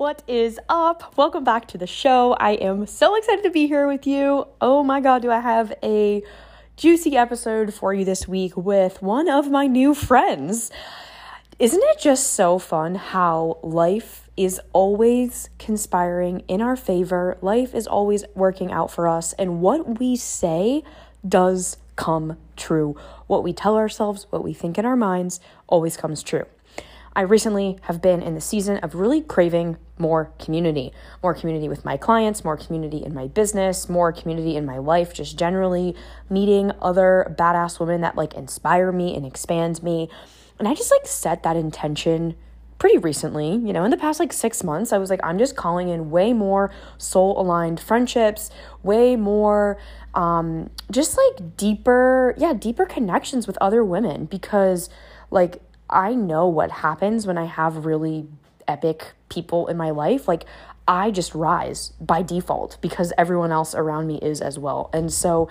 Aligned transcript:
What 0.00 0.22
is 0.26 0.58
up? 0.66 1.12
Welcome 1.18 1.44
back 1.44 1.68
to 1.68 1.76
the 1.76 1.86
show. 1.86 2.32
I 2.40 2.52
am 2.52 2.86
so 2.86 3.16
excited 3.16 3.42
to 3.42 3.50
be 3.50 3.66
here 3.66 3.86
with 3.86 4.06
you. 4.06 4.46
Oh 4.58 4.82
my 4.82 4.98
god, 4.98 5.20
do 5.20 5.30
I 5.30 5.40
have 5.40 5.74
a 5.82 6.22
juicy 6.78 7.18
episode 7.18 7.74
for 7.74 7.92
you 7.92 8.06
this 8.06 8.26
week 8.26 8.56
with 8.56 9.02
one 9.02 9.28
of 9.28 9.50
my 9.50 9.66
new 9.66 9.92
friends. 9.92 10.70
Isn't 11.58 11.82
it 11.82 12.00
just 12.00 12.32
so 12.32 12.58
fun 12.58 12.94
how 12.94 13.58
life 13.62 14.30
is 14.38 14.58
always 14.72 15.50
conspiring 15.58 16.44
in 16.48 16.62
our 16.62 16.76
favor? 16.76 17.36
Life 17.42 17.74
is 17.74 17.86
always 17.86 18.24
working 18.34 18.72
out 18.72 18.90
for 18.90 19.06
us, 19.06 19.34
and 19.34 19.60
what 19.60 19.98
we 19.98 20.16
say 20.16 20.82
does 21.28 21.76
come 21.96 22.38
true. 22.56 22.96
What 23.26 23.44
we 23.44 23.52
tell 23.52 23.76
ourselves, 23.76 24.26
what 24.30 24.42
we 24.42 24.54
think 24.54 24.78
in 24.78 24.86
our 24.86 24.96
minds, 24.96 25.40
always 25.66 25.98
comes 25.98 26.22
true. 26.22 26.46
I 27.14 27.22
recently 27.22 27.78
have 27.82 28.00
been 28.00 28.22
in 28.22 28.34
the 28.34 28.40
season 28.40 28.78
of 28.78 28.94
really 28.94 29.20
craving 29.20 29.76
more 29.98 30.32
community, 30.38 30.92
more 31.22 31.34
community 31.34 31.68
with 31.68 31.84
my 31.84 31.96
clients, 31.96 32.44
more 32.44 32.56
community 32.56 33.04
in 33.04 33.12
my 33.12 33.26
business, 33.26 33.88
more 33.88 34.12
community 34.12 34.56
in 34.56 34.64
my 34.64 34.78
life, 34.78 35.12
just 35.12 35.36
generally 35.36 35.94
meeting 36.28 36.72
other 36.80 37.34
badass 37.38 37.80
women 37.80 38.00
that 38.00 38.16
like 38.16 38.34
inspire 38.34 38.92
me 38.92 39.14
and 39.16 39.26
expand 39.26 39.82
me. 39.82 40.08
And 40.58 40.68
I 40.68 40.74
just 40.74 40.90
like 40.90 41.06
set 41.06 41.42
that 41.42 41.56
intention 41.56 42.36
pretty 42.78 42.96
recently, 42.96 43.50
you 43.50 43.72
know, 43.72 43.84
in 43.84 43.90
the 43.90 43.96
past 43.96 44.18
like 44.20 44.32
six 44.32 44.64
months, 44.64 44.92
I 44.92 44.98
was 44.98 45.10
like, 45.10 45.20
I'm 45.22 45.38
just 45.38 45.54
calling 45.54 45.90
in 45.90 46.10
way 46.10 46.32
more 46.32 46.72
soul 46.96 47.38
aligned 47.38 47.78
friendships, 47.78 48.50
way 48.82 49.16
more, 49.16 49.76
um, 50.14 50.70
just 50.90 51.18
like 51.18 51.56
deeper, 51.56 52.34
yeah, 52.38 52.54
deeper 52.54 52.86
connections 52.86 53.46
with 53.46 53.58
other 53.60 53.84
women 53.84 54.24
because 54.24 54.88
like 55.30 55.60
I 55.90 56.14
know 56.14 56.46
what 56.46 56.70
happens 56.70 57.26
when 57.26 57.36
I 57.38 57.44
have 57.44 57.84
really 57.84 58.26
epic 58.66 59.12
people 59.28 59.66
in 59.66 59.76
my 59.76 59.90
life. 59.90 60.28
Like, 60.28 60.44
I 60.86 61.10
just 61.10 61.34
rise 61.34 61.92
by 62.00 62.22
default 62.22 62.78
because 62.80 63.12
everyone 63.18 63.52
else 63.52 63.74
around 63.74 64.06
me 64.06 64.18
is 64.18 64.40
as 64.40 64.58
well. 64.58 64.90
And 64.92 65.12
so 65.12 65.48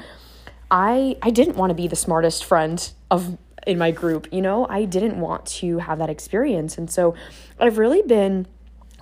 I 0.72 1.18
I 1.22 1.30
didn't 1.30 1.56
want 1.56 1.70
to 1.70 1.76
be 1.76 1.88
the 1.88 1.96
smartest 1.96 2.44
friend 2.44 2.92
of 3.10 3.38
in 3.68 3.78
my 3.78 3.92
group, 3.92 4.28
you 4.32 4.42
know? 4.42 4.66
I 4.70 4.86
didn't 4.86 5.20
want 5.20 5.46
to 5.46 5.80
have 5.80 6.00
that 6.00 6.10
experience. 6.10 6.78
And 6.78 6.90
so 6.90 7.14
I've 7.60 7.78
really 7.78 8.02
been 8.02 8.48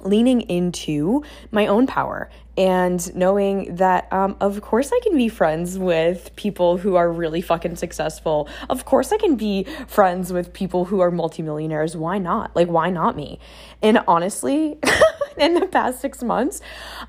leaning 0.08 0.41
into 0.41 1.23
my 1.52 1.67
own 1.67 1.88
power 1.88 2.30
and 2.58 3.16
knowing 3.16 3.75
that 3.75 4.11
um, 4.11 4.36
of 4.41 4.61
course 4.61 4.91
i 4.91 4.99
can 5.03 5.16
be 5.16 5.30
friends 5.30 5.77
with 5.77 6.36
people 6.36 6.77
who 6.77 6.95
are 6.95 7.11
really 7.11 7.41
fucking 7.41 7.75
successful. 7.75 8.49
Of 8.69 8.86
course 8.86 9.11
i 9.11 9.17
can 9.17 9.36
be 9.36 9.66
friends 9.88 10.33
with 10.33 10.53
people 10.53 10.86
who 10.86 10.99
are 10.99 11.11
multimillionaires. 11.11 11.95
Why 11.95 12.17
not? 12.17 12.55
Like 12.55 12.67
why 12.67 12.89
not 12.89 13.16
me? 13.16 13.39
And 13.81 13.99
honestly 14.08 14.80
in 15.38 15.53
the 15.53 15.67
past 15.67 16.02
six 16.02 16.23
months 16.23 16.61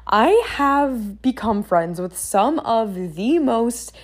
i 0.06 0.28
have 0.48 1.22
become 1.22 1.62
friends 1.62 1.98
with 1.98 2.16
some 2.16 2.58
of 2.60 3.14
the 3.14 3.38
most 3.38 3.96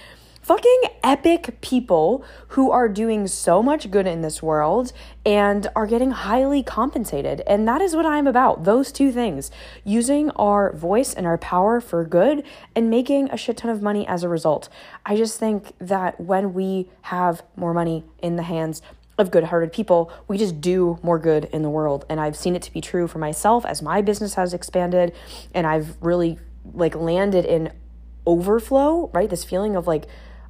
fucking 0.44 0.82
epic 1.02 1.58
people 1.62 2.22
who 2.48 2.70
are 2.70 2.86
doing 2.86 3.26
so 3.26 3.62
much 3.62 3.90
good 3.90 4.06
in 4.06 4.20
this 4.20 4.42
world 4.42 4.92
and 5.24 5.66
are 5.74 5.86
getting 5.86 6.10
highly 6.10 6.62
compensated. 6.62 7.40
And 7.46 7.66
that 7.66 7.80
is 7.80 7.96
what 7.96 8.04
I'm 8.04 8.26
about 8.26 8.64
those 8.64 8.92
two 8.92 9.10
things 9.10 9.50
using 9.84 10.30
our 10.32 10.74
voice 10.74 11.14
and 11.14 11.26
our 11.26 11.38
power 11.38 11.80
for 11.80 12.04
good 12.04 12.44
and 12.76 12.90
making 12.90 13.30
a 13.30 13.38
shit 13.38 13.56
ton 13.56 13.70
of 13.70 13.80
money 13.80 14.06
as 14.06 14.22
a 14.22 14.28
result. 14.28 14.68
I 15.06 15.16
just 15.16 15.40
think 15.40 15.72
that 15.78 16.20
when 16.20 16.52
we 16.52 16.90
have 17.02 17.42
more 17.56 17.72
money 17.72 18.04
in 18.22 18.36
the 18.36 18.42
hands, 18.42 18.82
of 19.16 19.30
good 19.30 19.44
hearted 19.44 19.72
people, 19.72 20.10
we 20.26 20.36
just 20.36 20.60
do 20.60 20.98
more 21.00 21.20
good 21.20 21.44
in 21.52 21.62
the 21.62 21.70
world. 21.70 22.04
And 22.08 22.18
I've 22.18 22.36
seen 22.36 22.56
it 22.56 22.62
to 22.62 22.72
be 22.72 22.80
true 22.80 23.06
for 23.06 23.18
myself 23.18 23.64
as 23.64 23.80
my 23.80 24.02
business 24.02 24.34
has 24.34 24.52
expanded 24.52 25.14
and 25.54 25.68
I've 25.68 26.02
really 26.02 26.36
like 26.72 26.96
landed 26.96 27.44
in 27.44 27.72
overflow, 28.26 29.10
right? 29.12 29.30
This 29.30 29.44
feeling 29.44 29.76
of 29.76 29.86
like 29.86 30.06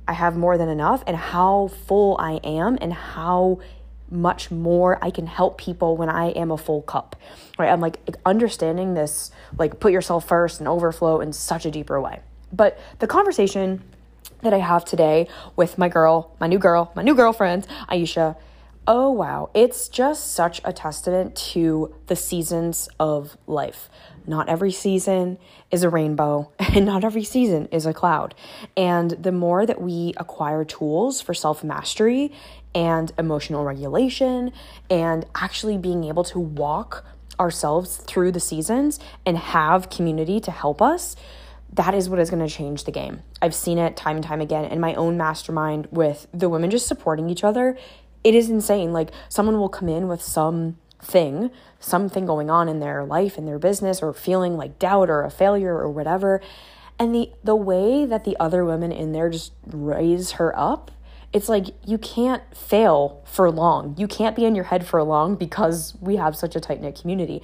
I 0.06 0.12
have 0.12 0.36
more 0.36 0.58
than 0.58 0.68
enough 0.68 1.02
and 1.06 1.16
how 1.16 1.68
full 1.86 2.16
I 2.18 2.34
am 2.44 2.78
and 2.80 2.92
how 2.92 3.60
much 4.10 4.50
more 4.50 5.02
I 5.02 5.10
can 5.10 5.26
help 5.26 5.58
people 5.58 5.96
when 5.96 6.08
I 6.08 6.26
am 6.30 6.50
a 6.50 6.58
full 6.58 6.82
cup. 6.82 7.16
Right? 7.58 7.70
I'm 7.70 7.80
like 7.80 7.98
understanding 8.24 8.94
this 8.94 9.30
like 9.58 9.80
put 9.80 9.92
yourself 9.92 10.28
first 10.28 10.60
and 10.60 10.68
overflow 10.68 11.20
in 11.20 11.32
such 11.32 11.66
a 11.66 11.70
deeper 11.70 12.00
way. 12.00 12.20
But 12.52 12.78
the 12.98 13.06
conversation 13.06 13.82
that 14.42 14.52
I 14.52 14.58
have 14.58 14.84
today 14.84 15.26
with 15.56 15.78
my 15.78 15.88
girl, 15.88 16.36
my 16.38 16.46
new 16.46 16.58
girl, 16.58 16.92
my 16.94 17.02
new 17.02 17.14
girlfriend, 17.14 17.66
Aisha, 17.88 18.36
oh 18.86 19.10
wow, 19.10 19.50
it's 19.54 19.88
just 19.88 20.32
such 20.32 20.60
a 20.64 20.72
testament 20.72 21.34
to 21.36 21.94
the 22.06 22.16
seasons 22.16 22.88
of 23.00 23.36
life. 23.46 23.88
Not 24.26 24.48
every 24.48 24.72
season 24.72 25.38
is 25.70 25.82
a 25.82 25.88
rainbow, 25.88 26.50
and 26.58 26.86
not 26.86 27.04
every 27.04 27.24
season 27.24 27.66
is 27.70 27.86
a 27.86 27.94
cloud. 27.94 28.34
And 28.76 29.10
the 29.10 29.32
more 29.32 29.66
that 29.66 29.80
we 29.80 30.14
acquire 30.16 30.64
tools 30.64 31.20
for 31.20 31.34
self 31.34 31.64
mastery 31.64 32.32
and 32.74 33.12
emotional 33.18 33.64
regulation, 33.64 34.52
and 34.90 35.26
actually 35.34 35.78
being 35.78 36.04
able 36.04 36.24
to 36.24 36.38
walk 36.38 37.04
ourselves 37.38 37.96
through 37.96 38.32
the 38.32 38.40
seasons 38.40 38.98
and 39.26 39.36
have 39.36 39.90
community 39.90 40.40
to 40.40 40.50
help 40.50 40.80
us, 40.80 41.16
that 41.72 41.94
is 41.94 42.08
what 42.08 42.20
is 42.20 42.30
going 42.30 42.46
to 42.46 42.52
change 42.52 42.84
the 42.84 42.92
game. 42.92 43.22
I've 43.42 43.54
seen 43.54 43.78
it 43.78 43.96
time 43.96 44.16
and 44.16 44.24
time 44.24 44.40
again 44.40 44.64
in 44.66 44.78
my 44.78 44.94
own 44.94 45.16
mastermind 45.16 45.88
with 45.90 46.26
the 46.32 46.48
women 46.48 46.70
just 46.70 46.86
supporting 46.86 47.28
each 47.28 47.42
other. 47.42 47.76
It 48.24 48.34
is 48.34 48.50
insane. 48.50 48.92
Like, 48.92 49.10
someone 49.28 49.58
will 49.58 49.68
come 49.68 49.88
in 49.88 50.08
with 50.08 50.22
some 50.22 50.78
thing, 51.04 51.50
something 51.78 52.26
going 52.26 52.50
on 52.50 52.68
in 52.68 52.80
their 52.80 53.04
life, 53.04 53.38
in 53.38 53.44
their 53.44 53.58
business, 53.58 54.02
or 54.02 54.12
feeling 54.12 54.56
like 54.56 54.78
doubt 54.78 55.10
or 55.10 55.22
a 55.22 55.30
failure 55.30 55.76
or 55.76 55.88
whatever. 55.90 56.40
And 56.98 57.14
the 57.14 57.30
the 57.42 57.56
way 57.56 58.06
that 58.06 58.24
the 58.24 58.36
other 58.38 58.64
women 58.64 58.92
in 58.92 59.12
there 59.12 59.28
just 59.28 59.52
raise 59.66 60.32
her 60.32 60.56
up, 60.58 60.90
it's 61.32 61.48
like 61.48 61.66
you 61.84 61.98
can't 61.98 62.42
fail 62.56 63.22
for 63.24 63.50
long. 63.50 63.94
You 63.98 64.06
can't 64.06 64.36
be 64.36 64.44
in 64.44 64.54
your 64.54 64.64
head 64.64 64.86
for 64.86 65.02
long 65.02 65.34
because 65.34 65.94
we 66.00 66.16
have 66.16 66.36
such 66.36 66.56
a 66.56 66.60
tight 66.60 66.80
knit 66.80 66.98
community. 67.00 67.42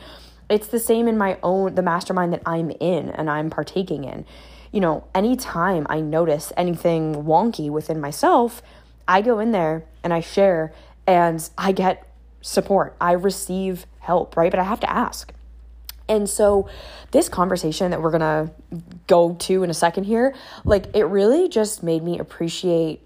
It's 0.48 0.68
the 0.68 0.78
same 0.78 1.08
in 1.08 1.18
my 1.18 1.38
own 1.42 1.74
the 1.74 1.82
mastermind 1.82 2.32
that 2.32 2.42
I'm 2.46 2.70
in 2.80 3.10
and 3.10 3.28
I'm 3.28 3.50
partaking 3.50 4.04
in. 4.04 4.24
You 4.72 4.80
know, 4.80 5.04
anytime 5.14 5.86
I 5.90 6.00
notice 6.00 6.52
anything 6.56 7.24
wonky 7.24 7.70
within 7.70 8.00
myself, 8.00 8.62
I 9.06 9.22
go 9.22 9.38
in 9.38 9.52
there 9.52 9.84
and 10.02 10.12
I 10.12 10.20
share 10.20 10.72
and 11.06 11.48
I 11.58 11.72
get 11.72 12.06
support, 12.40 12.96
I 13.00 13.12
receive 13.12 13.86
help, 13.98 14.36
right? 14.36 14.50
But 14.50 14.60
I 14.60 14.64
have 14.64 14.80
to 14.80 14.90
ask. 14.90 15.32
And 16.08 16.28
so, 16.28 16.68
this 17.12 17.28
conversation 17.28 17.92
that 17.92 18.02
we're 18.02 18.10
gonna 18.10 18.50
go 19.06 19.34
to 19.34 19.62
in 19.62 19.70
a 19.70 19.74
second 19.74 20.04
here, 20.04 20.34
like, 20.64 20.94
it 20.94 21.04
really 21.04 21.48
just 21.48 21.82
made 21.82 22.02
me 22.02 22.18
appreciate 22.18 23.00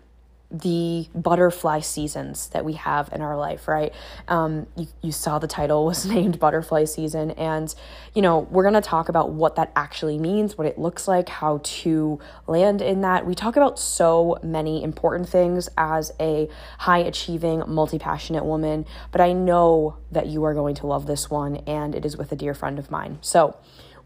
the 0.55 1.09
butterfly 1.15 1.81
seasons 1.81 2.49
that 2.51 2.65
we 2.65 2.75
have 2.75 3.11
in 3.13 3.21
our 3.21 3.37
life, 3.37 3.67
right? 3.67 3.93
Um, 4.29 4.69
you, 4.77 4.87
you 5.03 5.11
saw 5.11 5.41
the 5.41 5.49
title 5.49 5.85
was 5.85 6.07
named 6.15 6.39
Butterfly 6.39 6.85
Season. 6.85 7.33
And, 7.33 7.75
you 8.15 8.23
know, 8.23 8.41
we're 8.51 8.63
to 8.75 8.81
talk 8.81 9.09
about 9.09 9.31
what 9.31 9.57
that 9.57 9.73
actually 9.75 10.19
means, 10.19 10.57
what 10.57 10.67
it 10.67 10.79
looks 10.79 11.09
like, 11.09 11.29
how 11.29 11.61
to 11.63 12.21
land 12.47 12.81
in 12.81 13.01
that. 13.01 13.27
We 13.27 13.35
talk 13.35 13.57
about 13.57 13.79
so 13.79 14.39
many 14.43 14.83
important 14.83 15.29
things 15.29 15.69
as 15.77 16.13
a 16.21 16.49
high 16.79 16.99
achieving, 16.99 17.65
multi 17.67 17.99
passionate 17.99 18.45
woman, 18.45 18.87
but 19.11 19.21
I 19.21 19.33
know 19.33 19.97
that 20.13 20.27
you 20.27 20.45
are 20.45 20.55
going 20.55 20.77
to 20.77 20.87
love 20.87 21.07
this 21.07 21.29
one, 21.29 21.57
and 21.67 21.95
it 21.95 22.05
is 22.05 22.17
with 22.17 22.31
a 22.31 22.37
dear 22.37 22.55
friend 22.55 22.79
of 22.79 22.91
mine. 22.91 23.19
So, 23.21 23.57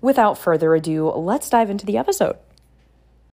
without 0.01 0.39
further 0.39 0.75
ado, 0.75 1.11
let's 1.11 1.51
dive 1.51 1.69
into 1.69 1.85
the 1.85 1.99
episode 1.99 2.37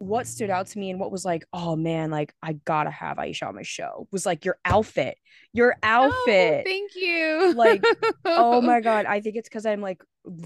what 0.05 0.27
stood 0.27 0.51
out 0.51 0.67
to 0.69 0.79
me 0.79 0.91
and 0.91 1.01
what 1.01 1.11
was 1.11 1.25
like, 1.25 1.45
oh 1.53 1.77
man, 1.77 2.11
like 2.11 2.35
I 2.43 2.55
gotta 2.65 2.91
have 2.91 3.17
Aisha 3.17 3.49
on 3.49 3.55
my 3.55 3.63
show 3.63 4.07
was 4.11 4.27
like 4.27 4.45
your 4.45 4.59
outfit. 4.65 5.17
Your 5.53 5.77
oh, 5.83 5.87
outfit. 5.87 6.65
Oh, 6.67 6.69
thank 6.69 6.95
you. 6.95 7.55
like, 7.55 7.85
oh 8.25 8.61
my 8.61 8.81
god. 8.83 9.07
I 9.07 9.21
think 9.21 9.37
it's 9.37 9.49
because 9.49 9.67
I'm 9.67 9.81
like 9.81 10.03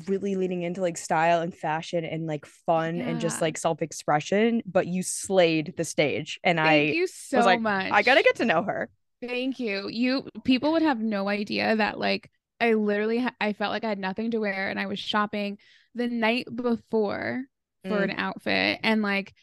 really 0.06 0.36
leaning 0.36 0.62
into 0.62 0.80
like 0.80 0.96
style 0.96 1.40
and 1.40 1.54
fashion 1.54 2.04
and 2.04 2.26
like 2.26 2.46
fun 2.46 2.96
yeah. 2.96 3.08
and 3.08 3.20
just 3.20 3.40
like 3.40 3.56
self-expression. 3.56 4.62
But 4.66 4.86
you 4.86 5.02
slayed 5.02 5.74
the 5.76 5.84
stage. 5.84 6.38
And 6.44 6.58
thank 6.58 6.90
I 6.90 6.94
you 6.94 7.06
so 7.06 7.38
was 7.38 7.46
like, 7.46 7.60
much. 7.60 7.90
I 7.92 8.02
gotta 8.02 8.22
get 8.22 8.36
to 8.36 8.44
know 8.44 8.62
her. 8.62 8.88
Thank 9.20 9.58
you. 9.58 9.88
You 9.88 10.28
people 10.44 10.72
would 10.72 10.82
have 10.82 11.00
no 11.00 11.28
idea 11.28 11.74
that 11.76 11.98
like 11.98 12.30
I 12.60 12.74
literally 12.74 13.26
I 13.40 13.52
felt 13.52 13.72
like 13.72 13.84
I 13.84 13.88
had 13.88 13.98
nothing 13.98 14.30
to 14.32 14.38
wear 14.38 14.68
and 14.68 14.78
I 14.78 14.86
was 14.86 14.98
shopping 14.98 15.58
the 15.94 16.06
night 16.06 16.46
before 16.54 17.44
for 17.84 18.00
mm. 18.00 18.04
an 18.04 18.10
outfit. 18.12 18.80
And 18.82 19.02
like 19.02 19.34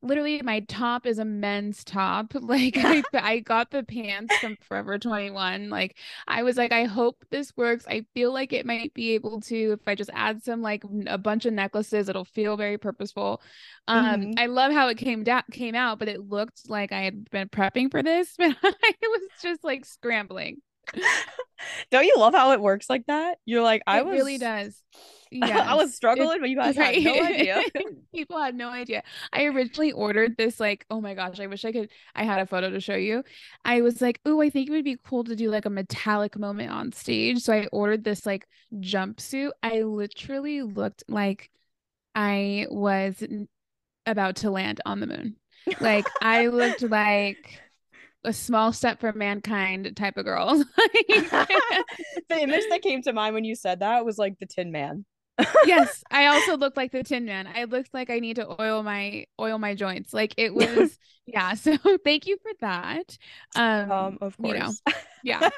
literally 0.00 0.40
my 0.42 0.60
top 0.60 1.06
is 1.06 1.18
a 1.18 1.24
men's 1.24 1.82
top. 1.84 2.32
Like 2.48 2.76
I, 2.78 3.02
I 3.12 3.38
got 3.40 3.70
the 3.70 3.82
pants 3.82 4.34
from 4.38 4.56
forever 4.62 4.98
21 4.98 5.68
like 5.68 5.98
i 6.26 6.42
was 6.42 6.56
like 6.56 6.72
i 6.72 6.84
hope 6.84 7.24
this 7.30 7.54
works. 7.56 7.84
I 7.86 8.06
feel 8.14 8.32
like 8.32 8.52
it 8.52 8.64
might 8.64 8.94
be 8.94 9.12
able 9.12 9.40
to 9.42 9.72
if 9.72 9.80
i 9.86 9.94
just 9.94 10.10
add 10.14 10.42
some 10.42 10.62
like 10.62 10.82
a 11.06 11.18
bunch 11.18 11.44
of 11.44 11.52
necklaces 11.52 12.08
it'll 12.08 12.24
feel 12.24 12.56
very 12.56 12.78
purposeful. 12.78 13.42
Um 13.86 14.04
mm-hmm. 14.04 14.30
i 14.38 14.46
love 14.46 14.72
how 14.72 14.88
it 14.88 14.96
came 14.96 15.24
down 15.24 15.42
came 15.52 15.74
out 15.74 15.98
but 15.98 16.08
it 16.08 16.28
looked 16.28 16.70
like 16.70 16.92
i 16.92 17.02
had 17.02 17.28
been 17.30 17.48
prepping 17.48 17.90
for 17.90 18.02
this 18.02 18.34
but 18.38 18.56
i 18.62 18.92
was 19.02 19.22
just 19.42 19.62
like 19.62 19.84
scrambling 19.84 20.62
Don't 21.90 22.04
you 22.04 22.14
love 22.16 22.34
how 22.34 22.52
it 22.52 22.60
works 22.60 22.88
like 22.88 23.06
that? 23.06 23.38
You're 23.44 23.62
like, 23.62 23.82
I 23.86 24.00
it 24.00 24.06
was 24.06 24.18
really 24.18 24.38
does. 24.38 24.80
Yeah, 25.30 25.58
I 25.68 25.74
was 25.74 25.94
struggling, 25.94 26.36
it, 26.36 26.40
but 26.40 26.50
you 26.50 26.56
guys 26.56 26.76
right. 26.76 27.02
had 27.02 27.14
no 27.14 27.24
idea. 27.24 27.62
People 28.14 28.40
had 28.40 28.54
no 28.54 28.70
idea. 28.70 29.02
I 29.32 29.44
originally 29.44 29.92
ordered 29.92 30.36
this, 30.36 30.60
like, 30.60 30.86
oh 30.90 31.00
my 31.00 31.14
gosh, 31.14 31.40
I 31.40 31.46
wish 31.46 31.64
I 31.64 31.72
could. 31.72 31.90
I 32.14 32.24
had 32.24 32.40
a 32.40 32.46
photo 32.46 32.70
to 32.70 32.80
show 32.80 32.94
you. 32.94 33.24
I 33.64 33.80
was 33.80 34.00
like, 34.00 34.20
oh, 34.24 34.40
I 34.40 34.50
think 34.50 34.68
it 34.68 34.72
would 34.72 34.84
be 34.84 34.98
cool 35.04 35.24
to 35.24 35.36
do 35.36 35.50
like 35.50 35.66
a 35.66 35.70
metallic 35.70 36.38
moment 36.38 36.70
on 36.70 36.92
stage. 36.92 37.40
So 37.40 37.52
I 37.52 37.66
ordered 37.72 38.04
this 38.04 38.24
like 38.24 38.46
jumpsuit. 38.74 39.50
I 39.62 39.82
literally 39.82 40.62
looked 40.62 41.04
like 41.08 41.50
I 42.14 42.66
was 42.70 43.22
about 44.06 44.36
to 44.36 44.50
land 44.50 44.80
on 44.86 45.00
the 45.00 45.06
moon. 45.06 45.36
Like, 45.80 46.06
I 46.22 46.46
looked 46.46 46.82
like 46.82 47.60
a 48.24 48.32
small 48.32 48.72
step 48.72 49.00
for 49.00 49.12
mankind 49.12 49.96
type 49.96 50.16
of 50.16 50.24
girl. 50.24 50.64
the 51.08 51.46
image 52.30 52.64
that 52.70 52.80
came 52.82 53.02
to 53.02 53.12
mind 53.12 53.34
when 53.34 53.44
you 53.44 53.54
said 53.54 53.80
that 53.80 54.04
was 54.04 54.18
like 54.18 54.38
the 54.38 54.46
Tin 54.46 54.72
Man 54.72 55.04
yes, 55.66 56.02
I 56.10 56.26
also 56.26 56.56
looked 56.56 56.76
like 56.76 56.92
the 56.92 57.02
Tin 57.02 57.24
Man. 57.24 57.46
I 57.46 57.64
looked 57.64 57.94
like 57.94 58.10
I 58.10 58.18
need 58.18 58.36
to 58.36 58.60
oil 58.60 58.82
my 58.82 59.26
oil 59.40 59.58
my 59.58 59.74
joints. 59.74 60.12
Like 60.12 60.34
it 60.36 60.54
was, 60.54 60.98
yeah. 61.26 61.54
So 61.54 61.76
thank 62.04 62.26
you 62.26 62.36
for 62.42 62.50
that. 62.60 63.16
Um, 63.54 63.90
um 63.90 64.18
of 64.20 64.36
course. 64.36 64.52
You 64.52 64.58
know, 64.58 64.72
yeah. 65.22 65.50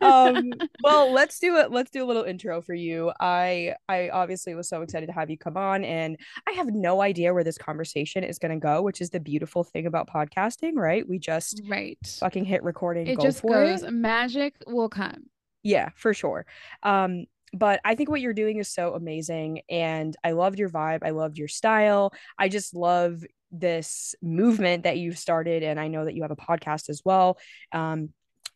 um, 0.00 0.52
well, 0.82 1.12
let's 1.12 1.38
do 1.38 1.56
it. 1.56 1.70
Let's 1.70 1.90
do 1.90 2.04
a 2.04 2.06
little 2.06 2.24
intro 2.24 2.60
for 2.60 2.74
you. 2.74 3.12
I 3.20 3.74
I 3.88 4.10
obviously 4.10 4.54
was 4.54 4.68
so 4.68 4.82
excited 4.82 5.06
to 5.06 5.12
have 5.12 5.30
you 5.30 5.38
come 5.38 5.56
on, 5.56 5.84
and 5.84 6.16
I 6.48 6.52
have 6.52 6.68
no 6.68 7.02
idea 7.02 7.34
where 7.34 7.44
this 7.44 7.58
conversation 7.58 8.24
is 8.24 8.38
going 8.38 8.52
to 8.52 8.60
go, 8.60 8.82
which 8.82 9.00
is 9.00 9.10
the 9.10 9.20
beautiful 9.20 9.64
thing 9.64 9.86
about 9.86 10.08
podcasting, 10.08 10.74
right? 10.74 11.08
We 11.08 11.18
just 11.18 11.60
right 11.68 11.98
fucking 12.20 12.44
hit 12.44 12.62
recording. 12.62 13.06
It 13.06 13.20
just 13.20 13.42
goes. 13.42 13.82
It. 13.82 13.90
Magic 13.90 14.54
will 14.66 14.88
come. 14.88 15.24
Yeah, 15.62 15.88
for 15.96 16.14
sure. 16.14 16.46
Um, 16.84 17.24
but 17.58 17.80
I 17.84 17.94
think 17.94 18.08
what 18.08 18.20
you're 18.20 18.34
doing 18.34 18.58
is 18.58 18.72
so 18.72 18.94
amazing. 18.94 19.62
And 19.68 20.14
I 20.22 20.32
loved 20.32 20.58
your 20.58 20.68
vibe. 20.68 21.00
I 21.02 21.10
loved 21.10 21.38
your 21.38 21.48
style. 21.48 22.12
I 22.38 22.48
just 22.48 22.74
love 22.74 23.24
this 23.50 24.14
movement 24.22 24.84
that 24.84 24.98
you've 24.98 25.18
started. 25.18 25.62
And 25.62 25.78
I 25.78 25.88
know 25.88 26.04
that 26.04 26.14
you 26.14 26.22
have 26.22 26.30
a 26.30 26.36
podcast 26.36 26.88
as 26.88 27.02
well. 27.04 27.38
Um, 27.72 28.10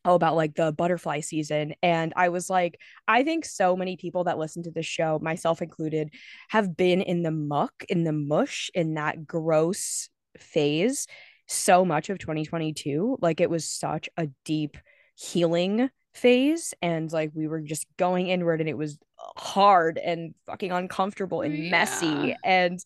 all 0.05 0.15
about 0.15 0.35
like 0.35 0.55
the 0.55 0.73
butterfly 0.73 1.21
season. 1.21 1.75
And 1.83 2.15
I 2.17 2.31
was 2.31 2.49
like, 2.49 2.81
I 3.07 3.23
think 3.23 3.45
so 3.45 3.77
many 3.77 3.97
people 3.99 4.25
that 4.25 4.39
listen 4.39 4.63
to 4.63 4.71
this 4.71 4.87
show, 4.87 5.19
myself 5.21 5.61
included, 5.61 6.11
have 6.49 6.75
been 6.75 7.03
in 7.03 7.23
the 7.23 7.31
muck, 7.31 7.85
in 7.89 8.05
the 8.05 8.13
mush, 8.13 8.71
in 8.75 8.95
that 8.95 9.27
gross 9.27 10.09
phase 10.39 11.07
so 11.47 11.85
much 11.85 12.09
of 12.11 12.19
2022. 12.19 13.19
Like 13.21 13.41
it 13.41 13.51
was 13.51 13.69
such 13.69 14.09
a 14.17 14.29
deep 14.45 14.77
healing 15.17 15.91
phase 16.15 16.75
and 16.83 17.13
like 17.13 17.31
we 17.35 17.47
were 17.47 17.61
just 17.61 17.87
going 17.97 18.29
inward 18.29 18.61
and 18.61 18.69
it 18.69 18.77
was 18.77 18.99
hard 19.37 19.99
and 19.99 20.35
fucking 20.47 20.73
uncomfortable 20.73 21.43
and 21.43 21.57
yeah. 21.57 21.71
messy 21.71 22.37
and 22.45 22.81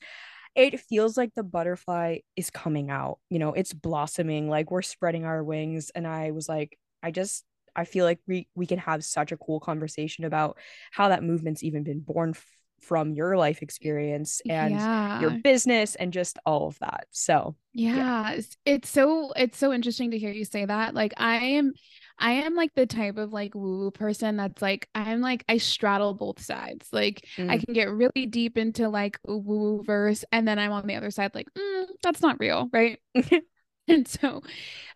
it 0.55 0.79
feels 0.79 1.17
like 1.17 1.35
the 1.35 1.43
butterfly 1.43 2.19
is 2.37 2.51
coming 2.51 2.91
out 2.91 3.19
you 3.31 3.39
know 3.39 3.53
it's 3.53 3.73
blossoming 3.73 4.49
like 4.49 4.71
we're 4.71 4.83
spreading 4.83 5.25
our 5.25 5.43
wings 5.43 5.91
and 5.95 6.07
i 6.07 6.31
was 6.31 6.49
like 6.49 6.79
i 7.03 7.11
just 7.11 7.45
i 7.75 7.85
feel 7.85 8.05
like 8.05 8.21
we 8.27 8.47
we 8.55 8.67
can 8.67 8.79
have 8.79 9.05
such 9.05 9.33
a 9.33 9.37
cool 9.37 9.61
conversation 9.61 10.25
about 10.25 10.59
how 10.93 11.09
that 11.09 11.25
movement's 11.25 11.63
even 11.63 11.83
been 11.83 12.01
born 12.01 12.31
f- 12.31 12.45
from 12.81 13.15
your 13.15 13.37
life 13.39 13.63
experience 13.63 14.43
and 14.49 14.75
yeah. 14.75 15.19
your 15.21 15.31
business 15.31 15.95
and 15.95 16.13
just 16.13 16.39
all 16.45 16.69
of 16.69 16.79
that 16.81 17.07
so 17.11 17.57
yeah. 17.73 17.97
yeah 18.35 18.41
it's 18.67 18.91
so 18.91 19.33
it's 19.37 19.57
so 19.57 19.73
interesting 19.73 20.11
to 20.11 20.19
hear 20.19 20.31
you 20.31 20.45
say 20.45 20.67
that 20.67 20.95
like 20.95 21.15
i 21.17 21.37
am 21.37 21.73
I 22.19 22.33
am 22.33 22.55
like 22.55 22.75
the 22.75 22.87
type 22.87 23.17
of 23.17 23.33
like 23.33 23.55
woo 23.55 23.79
woo 23.79 23.91
person 23.91 24.37
that's 24.37 24.63
like 24.63 24.89
I'm 24.95 25.21
like 25.21 25.45
I 25.49 25.59
straddle 25.59 26.15
both 26.15 26.41
sides. 26.41 26.89
Like 26.93 27.27
mm. 27.37 27.51
I 27.51 27.59
can 27.59 27.75
get 27.75 27.91
really 27.91 28.27
deep 28.27 28.57
into 28.57 28.89
like 28.89 29.19
woo 29.27 29.39
woo 29.39 29.83
verse, 29.83 30.25
and 30.33 30.47
then 30.47 30.59
I'm 30.59 30.73
on 30.73 30.87
the 30.87 30.97
other 30.97 31.11
side 31.11 31.35
like 31.35 31.49
mm, 31.55 31.87
that's 32.03 32.23
not 32.23 32.41
real, 32.41 32.69
right? 32.73 32.99
and 33.89 34.09
so 34.09 34.43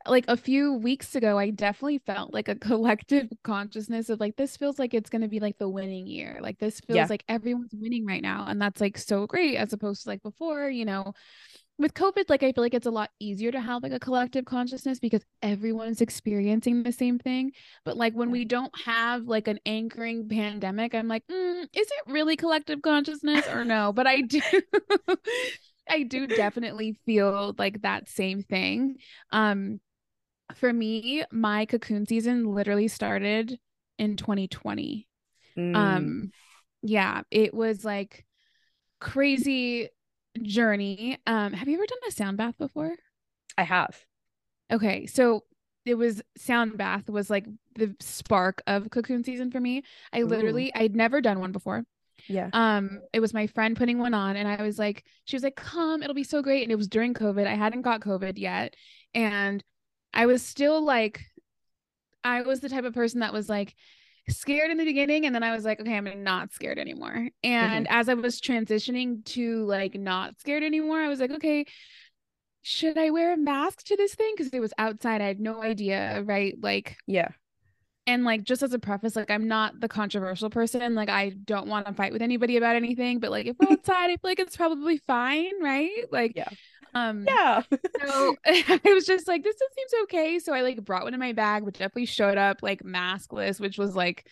like 0.07 0.25
a 0.29 0.37
few 0.37 0.73
weeks 0.73 1.15
ago 1.15 1.39
i 1.39 1.51
definitely 1.51 1.99
felt 1.99 2.33
like 2.33 2.49
a 2.49 2.55
collective 2.55 3.29
consciousness 3.45 4.09
of 4.09 4.19
like 4.19 4.37
this 4.37 4.57
feels 4.57 4.79
like 4.79 4.95
it's 4.95 5.11
going 5.11 5.21
to 5.21 5.29
be 5.29 5.41
like 5.41 5.59
the 5.59 5.69
winning 5.69 6.07
year 6.07 6.39
like 6.41 6.59
this 6.59 6.81
feels 6.81 6.97
yeah. 6.97 7.07
like 7.09 7.25
everyone's 7.29 7.75
winning 7.75 8.07
right 8.07 8.23
now 8.23 8.47
and 8.49 8.61
that's 8.61 8.81
like 8.81 8.97
so 8.97 9.27
great 9.27 9.57
as 9.57 9.73
opposed 9.73 10.05
to 10.05 10.09
like 10.09 10.23
before 10.23 10.69
you 10.71 10.85
know 10.85 11.13
with 11.79 11.95
COVID, 11.95 12.29
like 12.29 12.43
I 12.43 12.53
feel 12.53 12.65
like 12.65 12.75
it's 12.75 12.87
a 12.87 12.91
lot 12.91 13.11
easier 13.21 13.53
to 13.53 13.61
have 13.61 13.83
like 13.83 13.93
a 13.93 14.01
collective 14.01 14.45
consciousness 14.45 14.99
because 14.99 15.23
everyone's 15.43 16.01
experiencing 16.01 16.83
the 16.83 16.93
same 16.93 17.19
thing. 17.19 17.53
But 17.85 17.97
like 17.97 18.15
when 18.15 18.31
we 18.31 18.45
don't 18.45 18.73
have 18.85 19.25
like 19.25 19.47
an 19.47 19.61
anchoring 19.65 20.29
pandemic, 20.29 20.95
I'm 20.95 21.07
like, 21.07 21.25
mm, 21.29 21.63
is 21.63 21.69
it 21.73 22.13
really 22.13 22.37
collective 22.37 22.83
consciousness 22.83 23.47
or 23.49 23.65
no? 23.65 23.93
But 23.93 24.07
I 24.07 24.23
do. 24.23 24.41
I 25.91 26.03
do 26.03 26.27
definitely 26.27 26.99
feel 27.07 27.55
like 27.57 27.81
that 27.81 28.11
same 28.11 28.43
thing. 28.43 28.97
Um, 29.33 29.81
for 30.55 30.71
me, 30.71 31.25
my 31.33 31.65
cocoon 31.65 32.07
season 32.07 32.45
literally 32.45 32.89
started 32.89 33.59
in 33.99 34.17
2020. 34.17 35.07
Mm. 35.57 35.77
Um, 35.77 36.31
yeah, 36.83 37.23
it 37.31 37.55
was 37.55 37.85
like 37.85 38.27
crazy 39.01 39.89
journey. 40.45 41.19
Um, 41.27 41.53
have 41.53 41.69
you 41.69 41.75
ever 41.75 41.87
done 41.87 41.99
a 42.09 42.13
sound 42.13 42.37
bath 42.37 42.57
before? 42.59 42.95
I 43.57 43.63
have. 43.63 44.05
Okay, 44.71 45.07
so 45.07 45.45
it 45.85 45.95
was 45.95 46.23
sound 46.37 46.77
bath 46.77 47.09
was 47.09 47.31
like 47.31 47.47
the 47.75 47.95
spark 48.01 48.63
of 48.67 48.91
cocoon 48.91 49.25
season 49.25 49.51
for 49.51 49.61
me. 49.61 49.83
I 50.13 50.23
literally 50.23 50.73
I'd 50.75 50.95
never 50.95 51.21
done 51.21 51.41
one 51.41 51.53
before. 51.53 51.85
Yeah. 52.27 52.51
Um, 52.53 53.01
it 53.13 53.21
was 53.21 53.33
my 53.33 53.47
friend 53.47 53.77
putting 53.77 53.99
one 53.99 54.13
on, 54.13 54.37
and 54.37 54.47
I 54.49 54.63
was 54.63 54.79
like, 54.79 55.05
she 55.25 55.37
was 55.37 55.43
like, 55.43 55.57
"Come, 55.57 56.03
it'll 56.03 56.15
be 56.15 56.25
so 56.25 56.43
great." 56.43 56.63
And 56.63 56.73
it 56.73 56.77
was 56.77 56.89
during 56.89 57.15
COVID. 57.15 57.47
I 57.47 57.55
hadn't 57.55 57.83
got 57.83 58.01
COVID 58.01 58.39
yet, 58.39 58.75
and 59.15 59.63
I 60.13 60.27
was 60.27 60.43
still 60.43 60.83
like, 60.83 61.25
I 62.25 62.43
was 62.43 62.61
the 62.61 62.69
type 62.69 62.85
of 62.85 62.95
person 62.95 63.21
that 63.21 63.33
was 63.33 63.49
like, 63.49 63.75
scared 64.29 64.71
in 64.71 64.79
the 64.79 64.85
beginning 64.85 65.27
and 65.27 65.35
then 65.35 65.43
I 65.43 65.55
was 65.55 65.65
like, 65.65 65.81
okay, 65.81 65.97
I'm 65.97 66.23
not 66.23 66.53
scared 66.53 66.79
anymore. 66.79 67.29
And 67.43 67.87
mm-hmm. 67.87 67.97
as 67.97 68.09
I 68.09 68.15
was 68.15 68.41
transitioning 68.41 69.25
to 69.27 69.65
like 69.65 69.95
not 69.95 70.39
scared 70.41 70.63
anymore, 70.63 70.99
I 70.99 71.09
was 71.09 71.21
like, 71.21 71.31
okay, 71.33 71.67
should 72.63 72.99
I 72.99 73.11
wear 73.11 73.33
a 73.33 73.37
mask 73.37 73.85
to 73.85 73.97
this 73.97 74.15
thing? 74.15 74.35
Because 74.37 74.53
it 74.53 74.61
was 74.61 74.75
outside. 74.79 75.21
I 75.21 75.27
had 75.27 75.41
no 75.41 75.63
idea, 75.63 76.23
right? 76.25 76.55
Like, 76.61 76.97
yeah. 77.07 77.29
And 78.09 78.25
like, 78.25 78.43
just 78.43 78.63
as 78.63 78.73
a 78.73 78.79
preface, 78.79 79.15
like, 79.17 79.31
I'm 79.31 79.49
not 79.49 79.81
the 79.81 79.87
controversial 79.87 80.49
person. 80.49 80.95
Like, 80.95 81.11
I 81.11 81.29
don't 81.29 81.67
want 81.67 81.87
to 81.87 81.93
fight 81.93 82.11
with 82.11 82.23
anybody 82.23 82.57
about 82.57 82.75
anything. 82.75 83.21
But 83.21 83.31
like, 83.31 83.45
if 83.45 83.57
we're 83.61 83.71
outside, 83.73 84.07
I 84.07 84.17
feel 84.17 84.21
like 84.25 84.39
it's 84.39 84.57
probably 84.57 84.97
fine, 85.07 85.63
right? 85.63 86.05
Like, 86.11 86.33
yeah. 86.35 86.49
Um, 86.95 87.27
yeah. 87.29 87.61
so 87.71 88.37
I 88.47 88.81
was 88.87 89.05
just 89.05 89.29
like, 89.29 89.45
this 89.45 89.57
seems 89.77 90.03
okay. 90.05 90.39
So 90.39 90.55
I 90.55 90.63
like 90.63 90.83
brought 90.83 91.05
one 91.05 91.13
in 91.13 91.21
my 91.21 91.35
bag, 91.35 91.65
which 91.65 91.75
definitely 91.75 92.07
showed 92.07 92.39
up 92.39 92.63
like 92.63 92.83
maskless, 92.83 93.61
which 93.61 93.77
was 93.77 93.95
like 93.95 94.27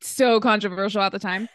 so 0.00 0.38
controversial 0.38 1.02
at 1.02 1.10
the 1.10 1.18
time. 1.18 1.48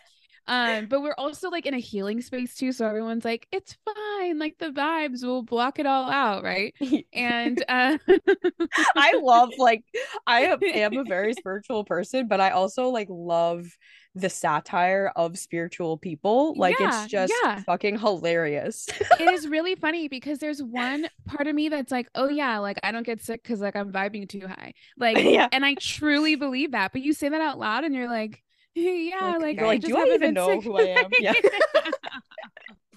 Um, 0.48 0.88
but 0.88 1.02
we're 1.02 1.16
also 1.18 1.50
like 1.50 1.66
in 1.66 1.74
a 1.74 1.80
healing 1.80 2.22
space 2.22 2.56
too. 2.56 2.72
So 2.72 2.88
everyone's 2.88 3.26
like, 3.26 3.48
it's 3.52 3.78
fine. 3.86 4.40
Like 4.40 4.58
the 4.58 4.70
vibes 4.70 5.24
will 5.24 5.44
block 5.44 5.80
it 5.80 5.86
all 5.86 6.10
out. 6.10 6.44
Right. 6.44 6.74
and 7.14 7.64
uh 7.70 7.98
I 8.96 9.20
love 9.22 9.52
like 9.58 9.84
I 10.26 10.58
am 10.64 10.98
a 10.98 11.04
very 11.04 11.34
spiritual 11.38 11.84
person, 11.86 12.28
but 12.28 12.42
I 12.42 12.52
also 12.52 12.90
like 12.90 13.08
love 13.10 13.68
the 14.14 14.30
satire 14.30 15.12
of 15.16 15.38
spiritual 15.38 15.98
people. 15.98 16.54
Like 16.58 16.80
yeah, 16.80 17.04
it's 17.04 17.12
just 17.12 17.34
yeah. 17.44 17.62
fucking 17.62 18.00
hilarious. 18.00 18.88
it 19.20 19.34
is 19.34 19.48
really 19.48 19.76
funny 19.76 20.08
because 20.08 20.40
there's 20.40 20.62
one 20.62 21.08
part 21.26 21.48
of 21.48 21.56
me 21.56 21.70
that's 21.70 21.92
like, 21.92 22.10
oh 22.16 22.28
yeah, 22.28 22.58
like 22.58 22.80
I 22.84 22.92
don't 22.92 23.06
get 23.06 23.22
sick 23.22 23.42
because 23.44 23.62
like 23.62 23.76
I'm 23.76 23.92
vibing 23.92 24.28
too 24.28 24.48
high. 24.48 24.74
Like 24.98 25.18
yeah. 25.18 25.48
and 25.52 25.66
I 25.66 25.76
truly 25.76 26.36
believe 26.36 26.72
that. 26.72 26.92
But 26.92 27.04
you 27.04 27.14
say 27.14 27.30
that 27.30 27.42
out 27.42 27.60
loud 27.60 27.84
and 27.84 27.96
you're 27.96 28.10
like, 28.10 28.44
yeah, 28.76 29.38
like, 29.38 29.58
like, 29.58 29.62
like 29.62 29.82
do 29.82 29.98
I 29.98 30.06
even 30.14 30.34
know 30.34 30.48
sick. 30.48 30.64
who 30.64 30.78
I 30.78 30.82
am? 30.82 31.10
Yeah. 31.20 31.34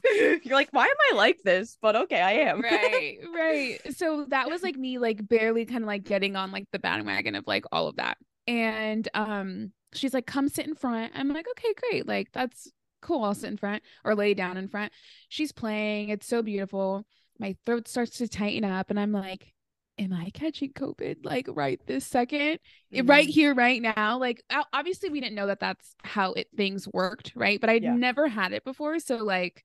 You're 0.45 0.55
like, 0.55 0.69
why 0.71 0.85
am 0.85 0.97
I 1.13 1.17
like 1.17 1.39
this? 1.45 1.79
But 1.81 1.97
okay, 1.97 2.21
I 2.21 2.33
am. 2.33 2.61
right, 2.61 3.19
right. 3.35 3.79
So 3.97 4.27
that 4.29 4.51
was 4.51 4.63
like 4.63 4.77
me, 4.77 4.99
like 4.99 5.27
barely 5.27 5.65
kind 5.65 5.83
of 5.83 5.87
like 5.87 6.05
getting 6.05 6.37
on 6.37 6.53
like 6.53 6.67
the 6.73 6.79
bandwagon 6.79 7.35
of 7.35 7.47
like 7.47 7.65
all 7.73 7.89
of 7.89 7.97
that. 7.97 8.19
And 8.47 9.09
um, 9.15 9.73
she's 9.95 10.13
like, 10.13 10.27
come 10.27 10.49
sit 10.49 10.67
in 10.67 10.75
front. 10.75 11.13
I'm 11.15 11.29
like, 11.29 11.47
okay, 11.53 11.73
great. 11.89 12.07
Like, 12.07 12.29
that's 12.33 12.71
cool. 13.01 13.25
I'll 13.25 13.35
sit 13.35 13.51
in 13.51 13.57
front 13.57 13.83
or 14.05 14.15
lay 14.15 14.35
down 14.35 14.57
in 14.57 14.69
front. 14.69 14.93
She's 15.29 15.53
playing. 15.53 16.11
It's 16.11 16.27
so 16.27 16.43
beautiful. 16.43 17.07
My 17.39 17.57
throat 17.65 17.89
starts 17.89 18.19
to 18.19 18.29
tighten 18.29 18.65
up, 18.65 18.91
and 18.91 19.01
I'm 19.01 19.13
like, 19.13 19.54
am 19.99 20.13
I 20.13 20.31
catching 20.31 20.73
COVID 20.73 21.25
like 21.25 21.47
right 21.49 21.81
this 21.87 22.09
2nd 22.09 22.59
mm-hmm. 22.93 23.07
right 23.07 23.29
here, 23.29 23.55
right 23.55 23.81
now? 23.81 24.19
Like, 24.19 24.43
obviously, 24.73 25.11
we 25.11 25.21
didn't 25.21 25.37
know 25.37 25.47
that 25.47 25.61
that's 25.61 25.95
how 26.03 26.33
it 26.33 26.49
things 26.57 26.89
worked, 26.93 27.33
right? 27.35 27.61
But 27.61 27.71
I'd 27.71 27.83
yeah. 27.83 27.95
never 27.95 28.29
had 28.29 28.53
it 28.53 28.65
before. 28.65 28.99
So, 28.99 29.17
like, 29.17 29.65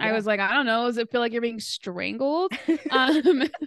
Yeah. 0.00 0.08
I 0.08 0.12
was 0.12 0.26
like, 0.26 0.40
I 0.40 0.52
don't 0.52 0.66
know. 0.66 0.86
Does 0.86 0.98
it 0.98 1.10
feel 1.10 1.20
like 1.20 1.32
you're 1.32 1.42
being 1.42 1.60
strangled 1.60 2.52
um, 2.90 3.22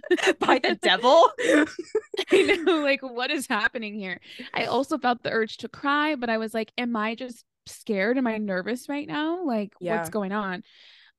by 0.38 0.58
the 0.58 0.78
devil? 0.82 1.30
I 2.32 2.62
know, 2.64 2.80
like, 2.80 3.02
what 3.02 3.30
is 3.30 3.46
happening 3.46 3.94
here? 3.94 4.20
I 4.52 4.64
also 4.66 4.98
felt 4.98 5.22
the 5.22 5.30
urge 5.30 5.58
to 5.58 5.68
cry, 5.68 6.16
but 6.16 6.30
I 6.30 6.38
was 6.38 6.54
like, 6.54 6.72
am 6.76 6.96
I 6.96 7.14
just 7.14 7.44
scared? 7.66 8.18
Am 8.18 8.26
I 8.26 8.38
nervous 8.38 8.88
right 8.88 9.06
now? 9.06 9.44
Like, 9.44 9.72
yeah. 9.80 9.96
what's 9.96 10.10
going 10.10 10.32
on? 10.32 10.62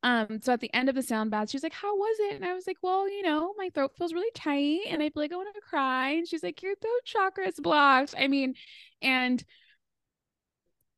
Um, 0.04 0.40
so 0.42 0.54
at 0.54 0.62
the 0.62 0.74
end 0.74 0.90
of 0.90 0.96
the 0.96 1.02
sound 1.02 1.32
bath, 1.32 1.50
she's 1.50 1.64
like, 1.64 1.74
How 1.74 1.96
was 1.96 2.18
it? 2.32 2.36
And 2.36 2.46
I 2.46 2.54
was 2.54 2.68
like, 2.68 2.78
Well, 2.82 3.10
you 3.10 3.24
know, 3.24 3.54
my 3.58 3.70
throat 3.74 3.92
feels 3.98 4.14
really 4.14 4.32
tight 4.36 4.82
and 4.88 5.02
I 5.02 5.10
feel 5.10 5.24
like 5.24 5.32
I 5.32 5.36
want 5.36 5.54
to 5.54 5.62
cry. 5.62 6.12
And 6.12 6.28
she's 6.28 6.44
like, 6.44 6.62
Your 6.62 6.76
throat 6.76 7.02
chakra 7.04 7.48
is 7.48 7.60
blocked. 7.60 8.14
I 8.18 8.28
mean, 8.28 8.56
and 9.02 9.44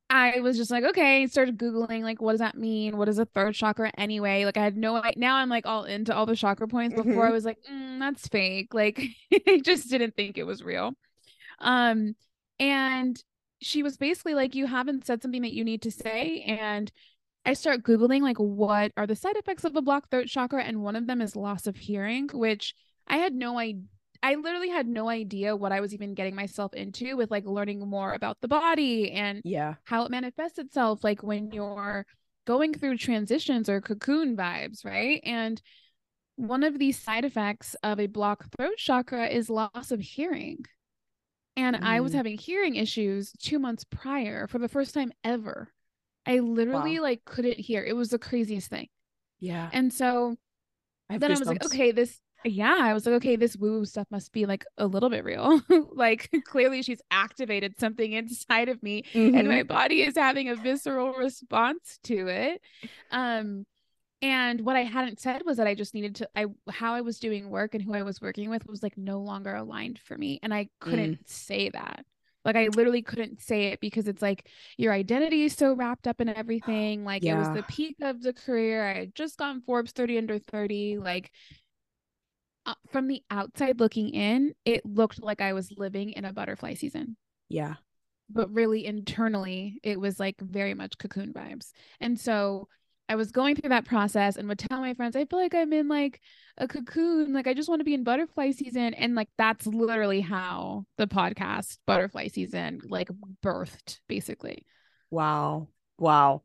I 0.10 0.40
was 0.40 0.58
just 0.58 0.72
like, 0.72 0.84
okay, 0.84 1.28
started 1.28 1.58
Googling, 1.58 2.02
like, 2.02 2.20
what 2.20 2.32
does 2.32 2.40
that 2.40 2.58
mean? 2.58 2.98
What 2.98 3.08
is 3.10 3.20
a 3.20 3.26
third 3.26 3.54
chakra 3.54 3.92
anyway? 3.96 4.44
Like, 4.44 4.58
I 4.58 4.64
had 4.64 4.76
no 4.76 5.04
Now 5.16 5.36
I'm 5.36 5.50
like 5.50 5.68
all 5.68 5.84
into 5.84 6.16
all 6.16 6.26
the 6.26 6.36
chakra 6.36 6.68
points. 6.68 6.96
Before 6.96 7.12
mm-hmm. 7.12 7.22
I 7.22 7.30
was 7.30 7.46
like, 7.46 7.60
mm, 7.72 8.00
that's 8.00 8.28
fake. 8.28 8.74
Like, 8.74 9.00
I 9.48 9.62
just 9.64 9.90
didn't 9.90 10.16
think 10.16 10.40
it 10.40 10.46
was 10.46 10.64
real. 10.64 10.94
Um, 11.60 12.16
and 12.60 13.22
she 13.62 13.84
was 13.84 13.98
basically 13.98 14.34
like, 14.34 14.56
you 14.56 14.66
haven't 14.66 15.06
said 15.06 15.22
something 15.22 15.44
that 15.44 15.54
you 15.54 15.64
need 15.64 15.84
to 15.84 15.92
say. 15.92 16.42
And 16.42 16.92
I 17.50 17.54
start 17.54 17.82
Googling, 17.82 18.22
like, 18.22 18.38
what 18.38 18.92
are 18.96 19.08
the 19.08 19.16
side 19.16 19.36
effects 19.36 19.64
of 19.64 19.76
a 19.76 19.82
blocked 19.82 20.12
throat 20.12 20.28
chakra? 20.28 20.64
And 20.64 20.84
one 20.84 20.96
of 20.96 21.08
them 21.08 21.20
is 21.20 21.36
loss 21.36 21.66
of 21.66 21.76
hearing, 21.76 22.30
which 22.32 22.76
I 23.08 23.18
had 23.18 23.34
no 23.34 23.58
idea 23.58 23.82
I 24.22 24.36
literally 24.36 24.70
had 24.70 24.88
no 24.88 25.10
idea 25.10 25.56
what 25.56 25.72
I 25.72 25.80
was 25.80 25.94
even 25.94 26.14
getting 26.14 26.36
myself 26.36 26.74
into 26.74 27.16
with 27.16 27.32
like 27.32 27.46
learning 27.46 27.80
more 27.80 28.14
about 28.14 28.42
the 28.42 28.48
body 28.50 29.12
and 29.12 29.42
yeah, 29.46 29.76
how 29.86 30.04
it 30.04 30.12
manifests 30.12 30.60
itself 30.60 31.04
like 31.04 31.24
when 31.24 31.52
you're 31.52 32.06
going 32.46 32.74
through 32.74 32.98
transitions 32.98 33.70
or 33.70 33.82
cocoon 33.82 34.36
vibes, 34.36 34.84
right? 34.86 35.22
And 35.24 35.62
one 36.36 36.64
of 36.64 36.78
these 36.78 37.00
side 37.00 37.26
effects 37.26 37.76
of 37.82 38.00
a 38.00 38.08
blocked 38.08 38.54
throat 38.56 38.78
chakra 38.78 39.28
is 39.28 39.50
loss 39.50 39.92
of 39.92 40.02
hearing. 40.02 40.66
And 41.56 41.78
mm. 41.78 41.84
I 41.84 42.02
was 42.02 42.12
mm. 42.12 42.16
having 42.16 42.38
hearing 42.38 42.76
issues 42.76 43.32
2 43.40 43.58
months 43.58 43.86
prior 43.86 44.48
for 44.48 44.60
the 44.60 44.70
first 44.70 44.94
time 44.94 45.12
ever. 45.24 45.74
I 46.30 46.40
literally 46.40 47.00
wow. 47.00 47.04
like 47.04 47.26
couldn't 47.26 47.60
hear. 47.60 47.84
It 47.84 47.96
was 47.96 48.10
the 48.10 48.20
craziest 48.20 48.70
thing. 48.70 48.88
Yeah. 49.40 49.70
And 49.74 49.92
so 49.92 50.36
I 51.10 51.18
then 51.18 51.32
I 51.32 51.40
was 51.40 51.48
like, 51.48 51.66
okay, 51.66 51.92
this 51.92 52.20
yeah, 52.46 52.78
I 52.80 52.94
was 52.94 53.06
like, 53.06 53.16
okay, 53.16 53.36
this 53.36 53.58
woo 53.58 53.84
stuff 53.84 54.08
must 54.12 54.32
be 54.32 54.46
like 54.46 54.64
a 54.78 54.86
little 54.86 55.10
bit 55.10 55.26
real. 55.26 55.62
like 55.92 56.30
clearly 56.46 56.84
she's 56.84 57.02
activated 57.12 57.80
something 57.80 58.14
inside 58.14 58.70
of 58.70 58.82
me 58.82 59.04
mm-hmm. 59.14 59.36
and 59.36 59.48
my 59.48 59.60
mm-hmm. 59.60 59.68
body 59.68 60.04
is 60.04 60.16
having 60.16 60.50
a 60.50 60.56
visceral 60.56 61.14
response 61.14 62.00
to 62.04 62.28
it. 62.28 62.62
Um 63.12 63.66
and 64.22 64.62
what 64.62 64.76
I 64.76 64.84
hadn't 64.84 65.20
said 65.20 65.44
was 65.46 65.58
that 65.58 65.68
I 65.68 65.74
just 65.74 65.94
needed 65.94 66.16
to 66.16 66.30
I 66.36 66.46
how 66.70 66.94
I 66.94 67.02
was 67.02 67.20
doing 67.20 67.50
work 67.50 67.74
and 67.74 67.84
who 67.84 67.94
I 67.96 68.04
was 68.04 68.22
working 68.22 68.50
with 68.50 68.68
was 68.68 68.84
like 68.84 68.98
no 68.98 69.20
longer 69.20 69.56
aligned 69.56 70.00
for 70.00 70.18
me 70.18 70.40
and 70.44 70.54
I 70.54 70.70
couldn't 70.80 71.26
mm. 71.26 71.30
say 71.30 71.70
that. 71.70 72.06
Like 72.46 72.56
I 72.56 72.68
literally 72.68 73.02
couldn't 73.02 73.42
say 73.42 73.68
it 73.68 73.80
because 73.82 74.08
it's 74.08 74.22
like 74.22 74.48
your 74.78 74.94
identity 74.94 75.44
is 75.44 75.54
so 75.54 75.74
wrapped 75.74 76.08
up 76.08 76.22
in 76.22 76.30
everything. 76.30 77.04
Like 77.04 77.24
yeah. 77.24 77.36
it 77.36 77.40
was 77.40 77.50
the 77.50 77.64
peak 77.64 77.98
of 78.02 78.22
the 78.22 78.34
career. 78.34 78.88
I 78.88 78.94
had 79.00 79.16
just 79.16 79.38
gone 79.38 79.62
Forbes 79.62 79.92
30 79.92 80.18
under 80.18 80.40
30. 80.40 81.00
Like 81.00 81.32
uh, 82.66 82.76
from 82.92 83.08
the 83.08 83.22
outside 83.30 83.80
looking 83.80 84.10
in, 84.10 84.54
it 84.64 84.86
looked 84.86 85.22
like 85.22 85.42
I 85.42 85.54
was 85.54 85.72
living 85.78 86.12
in 86.12 86.26
a 86.26 86.34
butterfly 86.34 86.76
season. 86.76 87.18
Yeah. 87.50 87.76
But 88.30 88.52
really 88.54 88.86
internally, 88.86 89.80
it 89.84 90.00
was 90.00 90.20
like 90.20 90.40
very 90.40 90.74
much 90.74 90.98
cocoon 90.98 91.34
vibes. 91.34 91.72
And 92.00 92.20
so 92.20 92.68
I 93.10 93.16
was 93.16 93.32
going 93.32 93.56
through 93.56 93.70
that 93.70 93.86
process 93.86 94.38
and 94.38 94.48
would 94.48 94.60
tell 94.60 94.80
my 94.80 94.94
friends, 94.94 95.16
I 95.16 95.26
feel 95.26 95.40
like 95.40 95.56
I'm 95.56 95.74
in 95.74 95.88
like 95.88 96.22
a 96.60 96.68
cocoon. 96.68 97.34
Like 97.34 97.48
I 97.48 97.56
just 97.56 97.68
want 97.68 97.80
to 97.80 97.86
be 97.86 97.96
in 97.96 98.04
butterfly 98.04 98.52
season. 98.52 98.94
And 98.94 99.16
like 99.16 99.30
that's 99.36 99.66
literally 99.66 100.22
how 100.22 100.86
the 100.98 101.08
podcast 101.08 101.80
butterfly 101.88 102.28
season 102.28 102.82
like 102.88 103.10
birthed, 103.44 103.98
basically. 104.08 104.66
Wow. 105.10 105.70
Wow. 105.98 106.44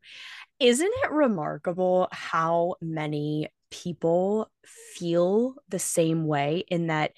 Isn't 0.59 0.91
it 1.05 1.11
remarkable 1.13 2.09
how 2.11 2.77
many 2.81 3.51
people 3.71 4.51
feel 4.65 5.57
the 5.69 5.79
same 5.79 6.27
way 6.27 6.65
in 6.69 6.87
that 6.87 7.13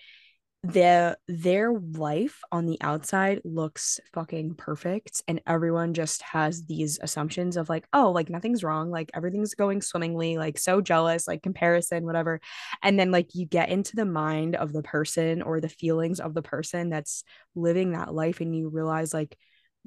their 0.73 1.16
their 1.28 1.73
life 1.73 2.40
on 2.50 2.66
the 2.66 2.78
outside 2.80 3.40
looks 3.44 4.00
fucking 4.12 4.54
perfect 4.54 5.23
and 5.28 5.40
everyone 5.46 5.94
just 5.94 6.23
has 6.23 6.64
these 6.64 6.99
assumptions 7.02 7.56
of 7.56 7.68
like 7.68 7.87
oh 7.92 8.11
like 8.11 8.28
nothing's 8.28 8.64
wrong 8.64 8.90
like 8.90 9.11
everything's 9.14 9.54
going 9.54 9.80
swimmingly 9.80 10.38
like 10.38 10.58
so 10.58 10.80
jealous 10.80 11.28
like 11.28 11.42
comparison 11.42 12.04
whatever 12.04 12.40
and 12.82 12.99
then 12.99 13.11
like 13.11 13.35
you 13.35 13.46
get 13.46 13.68
into 13.68 13.96
the 13.96 14.04
mind 14.04 14.56
of 14.56 14.73
the 14.73 14.82
person 14.82 15.42
or 15.42 15.61
the 15.61 15.68
feelings 15.68 16.20
of 16.20 16.35
the 16.35 16.42
person 16.42 16.90
that's 16.90 17.23
living 17.54 17.92
that 17.92 18.12
life 18.12 18.40
and 18.40 18.56
you 18.56 18.68
realize 18.68 19.14
like 19.14 19.37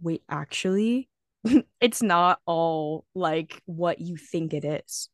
wait 0.02 0.24
actually 0.30 1.10
it's 1.82 2.02
not 2.02 2.40
all 2.46 3.06
like 3.14 3.62
what 3.66 4.00
you 4.00 4.16
think 4.16 4.54
it 4.54 4.64
is 4.64 5.10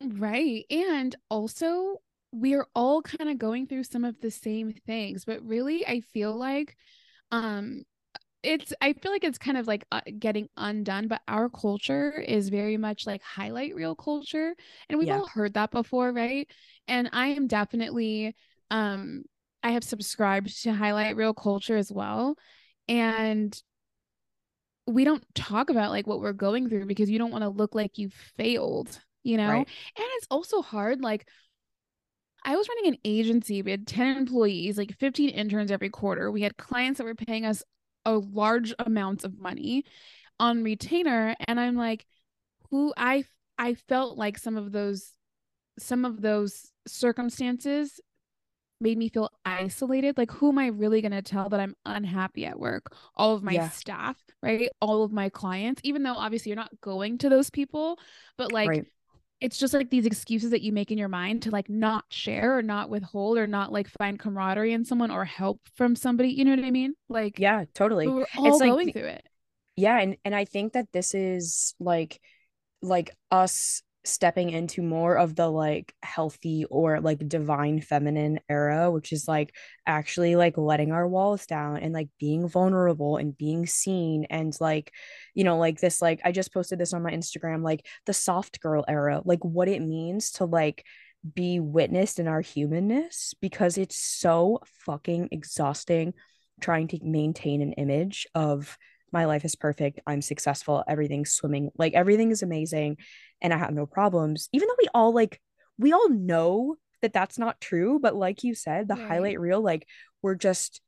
Right. 0.00 0.64
And 0.70 1.14
also, 1.30 2.00
we 2.34 2.54
are 2.54 2.66
all 2.74 3.00
kind 3.02 3.30
of 3.30 3.38
going 3.38 3.66
through 3.66 3.84
some 3.84 4.04
of 4.04 4.20
the 4.20 4.30
same 4.30 4.72
things, 4.86 5.24
but 5.24 5.42
really, 5.42 5.86
I 5.86 6.00
feel 6.00 6.34
like, 6.36 6.76
um, 7.30 7.84
it's 8.42 8.74
i 8.82 8.92
feel 8.92 9.10
like 9.10 9.24
it's 9.24 9.38
kind 9.38 9.56
of 9.56 9.66
like 9.66 9.86
uh, 9.90 10.02
getting 10.18 10.48
undone 10.58 11.08
but 11.08 11.22
our 11.26 11.48
culture 11.48 12.12
is 12.12 12.50
very 12.50 12.76
much 12.76 13.06
like 13.06 13.22
highlight 13.22 13.74
reel 13.74 13.94
culture 13.94 14.54
and 14.88 14.98
we've 14.98 15.08
yeah. 15.08 15.16
all 15.18 15.26
heard 15.26 15.54
that 15.54 15.70
before 15.70 16.12
right 16.12 16.46
and 16.86 17.08
i 17.14 17.28
am 17.28 17.46
definitely 17.46 18.36
um 18.70 19.22
i 19.62 19.70
have 19.70 19.82
subscribed 19.82 20.62
to 20.62 20.74
highlight 20.74 21.16
reel 21.16 21.32
culture 21.32 21.76
as 21.76 21.90
well 21.90 22.36
and 22.86 23.62
we 24.86 25.04
don't 25.04 25.24
talk 25.34 25.70
about 25.70 25.90
like 25.90 26.06
what 26.06 26.20
we're 26.20 26.34
going 26.34 26.68
through 26.68 26.84
because 26.84 27.08
you 27.08 27.18
don't 27.18 27.32
want 27.32 27.44
to 27.44 27.48
look 27.48 27.74
like 27.74 27.96
you 27.96 28.10
failed 28.36 29.00
you 29.24 29.38
know? 29.38 29.48
Right. 29.48 29.68
And 29.96 30.06
it's 30.16 30.26
also 30.30 30.62
hard. 30.62 31.00
Like, 31.00 31.26
I 32.44 32.56
was 32.56 32.68
running 32.68 32.92
an 32.94 32.98
agency. 33.04 33.62
We 33.62 33.70
had 33.70 33.86
10 33.86 34.16
employees, 34.16 34.76
like 34.76 34.96
15 34.98 35.30
interns 35.30 35.70
every 35.70 35.88
quarter. 35.88 36.30
We 36.30 36.42
had 36.42 36.56
clients 36.56 36.98
that 36.98 37.04
were 37.04 37.14
paying 37.14 37.44
us 37.44 37.62
a 38.04 38.12
large 38.12 38.74
amount 38.78 39.24
of 39.24 39.38
money 39.38 39.84
on 40.38 40.62
retainer. 40.62 41.34
And 41.46 41.58
I'm 41.58 41.76
like, 41.76 42.06
who 42.70 42.92
I 42.96 43.24
I 43.58 43.74
felt 43.74 44.18
like 44.18 44.36
some 44.36 44.56
of 44.56 44.72
those 44.72 45.12
some 45.78 46.04
of 46.04 46.20
those 46.20 46.70
circumstances 46.86 48.00
made 48.80 48.98
me 48.98 49.08
feel 49.08 49.30
isolated. 49.44 50.18
Like, 50.18 50.30
who 50.30 50.50
am 50.50 50.58
I 50.58 50.66
really 50.66 51.00
going 51.00 51.12
to 51.12 51.22
tell 51.22 51.48
that 51.48 51.60
I'm 51.60 51.76
unhappy 51.86 52.44
at 52.44 52.58
work? 52.58 52.94
All 53.16 53.34
of 53.34 53.42
my 53.42 53.52
yeah. 53.52 53.68
staff, 53.70 54.16
right? 54.42 54.68
All 54.80 55.04
of 55.04 55.12
my 55.12 55.28
clients, 55.28 55.80
even 55.84 56.02
though 56.02 56.14
obviously 56.14 56.50
you're 56.50 56.56
not 56.56 56.80
going 56.80 57.18
to 57.18 57.28
those 57.28 57.48
people, 57.50 57.98
but 58.36 58.52
like 58.52 58.68
right 58.68 58.86
it's 59.40 59.58
just 59.58 59.74
like 59.74 59.90
these 59.90 60.06
excuses 60.06 60.50
that 60.50 60.62
you 60.62 60.72
make 60.72 60.90
in 60.90 60.98
your 60.98 61.08
mind 61.08 61.42
to 61.42 61.50
like 61.50 61.68
not 61.68 62.04
share 62.08 62.56
or 62.56 62.62
not 62.62 62.88
withhold 62.88 63.36
or 63.36 63.46
not 63.46 63.72
like 63.72 63.88
find 63.88 64.18
camaraderie 64.18 64.72
in 64.72 64.84
someone 64.84 65.10
or 65.10 65.24
help 65.24 65.60
from 65.76 65.96
somebody. 65.96 66.30
You 66.30 66.44
know 66.44 66.52
what 66.52 66.64
I 66.64 66.70
mean? 66.70 66.94
Like, 67.08 67.38
yeah, 67.38 67.64
totally. 67.74 68.08
We're 68.08 68.26
all 68.36 68.46
it's 68.46 68.58
going 68.58 68.86
like, 68.86 68.94
through 68.94 69.08
it. 69.08 69.26
Yeah, 69.76 69.98
and 69.98 70.16
and 70.24 70.34
I 70.34 70.44
think 70.44 70.74
that 70.74 70.86
this 70.92 71.14
is 71.14 71.74
like 71.80 72.20
like 72.80 73.10
us 73.30 73.82
stepping 74.04 74.50
into 74.50 74.82
more 74.82 75.16
of 75.16 75.34
the 75.34 75.48
like 75.48 75.94
healthy 76.02 76.66
or 76.70 77.00
like 77.00 77.26
divine 77.26 77.80
feminine 77.80 78.38
era 78.48 78.90
which 78.90 79.12
is 79.12 79.26
like 79.26 79.54
actually 79.86 80.36
like 80.36 80.58
letting 80.58 80.92
our 80.92 81.08
walls 81.08 81.46
down 81.46 81.78
and 81.78 81.94
like 81.94 82.08
being 82.20 82.46
vulnerable 82.46 83.16
and 83.16 83.36
being 83.36 83.66
seen 83.66 84.26
and 84.28 84.54
like 84.60 84.92
you 85.34 85.42
know 85.42 85.56
like 85.56 85.80
this 85.80 86.02
like 86.02 86.20
I 86.24 86.32
just 86.32 86.52
posted 86.52 86.78
this 86.78 86.92
on 86.92 87.02
my 87.02 87.12
Instagram 87.12 87.62
like 87.62 87.86
the 88.04 88.12
soft 88.12 88.60
girl 88.60 88.84
era 88.86 89.22
like 89.24 89.42
what 89.42 89.68
it 89.68 89.80
means 89.80 90.32
to 90.32 90.44
like 90.44 90.84
be 91.32 91.58
witnessed 91.58 92.18
in 92.18 92.28
our 92.28 92.42
humanness 92.42 93.32
because 93.40 93.78
it's 93.78 93.96
so 93.96 94.60
fucking 94.84 95.28
exhausting 95.32 96.12
trying 96.60 96.88
to 96.88 96.98
maintain 97.02 97.62
an 97.62 97.72
image 97.72 98.26
of 98.34 98.76
my 99.14 99.24
life 99.24 99.46
is 99.46 99.56
perfect 99.56 100.00
i'm 100.06 100.20
successful 100.20 100.84
everything's 100.86 101.32
swimming 101.32 101.70
like 101.78 101.94
everything 101.94 102.30
is 102.30 102.42
amazing 102.42 102.98
and 103.44 103.52
I 103.52 103.58
have 103.58 103.74
no 103.74 103.84
problems, 103.86 104.48
even 104.52 104.66
though 104.68 104.76
we 104.78 104.88
all 104.94 105.12
like, 105.12 105.40
we 105.78 105.92
all 105.92 106.08
know 106.08 106.76
that 107.02 107.12
that's 107.12 107.38
not 107.38 107.60
true. 107.60 108.00
But 108.00 108.16
like 108.16 108.42
you 108.42 108.54
said, 108.54 108.88
the 108.88 108.94
right. 108.94 109.06
highlight 109.06 109.38
reel, 109.38 109.60
like 109.60 109.86
we're 110.22 110.34
just, 110.34 110.80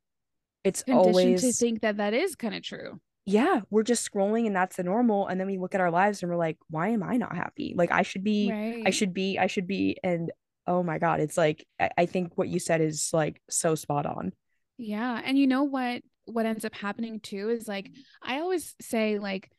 it's 0.64 0.82
always 0.88 1.42
to 1.42 1.52
think 1.52 1.82
that 1.82 1.98
that 1.98 2.14
is 2.14 2.34
kind 2.34 2.54
of 2.54 2.62
true. 2.62 2.98
Yeah, 3.26 3.60
we're 3.70 3.82
just 3.82 4.10
scrolling 4.10 4.46
and 4.46 4.56
that's 4.56 4.76
the 4.76 4.84
normal. 4.84 5.26
And 5.26 5.38
then 5.38 5.46
we 5.46 5.58
look 5.58 5.74
at 5.74 5.82
our 5.82 5.90
lives 5.90 6.22
and 6.22 6.30
we're 6.30 6.38
like, 6.38 6.56
why 6.70 6.88
am 6.88 7.02
I 7.02 7.18
not 7.18 7.36
happy? 7.36 7.74
Like 7.76 7.92
I 7.92 8.02
should 8.02 8.24
be, 8.24 8.50
right. 8.50 8.82
I 8.86 8.90
should 8.90 9.12
be, 9.12 9.38
I 9.38 9.48
should 9.48 9.66
be. 9.66 9.98
And 10.02 10.32
oh 10.66 10.82
my 10.82 10.98
God, 10.98 11.20
it's 11.20 11.36
like, 11.36 11.66
I, 11.78 11.90
I 11.98 12.06
think 12.06 12.32
what 12.36 12.48
you 12.48 12.58
said 12.58 12.80
is 12.80 13.10
like 13.12 13.42
so 13.50 13.74
spot 13.74 14.06
on. 14.06 14.32
Yeah. 14.78 15.20
And 15.22 15.38
you 15.38 15.46
know 15.46 15.64
what? 15.64 16.02
What 16.26 16.46
ends 16.46 16.64
up 16.64 16.74
happening 16.74 17.20
too 17.20 17.50
is 17.50 17.66
like, 17.66 17.90
I 18.22 18.40
always 18.40 18.74
say, 18.80 19.18
like, 19.18 19.50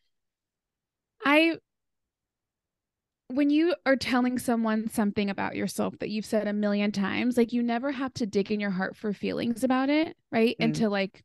I 1.26 1.58
when 3.30 3.50
you 3.50 3.76
are 3.86 3.98
telling 3.98 4.40
someone 4.40 4.90
something 4.90 5.30
about 5.30 5.56
yourself 5.56 5.98
that 6.00 6.10
you've 6.10 6.26
said 6.26 6.48
a 6.48 6.54
million 6.54 6.92
times, 6.92 7.36
like 7.36 7.52
you 7.52 7.62
never 7.62 7.92
have 7.92 8.14
to 8.14 8.26
dig 8.26 8.52
in 8.52 8.60
your 8.60 8.70
heart 8.70 8.96
for 8.96 9.12
feelings 9.12 9.64
about 9.64 9.90
it, 9.90 10.16
right? 10.32 10.56
Mm. 10.62 10.66
And 10.66 10.76
to 10.76 10.90
like 10.90 11.24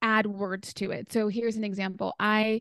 add 0.00 0.26
words 0.26 0.72
to 0.74 0.90
it. 0.90 1.12
So 1.12 1.28
here's 1.28 1.56
an 1.56 1.64
example. 1.64 2.14
I 2.18 2.60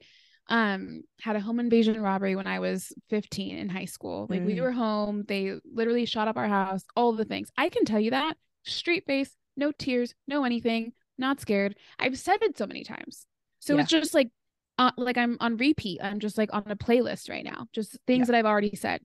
um 0.50 1.04
had 1.22 1.38
a 1.38 1.40
home 1.40 1.62
invasion 1.62 2.02
robbery 2.02 2.36
when 2.36 2.48
I 2.48 2.60
was 2.60 2.92
15 3.10 3.58
in 3.58 3.70
high 3.70 3.86
school. 3.86 4.28
Like 4.30 4.42
mm. 4.42 4.48
we 4.48 4.62
were 4.62 4.72
home, 4.72 5.24
they 5.28 5.58
literally 5.64 6.06
shot 6.06 6.28
up 6.28 6.36
our 6.36 6.50
house, 6.50 6.84
all 6.96 7.14
the 7.14 7.26
things. 7.26 7.50
I 7.58 7.70
can 7.70 7.86
tell 7.86 8.00
you 8.00 8.12
that 8.12 8.36
straight 8.66 9.06
face, 9.06 9.34
no 9.56 9.72
tears, 9.72 10.14
no 10.28 10.44
anything, 10.44 10.92
not 11.18 11.40
scared. 11.40 11.76
I've 12.00 12.18
said 12.18 12.42
it 12.42 12.58
so 12.58 12.68
many 12.68 12.84
times. 12.84 13.26
So 13.60 13.76
yeah. 13.76 13.82
it's 13.82 13.90
just 13.90 14.14
like 14.14 14.30
uh, 14.78 14.92
like 14.98 15.18
I'm 15.18 15.38
on 15.40 15.58
repeat. 15.58 16.00
I'm 16.02 16.20
just 16.20 16.38
like 16.38 16.54
on 16.54 16.64
a 16.68 16.76
playlist 16.76 17.30
right 17.30 17.46
now, 17.46 17.68
just 17.74 17.98
things 18.08 18.28
yeah. 18.28 18.34
that 18.34 18.38
I've 18.40 18.46
already 18.46 18.76
said. 18.76 19.02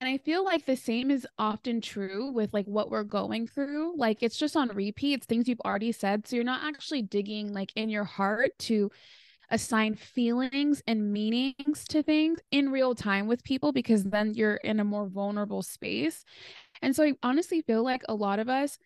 And 0.00 0.10
I 0.10 0.18
feel 0.18 0.44
like 0.44 0.66
the 0.66 0.76
same 0.76 1.12
is 1.12 1.28
often 1.38 1.80
true 1.80 2.32
with 2.32 2.52
like 2.52 2.66
what 2.66 2.90
we're 2.90 3.04
going 3.04 3.46
through. 3.46 3.96
Like 3.96 4.20
it's 4.20 4.36
just 4.36 4.56
on 4.56 4.68
repeat. 4.70 5.14
It's 5.14 5.26
things 5.26 5.46
you've 5.46 5.60
already 5.60 5.92
said. 5.92 6.26
So 6.26 6.34
you're 6.34 6.44
not 6.44 6.64
actually 6.64 7.02
digging 7.02 7.52
like 7.52 7.72
in 7.76 7.88
your 7.88 8.02
heart 8.02 8.50
to 8.60 8.90
assign 9.48 9.94
feelings 9.94 10.82
and 10.88 11.12
meanings 11.12 11.84
to 11.90 12.02
things 12.02 12.40
in 12.50 12.72
real 12.72 12.96
time 12.96 13.28
with 13.28 13.44
people 13.44 13.70
because 13.70 14.02
then 14.02 14.34
you're 14.34 14.56
in 14.56 14.80
a 14.80 14.84
more 14.84 15.06
vulnerable 15.06 15.62
space. 15.62 16.24
And 16.80 16.96
so 16.96 17.04
I 17.04 17.12
honestly 17.22 17.60
feel 17.60 17.84
like 17.84 18.02
a 18.08 18.14
lot 18.14 18.40
of 18.40 18.48
us 18.48 18.78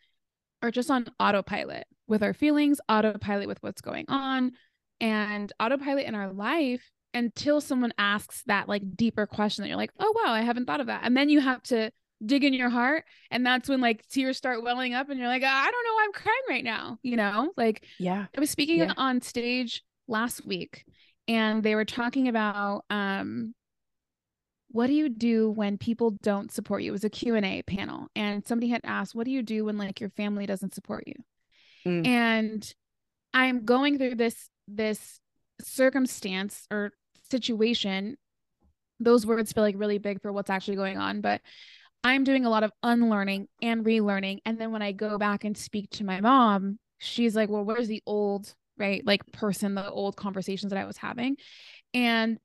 are 0.67 0.71
just 0.71 0.91
on 0.91 1.07
autopilot 1.19 1.87
with 2.07 2.23
our 2.23 2.35
feelings, 2.35 2.81
autopilot 2.89 3.49
with 3.49 3.63
what's 3.63 3.81
going 3.81 4.07
on, 4.09 4.53
and 5.01 5.53
autopilot 5.61 6.07
in 6.07 6.15
our 6.15 6.33
life 6.33 6.91
until 7.15 7.61
someone 7.61 7.93
asks 7.99 8.43
that 8.47 8.69
like 8.69 8.97
deeper 8.97 9.27
question 9.27 9.63
that 9.63 9.69
you're 9.69 9.77
like, 9.77 9.93
oh 9.99 10.13
wow, 10.17 10.33
I 10.33 10.43
haven't 10.43 10.67
thought 10.67 10.81
of 10.81 10.89
that. 10.89 11.01
And 11.05 11.17
then 11.17 11.29
you 11.29 11.41
have 11.41 11.63
to 11.65 11.91
dig 12.25 12.45
in 12.45 12.53
your 12.55 12.69
heart. 12.69 13.05
And 13.31 13.45
that's 13.45 13.69
when 13.69 13.81
like 13.81 14.07
tears 14.09 14.37
start 14.37 14.63
welling 14.63 14.95
up 14.95 15.09
and 15.09 15.19
you're 15.19 15.29
like, 15.29 15.43
I 15.43 15.71
don't 15.71 15.85
know 15.85 15.95
why 15.95 16.05
I'm 16.05 16.13
crying 16.13 16.37
right 16.49 16.65
now. 16.65 16.99
You 17.03 17.17
know, 17.17 17.53
like 17.57 17.85
yeah. 17.99 18.27
I 18.37 18.41
was 18.41 18.51
speaking 18.51 18.79
yeah. 18.79 18.93
on 18.97 19.21
stage 19.23 19.83
last 20.09 20.47
week 20.47 20.85
and 21.29 21.63
they 21.63 21.75
were 21.75 21.85
talking 21.85 22.29
about 22.29 22.85
um 22.91 23.55
what 24.77 24.89
do 24.89 24.93
you 24.93 25.09
do 25.09 25.51
when 25.51 25.79
people 25.79 26.11
don't 26.23 26.53
support 26.53 26.83
you? 26.83 26.91
It 26.91 26.93
was 26.93 27.05
a 27.05 27.09
Q&A 27.09 27.63
panel 27.63 28.09
and 28.15 28.47
somebody 28.47 28.69
had 28.69 28.83
asked, 28.85 29.15
what 29.15 29.25
do 29.25 29.31
you 29.31 29.43
do 29.43 29.65
when 29.65 29.79
like 29.79 30.01
your 30.01 30.11
family 30.11 30.45
doesn't 30.45 30.75
support 30.75 31.05
you? 31.07 31.15
Mm. 31.87 32.07
And 32.07 32.75
I'm 33.33 33.65
going 33.65 33.97
through 33.97 34.17
this 34.17 34.51
this 34.69 35.19
circumstance 35.63 36.67
or 36.71 36.93
situation 37.31 38.19
those 39.01 39.25
words 39.25 39.53
feel 39.53 39.63
like 39.63 39.77
really 39.79 39.99
big 39.99 40.21
for 40.21 40.33
what's 40.33 40.51
actually 40.51 40.77
going 40.77 40.99
on 40.99 41.21
but 41.21 41.41
i'm 42.05 42.25
doing 42.25 42.45
a 42.45 42.51
lot 42.51 42.63
of 42.63 42.71
unlearning 42.83 43.47
and 43.63 43.85
relearning 43.85 44.39
and 44.45 44.59
then 44.59 44.71
when 44.71 44.83
i 44.83 44.93
go 44.93 45.19
back 45.19 45.45
and 45.45 45.57
speak 45.57 45.89
to 45.91 46.05
my 46.05 46.21
mom 46.21 46.79
she's 46.99 47.35
like 47.35 47.49
well 47.49 47.65
where's 47.65 47.89
the 47.89 48.03
old 48.07 48.55
right 48.77 49.05
like 49.07 49.25
person 49.33 49.75
the 49.75 49.91
old 49.91 50.17
conversations 50.17 50.71
that 50.71 50.79
i 50.79 50.85
was 50.85 50.97
having 50.97 51.37
and 51.95 52.39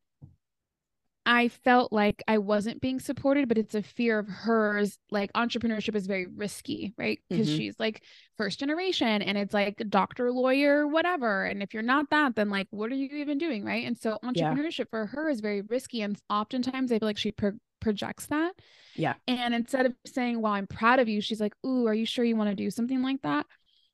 I 1.25 1.49
felt 1.49 1.93
like 1.93 2.23
I 2.27 2.39
wasn't 2.39 2.81
being 2.81 2.99
supported, 2.99 3.47
but 3.47 3.57
it's 3.57 3.75
a 3.75 3.83
fear 3.83 4.17
of 4.17 4.27
hers. 4.27 4.97
Like 5.11 5.31
entrepreneurship 5.33 5.95
is 5.95 6.07
very 6.07 6.25
risky, 6.25 6.93
right? 6.97 7.19
Because 7.29 7.47
mm-hmm. 7.47 7.57
she's 7.57 7.75
like 7.77 8.03
first 8.37 8.59
generation 8.59 9.21
and 9.21 9.37
it's 9.37 9.53
like 9.53 9.83
doctor, 9.87 10.31
lawyer, 10.31 10.87
whatever. 10.87 11.45
And 11.45 11.61
if 11.61 11.73
you're 11.73 11.83
not 11.83 12.09
that, 12.09 12.35
then 12.35 12.49
like, 12.49 12.67
what 12.71 12.91
are 12.91 12.95
you 12.95 13.07
even 13.17 13.37
doing? 13.37 13.63
Right. 13.63 13.85
And 13.85 13.97
so 13.97 14.17
entrepreneurship 14.23 14.79
yeah. 14.79 14.85
for 14.89 15.05
her 15.07 15.29
is 15.29 15.41
very 15.41 15.61
risky. 15.61 16.01
And 16.01 16.17
oftentimes 16.29 16.91
I 16.91 16.97
feel 16.97 17.07
like 17.07 17.17
she 17.17 17.31
pro- 17.31 17.59
projects 17.79 18.25
that. 18.27 18.53
Yeah. 18.95 19.13
And 19.27 19.53
instead 19.53 19.85
of 19.85 19.93
saying, 20.07 20.41
well, 20.41 20.53
I'm 20.53 20.67
proud 20.67 20.99
of 20.99 21.07
you, 21.07 21.21
she's 21.21 21.41
like, 21.41 21.53
ooh, 21.65 21.85
are 21.85 21.93
you 21.93 22.05
sure 22.05 22.25
you 22.25 22.35
want 22.35 22.49
to 22.49 22.55
do 22.55 22.71
something 22.71 23.01
like 23.01 23.21
that? 23.21 23.45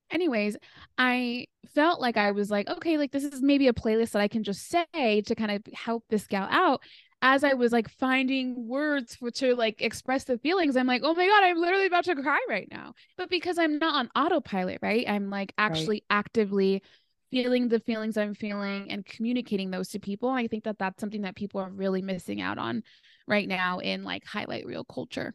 anyways 0.10 0.56
i 0.98 1.46
felt 1.76 2.00
like 2.00 2.16
i 2.16 2.32
was 2.32 2.50
like 2.50 2.70
okay 2.70 2.98
like 2.98 3.12
this 3.12 3.26
is 3.26 3.42
maybe 3.42 3.68
a 3.68 3.74
playlist 3.74 4.12
that 4.12 4.22
i 4.22 4.28
can 4.30 4.44
just 4.44 4.70
say 4.70 5.22
to 5.26 5.36
kind 5.36 5.52
of 5.52 5.62
help 5.74 6.04
this 6.10 6.28
gal 6.28 6.48
out 6.50 6.82
as 7.22 7.44
I 7.44 7.54
was 7.54 7.72
like 7.72 7.90
finding 7.90 8.68
words 8.68 9.16
for 9.16 9.32
to 9.32 9.56
like 9.56 9.82
express 9.82 10.26
the 10.26 10.38
feelings, 10.38 10.78
I'm 10.78 10.88
like, 10.88 11.02
oh 11.04 11.13
my 11.13 11.28
God, 11.28 11.44
I'm 11.44 11.58
literally 11.58 11.88
about 11.88 12.06
to 12.06 12.15
cry 12.15 12.39
right 12.48 12.68
now. 12.70 12.94
But 13.18 13.30
because 13.30 13.58
I'm 13.58 13.80
not 13.80 13.96
on 13.96 14.10
autopilot, 14.15 14.80
right? 14.82 15.06
I'm 15.08 15.30
like 15.30 15.54
actually 15.58 16.04
right. 16.10 16.18
actively 16.18 16.84
feeling 17.32 17.68
the 17.68 17.80
feelings 17.80 18.18
I'm 18.18 18.36
feeling 18.36 18.91
and 18.91 19.06
communicating 19.06 19.72
those 19.72 19.89
to 19.89 20.00
people. 20.00 20.30
I 20.30 20.48
think 20.48 20.63
that 20.65 20.80
that's 20.80 21.00
something 21.02 21.24
that 21.24 21.36
people 21.36 21.60
are 21.60 21.70
really 21.70 22.02
missing 22.02 22.39
out 22.39 22.58
on 22.58 22.84
right 23.28 23.48
now 23.48 23.80
in 23.80 24.04
like 24.04 24.26
highlight 24.26 24.65
reel 24.65 24.84
culture. 24.84 25.34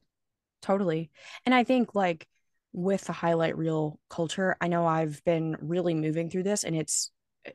Totally. 0.63 1.11
And 1.45 1.55
I 1.55 1.65
think 1.65 1.95
like 1.95 2.27
with 2.73 3.05
the 3.05 3.13
highlight 3.13 3.59
reel 3.59 3.99
culture, 4.09 4.57
I 4.61 4.69
know 4.69 4.87
I've 4.87 5.23
been 5.25 5.57
really 5.61 5.95
moving 5.95 6.31
through 6.31 6.45
this 6.45 6.65
and 6.65 6.77
it's 6.77 7.11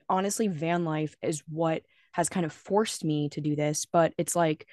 honestly 0.10 0.48
van 0.50 0.84
life 0.84 1.16
is 1.22 1.42
what 1.48 1.84
has 2.18 2.30
kind 2.30 2.48
of 2.48 2.52
forced 2.52 3.06
me 3.06 3.30
to 3.30 3.42
do 3.42 3.56
this, 3.56 3.86
but 3.86 4.12
it's 4.18 4.36
like 4.36 4.66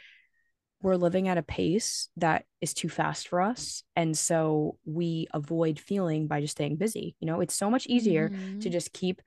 we're 0.81 0.97
living 0.97 1.29
at 1.29 1.37
a 1.37 1.43
pace 1.43 2.09
that 2.17 2.47
is 2.63 2.73
too 2.73 2.89
fast 2.89 3.29
for 3.29 3.43
us. 3.43 3.83
And 3.95 4.17
so 4.17 4.79
we 4.87 5.29
avoid 5.35 5.79
feeling 5.79 6.27
by 6.27 6.41
just 6.41 6.53
staying 6.53 6.77
busy. 6.77 7.17
You 7.21 7.27
know, 7.27 7.43
it's 7.43 7.55
so 7.55 7.71
much 7.71 7.87
easier 7.87 8.31
mm-hmm. 8.31 8.61
to 8.61 8.71
just 8.71 8.95
keep, 8.95 9.21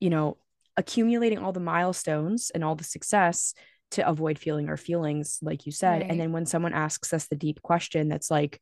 you 0.00 0.10
know, 0.10 0.36
accumulating 0.76 1.38
all 1.38 1.52
the 1.52 1.60
milestones 1.60 2.50
and 2.52 2.64
all 2.64 2.74
the 2.74 2.82
success 2.82 3.54
to 3.92 4.08
avoid 4.08 4.36
feeling 4.36 4.68
our 4.68 4.76
feelings, 4.76 5.38
like 5.42 5.64
you 5.64 5.70
said. 5.70 6.02
Right. 6.02 6.10
And 6.10 6.18
then 6.18 6.32
when 6.32 6.46
someone 6.46 6.74
asks 6.74 7.12
us 7.12 7.28
the 7.28 7.36
deep 7.36 7.62
question 7.62 8.08
that's 8.08 8.32
like, 8.32 8.60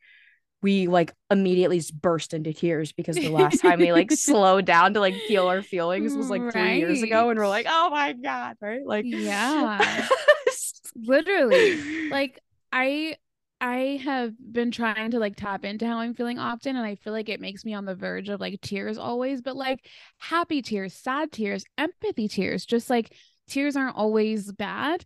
we 0.62 0.88
like 0.88 1.12
immediately 1.30 1.80
burst 2.00 2.34
into 2.34 2.52
tears 2.52 2.92
because 2.92 3.16
the 3.16 3.28
last 3.28 3.60
time 3.60 3.78
we 3.78 3.92
like 3.92 4.10
slowed 4.12 4.64
down 4.64 4.94
to 4.94 5.00
like 5.00 5.14
feel 5.28 5.46
our 5.46 5.62
feelings 5.62 6.14
was 6.16 6.30
like 6.30 6.42
three 6.50 6.60
right. 6.60 6.78
years 6.78 7.02
ago 7.02 7.30
and 7.30 7.38
we're 7.38 7.48
like 7.48 7.66
oh 7.68 7.90
my 7.90 8.12
god 8.12 8.56
right 8.60 8.84
like 8.84 9.04
yeah 9.06 10.08
literally 10.96 12.08
like 12.10 12.40
i 12.72 13.14
i 13.60 14.00
have 14.02 14.32
been 14.52 14.70
trying 14.70 15.10
to 15.12 15.18
like 15.18 15.36
tap 15.36 15.64
into 15.64 15.86
how 15.86 15.98
i'm 15.98 16.14
feeling 16.14 16.38
often 16.38 16.76
and 16.76 16.84
i 16.84 16.96
feel 16.96 17.12
like 17.12 17.28
it 17.28 17.40
makes 17.40 17.64
me 17.64 17.72
on 17.74 17.84
the 17.84 17.94
verge 17.94 18.28
of 18.28 18.40
like 18.40 18.60
tears 18.60 18.98
always 18.98 19.40
but 19.40 19.56
like 19.56 19.86
happy 20.18 20.60
tears 20.60 20.94
sad 20.94 21.30
tears 21.30 21.64
empathy 21.76 22.26
tears 22.26 22.66
just 22.66 22.90
like 22.90 23.14
tears 23.48 23.76
aren't 23.76 23.96
always 23.96 24.50
bad 24.52 25.04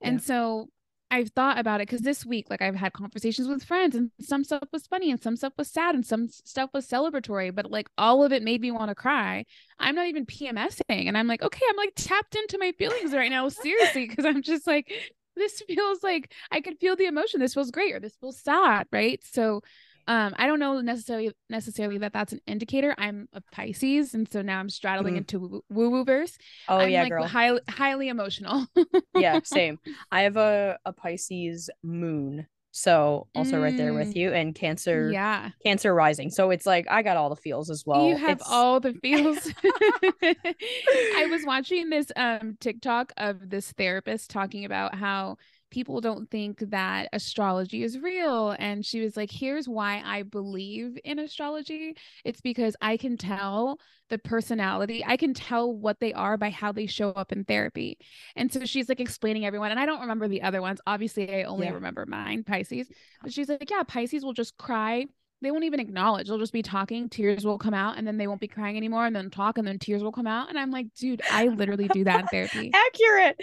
yeah. 0.00 0.08
and 0.08 0.22
so 0.22 0.68
I've 1.14 1.30
thought 1.30 1.58
about 1.58 1.80
it 1.80 1.86
because 1.86 2.00
this 2.00 2.26
week, 2.26 2.50
like 2.50 2.60
I've 2.60 2.74
had 2.74 2.92
conversations 2.92 3.46
with 3.46 3.62
friends, 3.62 3.94
and 3.94 4.10
some 4.20 4.42
stuff 4.42 4.64
was 4.72 4.88
funny, 4.88 5.12
and 5.12 5.22
some 5.22 5.36
stuff 5.36 5.52
was 5.56 5.70
sad, 5.70 5.94
and 5.94 6.04
some 6.04 6.28
stuff 6.28 6.70
was 6.74 6.88
celebratory, 6.88 7.54
but 7.54 7.70
like 7.70 7.88
all 7.96 8.24
of 8.24 8.32
it 8.32 8.42
made 8.42 8.60
me 8.60 8.72
want 8.72 8.88
to 8.88 8.96
cry. 8.96 9.44
I'm 9.78 9.94
not 9.94 10.08
even 10.08 10.26
PMSing, 10.26 11.06
and 11.06 11.16
I'm 11.16 11.28
like, 11.28 11.40
okay, 11.42 11.64
I'm 11.70 11.76
like 11.76 11.92
tapped 11.94 12.34
into 12.34 12.58
my 12.58 12.72
feelings 12.72 13.12
right 13.12 13.30
now, 13.30 13.48
seriously, 13.48 14.08
because 14.08 14.24
I'm 14.24 14.42
just 14.42 14.66
like, 14.66 14.92
this 15.36 15.62
feels 15.68 16.02
like 16.02 16.32
I 16.50 16.60
could 16.60 16.78
feel 16.80 16.96
the 16.96 17.06
emotion. 17.06 17.38
This 17.38 17.54
feels 17.54 17.70
great, 17.70 17.94
or 17.94 18.00
this 18.00 18.16
feels 18.16 18.40
sad, 18.40 18.88
right? 18.90 19.22
So, 19.24 19.60
um 20.06 20.34
i 20.36 20.46
don't 20.46 20.58
know 20.58 20.80
necessarily 20.80 21.32
necessarily 21.48 21.98
that 21.98 22.12
that's 22.12 22.32
an 22.32 22.40
indicator. 22.46 22.94
I'm 22.98 23.28
a 23.32 23.40
pisces 23.52 24.14
and 24.14 24.30
so 24.30 24.42
now 24.42 24.58
i'm 24.58 24.70
straddling 24.70 25.14
mm. 25.14 25.18
into 25.18 25.62
woo 25.70 25.90
woo 25.90 26.04
verse 26.04 26.36
oh 26.68 26.78
I'm 26.78 26.90
yeah 26.90 27.02
like 27.02 27.12
girl. 27.12 27.26
highly 27.26 27.60
highly 27.68 28.08
emotional. 28.08 28.66
Yeah 29.14 29.40
same. 29.44 29.78
I 30.10 30.22
have 30.22 30.36
a, 30.36 30.78
a 30.84 30.92
pisces 30.92 31.70
moon 31.82 32.46
so 32.76 33.28
also 33.36 33.58
mm. 33.58 33.62
right 33.62 33.76
there 33.76 33.94
with 33.94 34.14
mm. 34.14 34.16
you 34.16 34.32
and 34.32 34.52
cancer 34.52 35.08
yeah. 35.12 35.50
Cancer 35.62 35.94
rising. 35.94 36.28
So 36.28 36.50
it's 36.50 36.66
like 36.66 36.86
i 36.90 37.02
got 37.02 37.16
all 37.16 37.28
the 37.28 37.36
feels 37.36 37.70
as 37.70 37.84
well. 37.86 38.08
You 38.08 38.16
have 38.16 38.40
it's... 38.40 38.50
all 38.50 38.80
the 38.80 38.94
feels. 39.02 39.48
I 39.64 41.26
was 41.30 41.42
watching 41.46 41.88
this 41.88 42.10
um 42.16 42.56
tiktok 42.60 43.12
of 43.16 43.48
this 43.48 43.70
therapist 43.72 44.28
talking 44.28 44.64
about 44.64 44.96
how 44.96 45.36
people 45.74 46.00
don't 46.00 46.30
think 46.30 46.60
that 46.70 47.08
astrology 47.12 47.82
is 47.82 47.98
real. 47.98 48.54
And 48.60 48.86
she 48.86 49.00
was 49.00 49.16
like, 49.16 49.32
here's 49.32 49.68
why 49.68 50.00
I 50.04 50.22
believe 50.22 50.96
in 51.02 51.18
astrology. 51.18 51.96
It's 52.24 52.40
because 52.40 52.76
I 52.80 52.96
can 52.96 53.16
tell 53.16 53.80
the 54.08 54.18
personality, 54.18 55.04
I 55.04 55.16
can 55.16 55.34
tell 55.34 55.74
what 55.74 55.98
they 55.98 56.12
are 56.12 56.36
by 56.36 56.50
how 56.50 56.70
they 56.70 56.86
show 56.86 57.10
up 57.10 57.32
in 57.32 57.42
therapy. 57.42 57.98
And 58.36 58.52
so 58.52 58.64
she's 58.66 58.88
like 58.88 59.00
explaining 59.00 59.46
everyone. 59.46 59.72
And 59.72 59.80
I 59.80 59.86
don't 59.86 60.02
remember 60.02 60.28
the 60.28 60.42
other 60.42 60.62
ones. 60.62 60.80
Obviously, 60.86 61.34
I 61.34 61.42
only 61.42 61.66
yeah. 61.66 61.72
remember 61.72 62.06
mine, 62.06 62.44
Pisces. 62.44 62.88
But 63.20 63.32
she's 63.32 63.48
like, 63.48 63.68
yeah, 63.68 63.82
Pisces 63.82 64.24
will 64.24 64.32
just 64.32 64.56
cry 64.56 65.06
they 65.42 65.50
won't 65.50 65.64
even 65.64 65.80
acknowledge. 65.80 66.28
They'll 66.28 66.38
just 66.38 66.52
be 66.52 66.62
talking, 66.62 67.08
tears 67.10 67.44
will 67.44 67.58
come 67.58 67.74
out, 67.74 67.98
and 67.98 68.06
then 68.06 68.16
they 68.16 68.26
won't 68.26 68.40
be 68.40 68.48
crying 68.48 68.76
anymore, 68.76 69.04
and 69.06 69.14
then 69.14 69.28
talk, 69.30 69.58
and 69.58 69.66
then 69.68 69.78
tears 69.78 70.02
will 70.02 70.12
come 70.12 70.26
out. 70.26 70.48
And 70.48 70.58
I'm 70.58 70.70
like, 70.70 70.86
dude, 70.98 71.20
I 71.30 71.48
literally 71.48 71.88
do 71.88 72.04
that 72.04 72.20
in 72.20 72.26
therapy. 72.28 72.72
Accurate. 72.74 73.40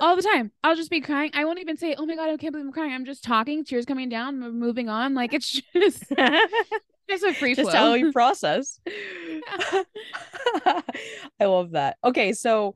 All 0.00 0.16
the 0.16 0.22
time. 0.22 0.50
I'll 0.64 0.74
just 0.76 0.90
be 0.90 1.00
crying. 1.00 1.30
I 1.34 1.44
won't 1.44 1.60
even 1.60 1.76
say, 1.76 1.94
oh 1.96 2.04
my 2.06 2.16
God, 2.16 2.30
I 2.30 2.36
can't 2.36 2.52
believe 2.52 2.66
I'm 2.66 2.72
crying. 2.72 2.92
I'm 2.92 3.04
just 3.04 3.22
talking, 3.22 3.64
tears 3.64 3.84
coming 3.84 4.08
down, 4.08 4.40
moving 4.58 4.88
on. 4.88 5.14
Like 5.14 5.34
it's 5.34 5.48
just 5.76 6.04
just 7.08 7.22
a 7.24 7.34
free 7.34 7.54
just 7.54 7.70
flow. 7.70 7.78
how 7.78 7.94
you 7.94 8.12
process. 8.12 8.80
I 10.66 11.44
love 11.44 11.72
that. 11.72 11.96
Okay, 12.02 12.32
so 12.32 12.74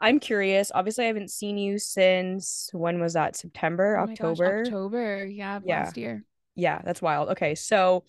I'm 0.00 0.20
curious. 0.20 0.70
Obviously, 0.74 1.04
I 1.04 1.08
haven't 1.08 1.30
seen 1.30 1.58
you 1.58 1.78
since 1.78 2.70
when 2.72 3.00
was 3.00 3.14
that? 3.14 3.36
September, 3.36 3.96
Oh 3.96 4.06
my 4.06 4.14
gosh, 4.14 4.20
October? 4.20 4.62
October. 4.66 5.26
Yeah, 5.26 5.60
Yeah. 5.64 5.80
last 5.80 5.96
year. 5.96 6.24
Yeah, 6.54 6.80
that's 6.84 7.02
wild. 7.02 7.30
Okay, 7.30 7.54
so 7.54 8.04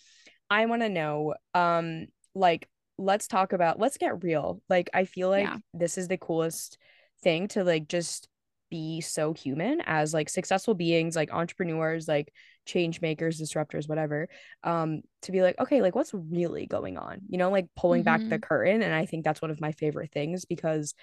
I 0.50 0.66
want 0.68 0.82
to 0.84 0.90
know, 0.90 1.36
um, 1.54 2.08
like, 2.36 2.70
let's 2.98 3.28
talk 3.28 3.54
about, 3.54 3.80
let's 3.80 3.98
get 3.98 4.24
real. 4.24 4.62
Like, 4.70 4.90
I 4.94 5.06
feel 5.06 5.30
like 5.30 5.52
Yeah. 5.52 5.60
this 5.74 5.98
is 5.98 6.08
the 6.08 6.18
coolest 6.18 6.78
thing 7.24 7.48
to 7.50 7.64
like 7.64 7.88
just 7.88 8.28
be 8.70 9.02
so 9.02 9.34
human 9.34 9.82
as 9.86 10.14
like 10.14 10.30
successful 10.30 10.74
beings, 10.74 11.16
like 11.16 11.34
entrepreneurs, 11.34 12.08
like 12.08 12.34
change 12.66 13.02
makers, 13.02 13.40
disruptors, 13.42 13.88
whatever. 13.90 14.30
Um, 14.64 15.02
to 15.24 15.32
be 15.32 15.42
like, 15.42 15.60
okay, 15.60 15.82
like 15.82 15.96
what's 15.96 16.14
really 16.14 16.66
going 16.68 16.98
on? 16.98 17.22
You 17.30 17.38
know, 17.38 17.52
like 17.52 17.68
pulling 17.76 18.04
back 18.04 18.24
the 18.30 18.38
hmm 18.38 18.42
curtain. 18.42 18.82
And 18.82 18.94
I 18.94 19.06
think 19.06 19.24
that's 19.26 19.42
one 19.42 19.52
of 19.52 19.62
my 19.62 19.74
favorite 19.74 20.12
things 20.14 20.46
because 20.46 20.94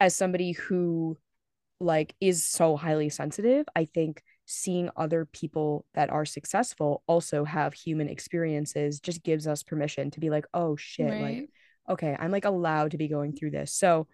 as 0.00 0.14
somebody 0.14 0.52
who 0.52 1.16
like 1.80 2.14
is 2.20 2.44
so 2.46 2.76
highly 2.76 3.08
sensitive, 3.10 3.66
I 3.76 3.84
think 3.86 4.22
seeing 4.46 4.90
other 4.96 5.24
people 5.24 5.86
that 5.94 6.10
are 6.10 6.24
successful 6.24 7.02
also 7.06 7.44
have 7.44 7.72
human 7.74 8.08
experiences 8.08 9.00
just 9.00 9.22
gives 9.22 9.46
us 9.46 9.62
permission 9.62 10.10
to 10.10 10.20
be 10.20 10.30
like, 10.30 10.46
oh 10.52 10.76
shit, 10.76 11.10
like, 11.22 11.50
okay, 11.88 12.16
I'm 12.18 12.30
like 12.30 12.44
allowed 12.44 12.90
to 12.90 12.98
be 12.98 13.08
going 13.08 13.34
through 13.34 13.52
this. 13.52 13.72
So 13.72 14.06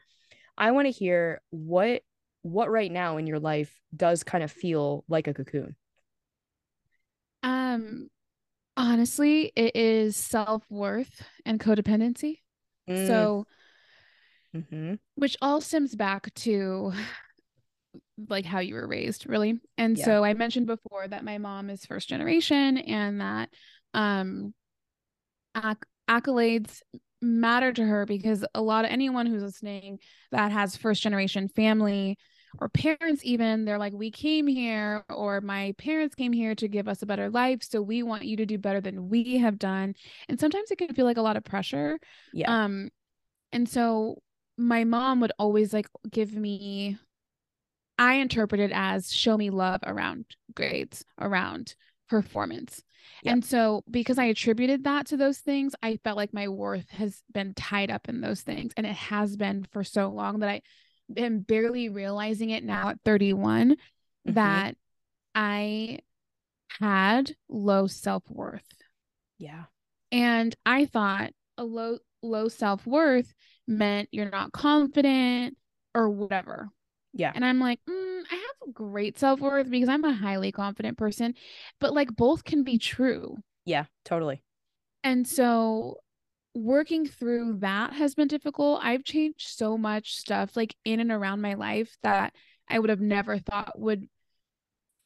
I 0.57 0.71
want 0.73 0.87
to 0.87 0.93
hear 0.93 1.41
what 1.51 2.03
what 2.43 2.71
right 2.71 2.91
now 2.91 3.19
in 3.19 3.27
your 3.27 3.39
life 3.39 3.81
does 3.95 4.23
kind 4.23 4.43
of 4.43 4.51
feel 4.51 5.05
like 5.09 5.27
a 5.27 5.35
cocoon. 5.35 5.77
Um, 7.43 8.09
honestly, 8.77 9.53
it 9.57 9.77
is 9.77 10.17
self-worth 10.17 11.23
and 11.45 11.61
codependency. 11.61 12.39
Mm, 12.89 13.07
So, 13.07 13.47
mm-hmm. 14.57 14.95
which 15.17 15.37
all 15.43 15.61
stems 15.61 15.95
back 15.95 16.33
to 16.35 16.93
like 18.29 18.45
how 18.45 18.59
you 18.61 18.75
were 18.75 18.87
raised, 18.87 19.27
really. 19.29 19.61
And 19.79 19.99
Yeah. 19.99 20.05
so 20.05 20.25
I 20.25 20.35
mentioned 20.35 20.67
before 20.67 21.07
that 21.09 21.25
my 21.25 21.39
mom 21.39 21.71
is 21.71 21.85
first 21.87 22.09
generation 22.09 22.79
and 22.79 23.21
that 23.21 23.51
um 23.95 24.55
acc- 25.55 25.87
accolades 26.09 26.81
matter 27.23 27.73
to 27.73 27.85
her 27.85 28.07
because 28.07 28.45
a 28.55 28.63
lot 28.63 28.85
of 28.85 28.91
anyone 28.91 29.27
who's 29.27 29.43
listening 29.43 29.99
that 30.33 30.53
has 30.53 30.77
first 30.77 31.03
generation 31.03 31.49
family 31.49 32.17
or 32.59 32.69
parents 32.71 33.23
even 33.25 33.65
they're 33.65 33.79
like 33.79 33.93
we 33.93 34.11
came 34.11 34.47
here 34.47 35.05
or 35.11 35.41
my 35.43 35.75
parents 35.77 36.15
came 36.15 36.33
here 36.33 36.55
to 36.55 36.67
give 36.67 36.89
us 36.89 37.03
a 37.03 37.07
better 37.07 37.29
life 37.29 37.63
so 37.63 37.83
we 37.83 38.03
want 38.03 38.25
you 38.25 38.37
to 38.39 38.47
do 38.47 38.57
better 38.57 38.81
than 38.81 39.09
we 39.11 39.37
have 39.37 39.59
done 39.59 39.95
and 40.29 40.41
sometimes 40.41 40.71
it 40.71 40.79
can 40.79 40.95
feel 40.95 41.05
like 41.05 41.19
a 41.19 41.23
lot 41.23 41.37
of 41.37 41.45
pressure 41.45 41.99
Yeah. 42.33 42.51
um 42.51 42.89
and 43.53 43.69
so 43.69 44.23
my 44.57 44.85
mom 44.85 45.21
would 45.21 45.33
always 45.39 45.73
like 45.75 45.89
give 46.11 46.35
me 46.35 46.97
I 48.01 48.15
interpret 48.15 48.61
it 48.63 48.73
as 48.73 49.13
show 49.13 49.37
me 49.37 49.51
love 49.51 49.81
around 49.85 50.25
grades, 50.55 51.05
around 51.21 51.75
performance. 52.09 52.83
Yep. 53.23 53.33
And 53.33 53.45
so, 53.45 53.85
because 53.91 54.19
I 54.19 54.25
attributed 54.25 54.85
that 54.85 55.07
to 55.09 55.19
those 55.19 55.39
things, 55.39 55.75
I 55.83 55.99
felt 56.03 56.17
like 56.17 56.33
my 56.33 56.49
worth 56.49 56.89
has 56.91 57.23
been 57.33 57.53
tied 57.53 57.91
up 57.91 58.09
in 58.09 58.23
those 58.23 58.41
things. 58.41 58.73
And 58.77 58.87
it 58.87 58.97
has 58.97 59.37
been 59.37 59.67
for 59.71 59.85
so 59.85 60.09
long 60.09 60.41
that 60.41 60.49
I 60.49 60.63
am 61.17 61.41
barely 61.41 61.91
realizing 61.91 62.51
it 62.51 62.65
now 62.65 62.89
at 62.89 63.03
31 63.05 63.77
Mhm. 64.27 64.35
that 64.35 64.77
I 65.35 65.99
had 66.81 67.37
low 67.51 67.87
self 67.87 68.23
worth. 68.31 68.67
Yeah. 69.39 69.65
And 70.11 70.57
I 70.65 70.87
thought 70.87 71.33
a 71.59 71.65
low, 71.65 71.99
low 72.23 72.49
self 72.49 72.87
worth 72.87 73.35
meant 73.67 74.09
you're 74.11 74.31
not 74.31 74.53
confident 74.53 75.59
or 75.95 76.09
whatever. 76.09 76.71
Yeah. 77.13 77.33
And 77.35 77.45
I'm 77.45 77.61
like, 77.61 77.81
mm, 77.89 78.23
I 78.31 78.35
have 78.35 78.75
great 78.75 79.19
self 79.19 79.41
worth 79.41 79.71
because 79.71 79.89
I'm 79.89 80.05
a 80.05 80.13
highly 80.13 80.53
confident 80.53 80.99
person, 80.99 81.35
but 81.81 81.93
like 81.95 82.15
both 82.15 82.45
can 82.45 82.63
be 82.63 82.79
true. 82.79 83.37
Yeah. 83.65 83.85
Totally. 84.05 84.43
And 85.03 85.27
so 85.27 85.99
working 86.55 87.07
through 87.07 87.59
that 87.61 87.93
has 87.95 88.15
been 88.15 88.29
difficult. 88.29 88.81
I've 88.83 89.05
changed 89.05 89.49
so 89.49 89.79
much 89.79 90.17
stuff 90.17 90.57
like 90.57 90.75
in 90.85 91.01
and 91.01 91.11
around 91.13 91.41
my 91.41 91.55
life 91.55 91.97
that 92.03 92.35
I 92.69 92.79
would 92.79 92.91
have 92.91 93.01
never 93.01 93.39
thought 93.39 93.79
would 93.79 94.09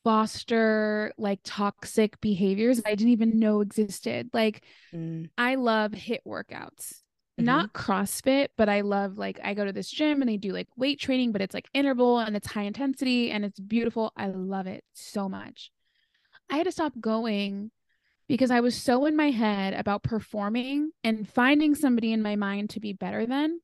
foster 0.05 1.13
like 1.17 1.41
toxic 1.45 2.21
behaviors 2.21 2.81
I 2.85 2.95
didn't 2.95 3.13
even 3.13 3.39
know 3.39 3.61
existed. 3.61 4.31
Like 4.33 4.63
Mm, 4.95 5.31
I 5.37 5.57
love 5.57 5.93
HIIT 5.93 6.21
workouts. 6.27 7.04
Mhm. 7.41 7.45
Not 7.45 7.73
CrossFit, 7.73 8.49
but 8.57 8.69
I 8.69 8.83
love 8.83 9.19
like 9.19 9.41
I 9.43 9.55
go 9.55 9.65
to 9.65 9.73
this 9.73 9.91
gym 9.91 10.21
and 10.23 10.29
they 10.29 10.37
do 10.37 10.53
like 10.53 10.69
weight 10.77 11.01
training, 11.01 11.33
but 11.33 11.43
it's 11.43 11.55
like 11.55 11.69
interval 11.75 12.19
and 12.21 12.37
it's 12.37 12.47
high 12.49 12.63
intensity 12.63 13.31
and 13.31 13.45
it's 13.45 13.59
beautiful. 13.59 14.13
I 14.17 14.29
love 14.29 14.67
it 14.69 14.85
so 14.93 15.29
much. 15.29 15.73
I 16.51 16.59
had 16.59 16.65
to 16.67 16.73
stop 16.73 16.95
going 17.01 17.71
because 18.29 18.51
I 18.51 18.61
was 18.61 18.77
so 18.77 19.07
in 19.07 19.17
my 19.17 19.31
head 19.31 19.75
about 19.75 20.03
performing 20.05 20.93
and 21.05 21.29
finding 21.29 21.75
somebody 21.75 22.13
in 22.13 22.23
my 22.23 22.37
mind 22.37 22.71
to 22.71 22.81
be 22.81 22.93
better 22.95 23.27
than 23.27 23.61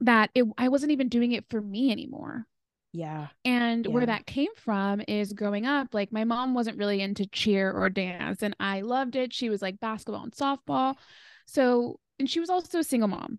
that 0.00 0.30
it, 0.34 0.44
I 0.58 0.68
wasn't 0.68 0.92
even 0.92 1.08
doing 1.08 1.32
it 1.32 1.48
for 1.48 1.60
me 1.60 1.90
anymore. 1.90 2.46
yeah. 2.92 3.28
And 3.44 3.86
where 3.86 4.06
that 4.06 4.26
came 4.26 4.54
from 4.56 5.02
is 5.06 5.34
growing 5.34 5.66
up, 5.66 5.92
like 5.92 6.12
my 6.12 6.24
mom 6.24 6.54
wasn't 6.54 6.78
really 6.78 7.00
into 7.02 7.26
cheer 7.26 7.70
or 7.70 7.90
dance, 7.90 8.42
and 8.42 8.56
I 8.58 8.80
loved 8.80 9.16
it. 9.16 9.34
She 9.34 9.50
was 9.50 9.60
like 9.60 9.80
basketball 9.80 10.22
and 10.24 10.32
softball. 10.32 10.96
So, 11.46 12.00
and 12.18 12.28
she 12.28 12.40
was 12.40 12.50
also 12.50 12.78
a 12.78 12.84
single 12.84 13.08
mom, 13.08 13.38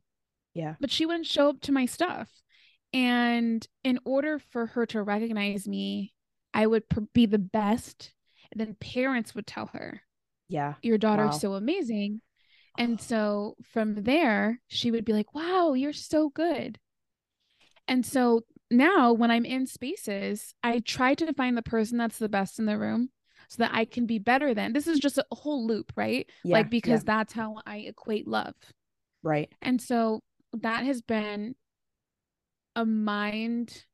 Yeah. 0.53 0.75
but 0.79 0.91
she 0.91 1.05
wouldn't 1.05 1.25
show 1.25 1.49
up 1.49 1.61
to 1.61 1.71
my 1.71 1.85
stuff. 1.85 2.29
And 2.93 3.65
in 3.83 3.99
order 4.05 4.39
for 4.39 4.67
her 4.67 4.85
to 4.87 5.01
recognize 5.03 5.67
me, 5.67 6.13
I 6.53 6.67
would 6.67 6.83
be 7.13 7.25
the 7.25 7.39
best. 7.39 8.13
And 8.51 8.59
then 8.59 8.75
parents 8.75 9.35
would 9.35 9.47
tell 9.47 9.67
her, 9.73 10.01
Yeah. 10.47 10.75
Your 10.81 10.97
daughter's 10.97 11.31
Wow. 11.33 11.37
so 11.39 11.53
amazing. 11.55 12.21
And 12.77 12.99
so 13.01 13.55
from 13.73 14.03
there, 14.03 14.61
she 14.67 14.91
would 14.91 15.05
be 15.05 15.13
like, 15.13 15.33
Wow, 15.33 15.73
you're 15.73 15.93
so 15.93 16.29
good. 16.29 16.79
And 17.87 18.05
so 18.05 18.41
now 18.71 19.13
when 19.13 19.29
I'm 19.31 19.45
in 19.45 19.67
spaces, 19.67 20.53
I 20.63 20.79
try 20.79 21.13
to 21.15 21.33
find 21.33 21.55
the 21.57 21.61
person 21.61 21.97
that's 21.97 22.17
the 22.17 22.29
best 22.29 22.59
in 22.59 22.65
the 22.65 22.77
room 22.77 23.09
so 23.49 23.63
that 23.63 23.71
I 23.73 23.86
can 23.86 24.05
be 24.05 24.19
better 24.19 24.53
than. 24.53 24.73
This 24.73 24.88
is 24.88 24.99
just 24.99 25.17
a 25.17 25.25
whole 25.31 25.65
loop, 25.65 25.91
right? 25.95 26.29
Yeah. 26.43 26.58
Like 26.58 26.65
yeah. 26.65 26.69
because 26.69 27.03
that's 27.03 27.34
how 27.34 27.62
I 27.65 27.77
equate 27.77 28.27
love. 28.27 28.55
Right. 29.23 29.51
And 29.62 29.81
so 29.81 30.21
that 30.53 30.86
has 30.86 31.01
been 31.01 31.55
a 32.75 32.86
mind 32.86 33.86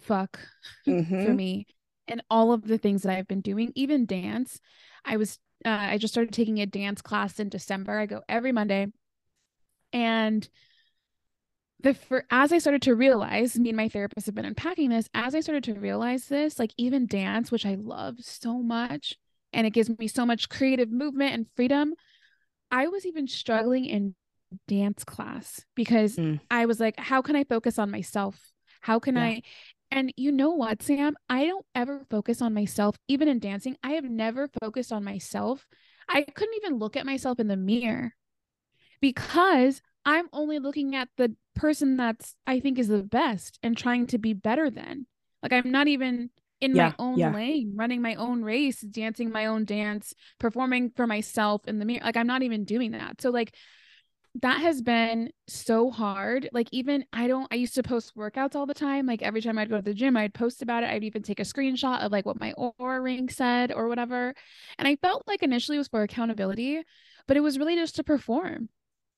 fuck 0.00 0.38
for 0.84 0.90
Mhm. 0.90 1.36
me 1.36 1.66
and 2.08 2.22
all 2.28 2.52
of 2.52 2.66
the 2.66 2.78
things 2.78 3.02
that 3.02 3.16
I've 3.16 3.28
been 3.28 3.40
doing, 3.40 3.72
even 3.74 4.06
dance. 4.06 4.60
I 5.04 5.16
was 5.16 5.38
uh, 5.64 5.68
I 5.70 5.98
just 5.98 6.12
started 6.12 6.32
taking 6.34 6.60
a 6.60 6.66
dance 6.66 7.00
class 7.00 7.38
in 7.38 7.48
December. 7.48 7.96
I 7.96 8.06
go 8.06 8.22
every 8.28 8.50
Monday. 8.50 8.88
And 9.92 10.48
the 11.82 11.94
for 11.94 12.24
as 12.30 12.52
I 12.52 12.58
started 12.58 12.82
to 12.82 12.94
realize, 12.94 13.58
me 13.58 13.70
and 13.70 13.76
my 13.76 13.88
therapist 13.88 14.26
have 14.26 14.34
been 14.34 14.44
unpacking 14.44 14.90
this, 14.90 15.08
as 15.14 15.34
I 15.34 15.40
started 15.40 15.64
to 15.64 15.74
realize 15.74 16.26
this, 16.26 16.58
like 16.58 16.72
even 16.76 17.06
dance, 17.06 17.50
which 17.50 17.66
I 17.66 17.74
love 17.74 18.16
so 18.20 18.62
much, 18.62 19.16
and 19.52 19.66
it 19.66 19.70
gives 19.70 19.90
me 19.98 20.08
so 20.08 20.24
much 20.24 20.48
creative 20.48 20.90
movement 20.90 21.34
and 21.34 21.46
freedom, 21.56 21.94
I 22.70 22.88
was 22.88 23.04
even 23.06 23.26
struggling 23.28 23.84
in 23.84 24.14
dance 24.68 25.04
class 25.04 25.64
because 25.74 26.16
Mm. 26.16 26.40
I 26.50 26.66
was 26.66 26.78
like, 26.80 26.98
how 26.98 27.22
can 27.22 27.36
I 27.36 27.44
focus 27.44 27.78
on 27.78 27.90
myself? 27.90 28.52
How 28.80 28.98
can 28.98 29.16
Yeah. 29.16 29.24
I? 29.24 29.42
And 29.90 30.12
you 30.16 30.32
know 30.32 30.50
what, 30.50 30.82
Sam? 30.82 31.16
I 31.28 31.46
don't 31.46 31.66
ever 31.74 32.06
focus 32.10 32.40
on 32.40 32.54
myself, 32.54 32.96
even 33.08 33.28
in 33.28 33.38
dancing. 33.38 33.76
I 33.82 33.92
have 33.92 34.04
never 34.04 34.48
focused 34.62 34.90
on 34.92 35.04
myself. 35.04 35.66
I 36.08 36.22
couldn't 36.22 36.54
even 36.56 36.78
look 36.78 36.96
at 36.96 37.06
myself 37.06 37.38
in 37.40 37.48
the 37.48 37.56
mirror 37.56 38.14
because 39.00 39.82
I'm 40.04 40.28
only 40.32 40.58
looking 40.58 40.94
at 40.96 41.08
the 41.16 41.34
person 41.54 41.96
that's 41.96 42.34
I 42.46 42.60
think 42.60 42.78
is 42.78 42.88
the 42.88 43.02
best 43.02 43.58
and 43.62 43.76
trying 43.76 44.06
to 44.08 44.18
be 44.18 44.32
better 44.32 44.70
than. 44.70 45.06
Like 45.42 45.52
I'm 45.52 45.70
not 45.70 45.88
even 45.88 46.30
in 46.60 46.74
Yeah. 46.74 46.88
my 46.88 46.94
own 46.98 47.18
Yeah. 47.18 47.32
lane, 47.32 47.72
running 47.76 48.02
my 48.02 48.14
own 48.14 48.42
race, 48.42 48.80
dancing 48.80 49.30
my 49.30 49.46
own 49.46 49.64
dance, 49.64 50.14
performing 50.38 50.90
for 50.90 51.06
myself 51.06 51.62
in 51.66 51.78
the 51.78 51.84
mirror. 51.84 52.04
Like 52.04 52.16
I'm 52.16 52.26
not 52.26 52.42
even 52.42 52.64
doing 52.64 52.92
that. 52.92 53.20
So 53.20 53.30
like 53.30 53.54
that 54.40 54.60
has 54.60 54.80
been 54.80 55.30
so 55.46 55.90
hard. 55.90 56.48
Like 56.52 56.68
even 56.72 57.04
I 57.12 57.26
don't 57.26 57.48
I 57.52 57.56
used 57.56 57.74
to 57.74 57.82
post 57.82 58.16
workouts 58.16 58.54
all 58.54 58.64
the 58.66 58.74
time. 58.74 59.06
Like 59.06 59.22
every 59.22 59.42
time 59.42 59.58
I'd 59.58 59.68
go 59.68 59.76
to 59.76 59.82
the 59.82 59.92
gym, 59.94 60.16
I'd 60.16 60.32
post 60.34 60.62
about 60.62 60.82
it. 60.84 60.90
I'd 60.90 61.04
even 61.04 61.22
take 61.22 61.40
a 61.40 61.44
screenshot 61.44 62.00
of 62.00 62.12
like 62.12 62.24
what 62.24 62.40
my 62.40 62.54
Oura 62.58 63.02
ring 63.02 63.28
said 63.28 63.72
or 63.72 63.88
whatever. 63.88 64.34
And 64.78 64.88
I 64.88 64.96
felt 64.96 65.24
like 65.26 65.42
initially 65.42 65.76
it 65.76 65.80
was 65.80 65.88
for 65.88 66.02
accountability, 66.02 66.82
but 67.26 67.36
it 67.36 67.40
was 67.40 67.58
really 67.58 67.76
just 67.76 67.96
to 67.96 68.04
perform. 68.04 68.70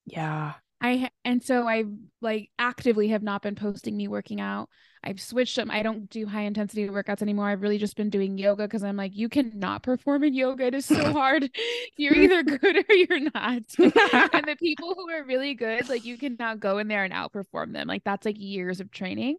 Yeah. 0.07 0.55
I 0.85 1.11
and 1.25 1.43
so 1.43 1.67
I 1.67 1.85
like 2.21 2.51
actively 2.59 3.09
have 3.09 3.23
not 3.23 3.41
been 3.41 3.55
posting 3.55 3.97
me 3.97 4.07
working 4.07 4.39
out. 4.39 4.69
I've 5.03 5.19
switched 5.19 5.57
them. 5.57 5.71
I 5.71 5.83
don't 5.83 6.11
do 6.11 6.27
high 6.27 6.43
intensity 6.43 6.87
workouts 6.89 7.23
anymore. 7.23 7.49
I've 7.49 7.63
really 7.63 7.79
just 7.79 7.97
been 7.97 8.11
doing 8.11 8.37
yoga 8.37 8.65
because 8.65 8.85
I'm 8.85 8.97
like, 8.97 9.17
you 9.17 9.31
cannot 9.31 9.83
perform 9.83 10.25
in 10.25 10.35
yoga. 10.35 10.67
It 10.67 10.75
is 10.75 10.85
so 10.85 11.11
hard. 11.13 11.49
you're 11.97 12.15
either 12.15 12.43
good 12.43 12.85
or 12.87 12.95
you're 12.95 13.21
not. 13.21 13.63
and 13.79 14.45
the 14.47 14.57
people 14.59 14.95
who 14.95 15.09
are 15.09 15.25
really 15.25 15.55
good, 15.55 15.89
like 15.89 16.05
you 16.05 16.19
cannot 16.19 16.61
go 16.61 16.77
in 16.77 16.89
there 16.89 17.05
and 17.05 17.15
outperform 17.15 17.73
them. 17.73 17.89
Like 17.89 18.05
that's 18.05 18.27
like 18.27 18.39
years 18.39 18.81
of 18.81 18.91
training. 18.91 19.39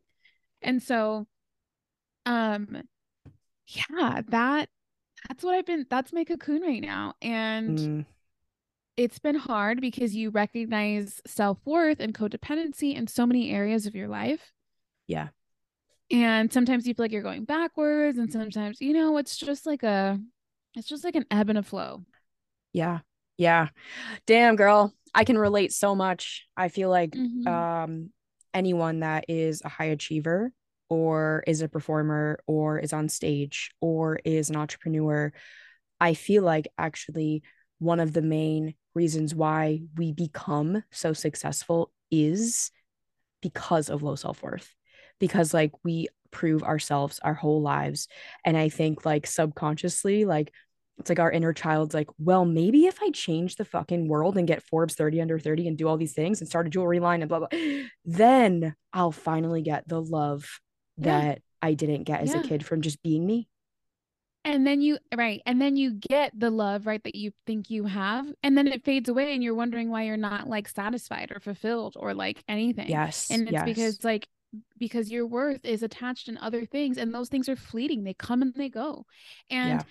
And 0.64 0.82
so 0.82 1.28
um 2.26 2.82
yeah, 3.68 4.22
that 4.30 4.70
that's 5.28 5.44
what 5.44 5.54
I've 5.54 5.68
been 5.68 5.86
that's 5.92 6.12
my 6.12 6.24
cocoon 6.24 6.64
right 6.64 6.82
now. 6.82 7.14
And 7.22 7.78
mm 7.78 8.06
it's 8.98 9.20
been 9.20 9.36
hard 9.36 9.82
because 9.82 10.16
you 10.16 10.30
recognize 10.30 11.22
self-worth 11.28 12.00
and 12.00 12.14
codependency 12.14 12.96
in 12.96 13.08
so 13.08 13.26
many 13.26 13.52
areas 13.52 13.86
of 13.86 13.96
your 13.96 14.08
life. 14.08 14.54
Yeah. 15.08 15.30
And 16.12 16.52
sometimes 16.52 16.88
you 16.88 16.94
feel 16.94 17.04
like 17.04 17.12
you're 17.12 17.22
going 17.22 17.46
backwards 17.46 18.18
and 18.18 18.32
sometimes, 18.32 18.80
you 18.80 18.94
know, 18.94 19.18
it's 19.18 19.38
just 19.38 19.66
like 19.66 19.84
a 19.84 20.20
it's 20.76 20.88
just 20.88 21.04
like 21.04 21.16
an 21.16 21.26
ebb 21.32 21.50
and 21.50 21.58
a 21.58 21.64
flow. 21.64 22.04
Yeah. 22.74 23.00
Yeah. 23.38 23.70
Damn, 24.28 24.56
girl. 24.56 24.94
I 25.14 25.24
can 25.24 25.38
relate 25.38 25.74
so 25.74 25.96
much. 25.96 26.46
I 26.56 26.70
feel 26.70 26.90
like 26.90 27.12
mm-hmm. 27.12 27.48
um 27.48 28.12
anyone 28.54 29.02
that 29.02 29.26
is 29.28 29.62
a 29.66 29.70
high 29.70 29.86
achiever 29.86 30.52
or 30.90 31.44
is 31.48 31.62
a 31.62 31.68
performer 31.68 32.40
or 32.48 32.80
is 32.80 32.94
on 32.94 33.10
stage 33.10 33.72
or 33.82 34.20
is 34.24 34.50
an 34.50 34.56
entrepreneur, 34.56 35.34
I 36.00 36.14
feel 36.14 36.44
like 36.44 36.68
actually 36.78 37.44
one 37.80 38.00
of 38.00 38.14
the 38.14 38.22
main 38.22 38.76
reasons 38.94 39.36
why 39.36 39.82
we 39.98 40.12
become 40.12 40.84
so 40.92 41.14
successful 41.14 41.92
is 42.10 42.72
because 43.42 43.90
of 43.90 44.02
low 44.02 44.16
self-worth 44.16 44.74
because 45.20 45.54
like 45.54 45.72
we 45.84 46.08
prove 46.32 46.64
ourselves 46.64 47.20
our 47.24 47.34
whole 47.34 47.62
lives 47.62 48.08
and 48.44 48.58
i 48.58 48.70
think 48.70 49.06
like 49.06 49.28
subconsciously 49.28 50.26
like 50.26 50.52
it's 50.98 51.10
like 51.10 51.20
our 51.20 51.32
inner 51.32 51.54
child's 51.54 51.94
like 51.94 52.10
well 52.18 52.46
maybe 52.46 52.86
if 52.86 53.02
i 53.02 53.10
change 53.12 53.56
the 53.56 53.66
fucking 53.66 54.08
world 54.08 54.38
and 54.38 54.48
get 54.48 54.64
forbes 54.64 54.96
30 54.96 55.22
under 55.22 55.40
30 55.40 55.68
and 55.68 55.78
do 55.78 55.88
all 55.88 55.98
these 55.98 56.14
things 56.14 56.42
and 56.42 56.48
start 56.48 56.68
a 56.68 56.70
jewelry 56.70 57.00
line 57.00 57.22
and 57.22 57.30
blah 57.30 57.40
blah 57.40 57.60
then 58.06 58.76
i'll 58.94 59.12
finally 59.12 59.62
get 59.62 59.88
the 59.88 60.02
love 60.02 60.60
yeah. 60.98 61.20
that 61.20 61.42
i 61.62 61.74
didn't 61.74 62.04
get 62.04 62.22
as 62.22 62.34
yeah. 62.34 62.40
a 62.40 62.44
kid 62.44 62.66
from 62.66 62.82
just 62.82 63.02
being 63.04 63.26
me 63.26 63.48
and 64.46 64.66
then 64.66 64.80
you 64.80 64.98
right 65.14 65.42
and 65.46 65.60
then 65.60 65.76
you 65.76 65.92
get 65.92 66.32
the 66.40 66.52
love 66.52 66.86
right 66.86 67.04
that 67.04 67.16
you 67.16 67.32
think 67.48 67.70
you 67.70 67.86
have 67.86 68.28
and 68.44 68.56
then 68.56 68.68
it 68.68 68.86
fades 68.86 69.10
away 69.10 69.34
and 69.34 69.44
you're 69.44 69.56
wondering 69.56 69.90
why 69.90 70.04
you're 70.04 70.16
not 70.16 70.48
like 70.48 70.70
satisfied 70.70 71.32
or 71.32 71.40
fulfilled 71.40 71.96
or 72.00 72.14
like 72.14 72.44
anything. 72.48 72.88
Yes 72.88 73.30
and 73.32 73.44
it's 73.44 73.52
yes. 73.52 73.66
because 73.66 74.04
like 74.04 74.28
because 74.78 75.12
your 75.12 75.26
worth 75.26 75.66
is 75.66 75.84
attached 75.84 76.30
in 76.30 76.38
other 76.38 76.66
things 76.66 76.98
and 76.98 77.14
those 77.14 77.28
things 77.28 77.50
are 77.50 77.58
fleeting. 77.58 78.04
They 78.04 78.14
come 78.14 78.42
and 78.42 78.54
they 78.54 78.70
go. 78.70 79.06
And 79.50 79.82
yeah. 79.82 79.84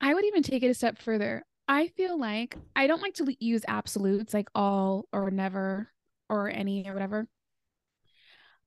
i 0.00 0.14
would 0.14 0.24
even 0.24 0.42
take 0.42 0.62
it 0.62 0.68
a 0.68 0.74
step 0.74 0.98
further. 0.98 1.44
I 1.68 1.88
feel 1.88 2.18
like 2.18 2.56
i 2.76 2.86
don't 2.86 3.02
like 3.02 3.14
to 3.14 3.36
use 3.40 3.64
absolutes 3.66 4.32
like 4.32 4.48
all 4.54 5.08
or 5.12 5.30
never 5.32 5.90
or 6.30 6.48
any 6.48 6.88
or 6.88 6.94
whatever. 6.94 7.26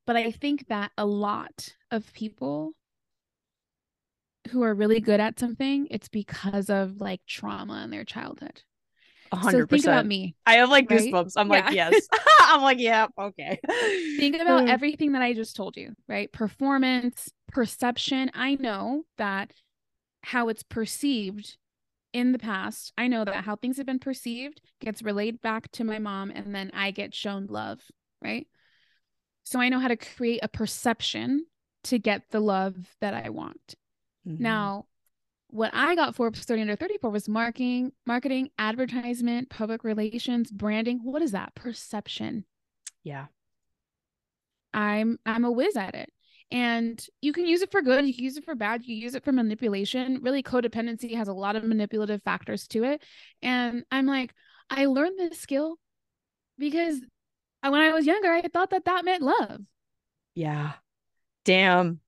But 0.06 0.18
i 0.18 0.32
think 0.32 0.68
that 0.68 0.92
a 0.98 1.06
lot 1.06 1.74
of 1.90 2.12
people 2.12 2.74
who 4.50 4.64
are 4.64 4.74
really 4.74 5.00
good 5.00 5.20
at 5.20 5.40
something, 5.40 5.88
it's 5.90 6.08
because 6.08 6.70
of 6.70 7.00
like 7.00 7.22
trauma 7.28 7.84
in 7.84 7.90
their 7.90 8.04
childhood. 8.04 8.62
hundred 9.32 9.70
so 9.70 9.76
think 9.76 9.86
about 9.86 10.06
me. 10.06 10.36
I 10.46 10.56
have 10.56 10.70
like 10.70 10.90
right? 10.90 11.00
goosebumps. 11.00 11.34
I'm 11.36 11.52
yeah. 11.52 11.66
like, 11.66 11.76
yes. 11.76 12.08
I'm 12.42 12.62
like, 12.62 12.80
yeah, 12.80 13.08
okay. 13.18 13.60
Think 14.18 14.36
about 14.42 14.68
uh. 14.68 14.72
everything 14.72 15.14
that 15.14 15.22
I 15.22 15.34
just 15.34 15.56
told 15.56 15.78
you, 15.78 15.94
right? 16.08 16.32
Performance, 16.32 17.30
perception. 17.52 18.32
I 18.34 18.56
know 18.56 19.04
that 19.18 19.54
how 20.22 20.50
it's 20.50 20.64
perceived 20.64 21.58
in 22.14 22.32
the 22.32 22.40
past, 22.40 22.92
I 22.98 23.08
know 23.08 23.24
that 23.24 23.44
how 23.44 23.56
things 23.56 23.78
have 23.78 23.86
been 23.86 24.00
perceived 24.00 24.62
gets 24.80 25.02
relayed 25.02 25.42
back 25.42 25.72
to 25.74 25.84
my 25.84 26.00
mom, 26.00 26.32
and 26.32 26.56
then 26.56 26.72
I 26.74 26.92
get 26.92 27.14
shown 27.14 27.46
love, 27.48 27.80
right? 28.22 28.48
So 29.44 29.60
I 29.60 29.70
know 29.70 29.80
how 29.80 29.88
to 29.88 29.96
create 29.96 30.40
a 30.42 30.48
perception 30.48 31.46
to 31.86 32.00
get 32.00 32.24
the 32.32 32.40
love 32.40 32.76
that 33.02 33.14
I 33.14 33.30
want. 33.30 33.76
Mm-hmm. 34.28 34.44
Now, 34.44 34.86
what 35.50 35.72
I 35.74 35.96
got 35.96 36.16
Forbes 36.16 36.44
30 36.44 36.62
under 36.62 36.76
34 36.76 37.10
was 37.10 37.28
marketing, 37.28 37.92
marketing, 38.06 38.50
advertisement, 38.60 39.50
public 39.50 39.84
relations, 39.84 40.52
branding. 40.52 41.00
What 41.04 41.22
is 41.22 41.32
that? 41.32 41.56
Perception. 41.56 42.46
Yeah. 43.04 43.26
I'm 44.74 45.18
I'm 45.26 45.46
a 45.46 45.52
whiz 45.52 45.76
at 45.76 45.96
it. 45.96 46.12
And 46.52 47.04
you 47.22 47.32
can 47.32 47.46
use 47.46 47.62
it 47.62 47.72
for 47.72 47.82
good, 47.82 48.06
you 48.08 48.14
can 48.14 48.24
use 48.24 48.38
it 48.38 48.46
for 48.46 48.56
bad, 48.56 48.84
you 48.84 48.96
use 48.96 49.14
it 49.14 49.24
for 49.24 49.32
manipulation. 49.32 50.20
Really, 50.22 50.42
codependency 50.42 51.16
has 51.16 51.28
a 51.28 51.34
lot 51.34 51.56
of 51.56 51.64
manipulative 51.64 52.24
factors 52.24 52.68
to 52.70 52.84
it. 52.84 53.04
And 53.42 53.84
I'm 53.92 54.08
like, 54.08 54.34
I 54.70 54.86
learned 54.86 55.20
this 55.20 55.40
skill 55.40 55.78
because 56.58 57.00
when 57.62 57.82
I 57.82 57.92
was 57.92 58.06
younger, 58.06 58.32
I 58.32 58.42
thought 58.42 58.72
that 58.72 58.86
that 58.86 59.06
meant 59.06 59.24
love. 59.24 59.62
Yeah 60.36 60.74
damn 61.46 62.00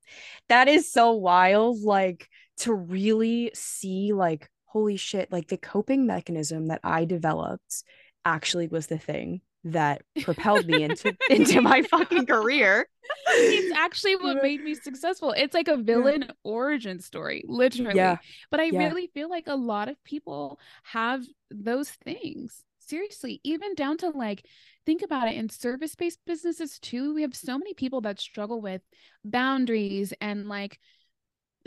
that 0.48 0.68
is 0.68 0.90
so 0.90 1.12
wild 1.12 1.80
like 1.80 2.28
to 2.58 2.72
really 2.72 3.50
see 3.54 4.12
like 4.12 4.48
holy 4.66 4.96
shit 4.96 5.30
like 5.32 5.48
the 5.48 5.56
coping 5.56 6.06
mechanism 6.06 6.68
that 6.68 6.80
i 6.84 7.04
developed 7.04 7.84
actually 8.24 8.68
was 8.68 8.86
the 8.86 8.98
thing 8.98 9.40
that 9.64 10.02
propelled 10.22 10.66
me 10.66 10.82
into 10.82 11.16
into 11.30 11.60
my 11.60 11.82
fucking 11.82 12.26
career 12.26 12.86
it's 13.28 13.76
actually 13.76 14.16
what 14.16 14.42
made 14.42 14.62
me 14.62 14.74
successful 14.74 15.32
it's 15.36 15.54
like 15.54 15.68
a 15.68 15.76
villain 15.76 16.22
yeah. 16.22 16.32
origin 16.42 17.00
story 17.00 17.44
literally 17.46 17.96
yeah. 17.96 18.16
but 18.50 18.58
i 18.58 18.64
yeah. 18.64 18.78
really 18.78 19.08
feel 19.14 19.30
like 19.30 19.46
a 19.46 19.54
lot 19.54 19.88
of 19.88 20.02
people 20.04 20.58
have 20.82 21.22
those 21.50 21.90
things 21.90 22.64
seriously 22.92 23.40
even 23.42 23.74
down 23.74 23.96
to 23.96 24.10
like 24.10 24.44
think 24.84 25.00
about 25.00 25.26
it 25.26 25.34
in 25.34 25.48
service 25.48 25.94
based 25.94 26.18
businesses 26.26 26.78
too 26.78 27.14
we 27.14 27.22
have 27.22 27.34
so 27.34 27.56
many 27.56 27.72
people 27.72 28.02
that 28.02 28.20
struggle 28.20 28.60
with 28.60 28.82
boundaries 29.24 30.12
and 30.20 30.46
like 30.46 30.78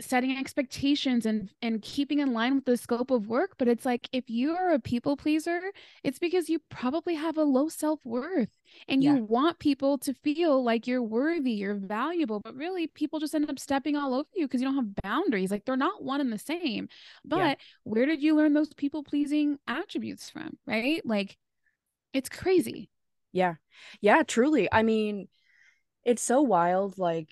setting 0.00 0.36
expectations 0.36 1.26
and 1.26 1.50
and 1.62 1.82
keeping 1.82 2.18
in 2.18 2.32
line 2.32 2.54
with 2.54 2.64
the 2.64 2.76
scope 2.76 3.10
of 3.10 3.28
work 3.28 3.52
but 3.58 3.68
it's 3.68 3.84
like 3.84 4.08
if 4.12 4.28
you 4.28 4.54
are 4.54 4.72
a 4.72 4.78
people 4.78 5.16
pleaser 5.16 5.60
it's 6.04 6.18
because 6.18 6.48
you 6.48 6.60
probably 6.68 7.14
have 7.14 7.36
a 7.36 7.42
low 7.42 7.68
self-worth 7.68 8.50
and 8.88 9.02
yeah. 9.02 9.14
you 9.14 9.24
want 9.24 9.58
people 9.58 9.96
to 9.98 10.12
feel 10.12 10.62
like 10.62 10.86
you're 10.86 11.02
worthy 11.02 11.52
you're 11.52 11.74
valuable 11.74 12.40
but 12.40 12.54
really 12.54 12.86
people 12.86 13.18
just 13.18 13.34
end 13.34 13.48
up 13.48 13.58
stepping 13.58 13.96
all 13.96 14.14
over 14.14 14.28
you 14.34 14.46
because 14.46 14.60
you 14.60 14.66
don't 14.66 14.76
have 14.76 15.02
boundaries 15.02 15.50
like 15.50 15.64
they're 15.64 15.76
not 15.76 16.02
one 16.02 16.20
and 16.20 16.32
the 16.32 16.38
same 16.38 16.88
but 17.24 17.38
yeah. 17.38 17.54
where 17.84 18.06
did 18.06 18.22
you 18.22 18.36
learn 18.36 18.52
those 18.52 18.72
people 18.74 19.02
pleasing 19.02 19.58
attributes 19.66 20.28
from 20.28 20.56
right 20.66 21.04
like 21.04 21.36
it's 22.12 22.28
crazy 22.28 22.90
yeah. 23.36 23.56
Yeah, 24.00 24.22
truly. 24.22 24.66
I 24.72 24.82
mean, 24.82 25.28
it's 26.04 26.22
so 26.22 26.40
wild 26.40 26.98
like 26.98 27.28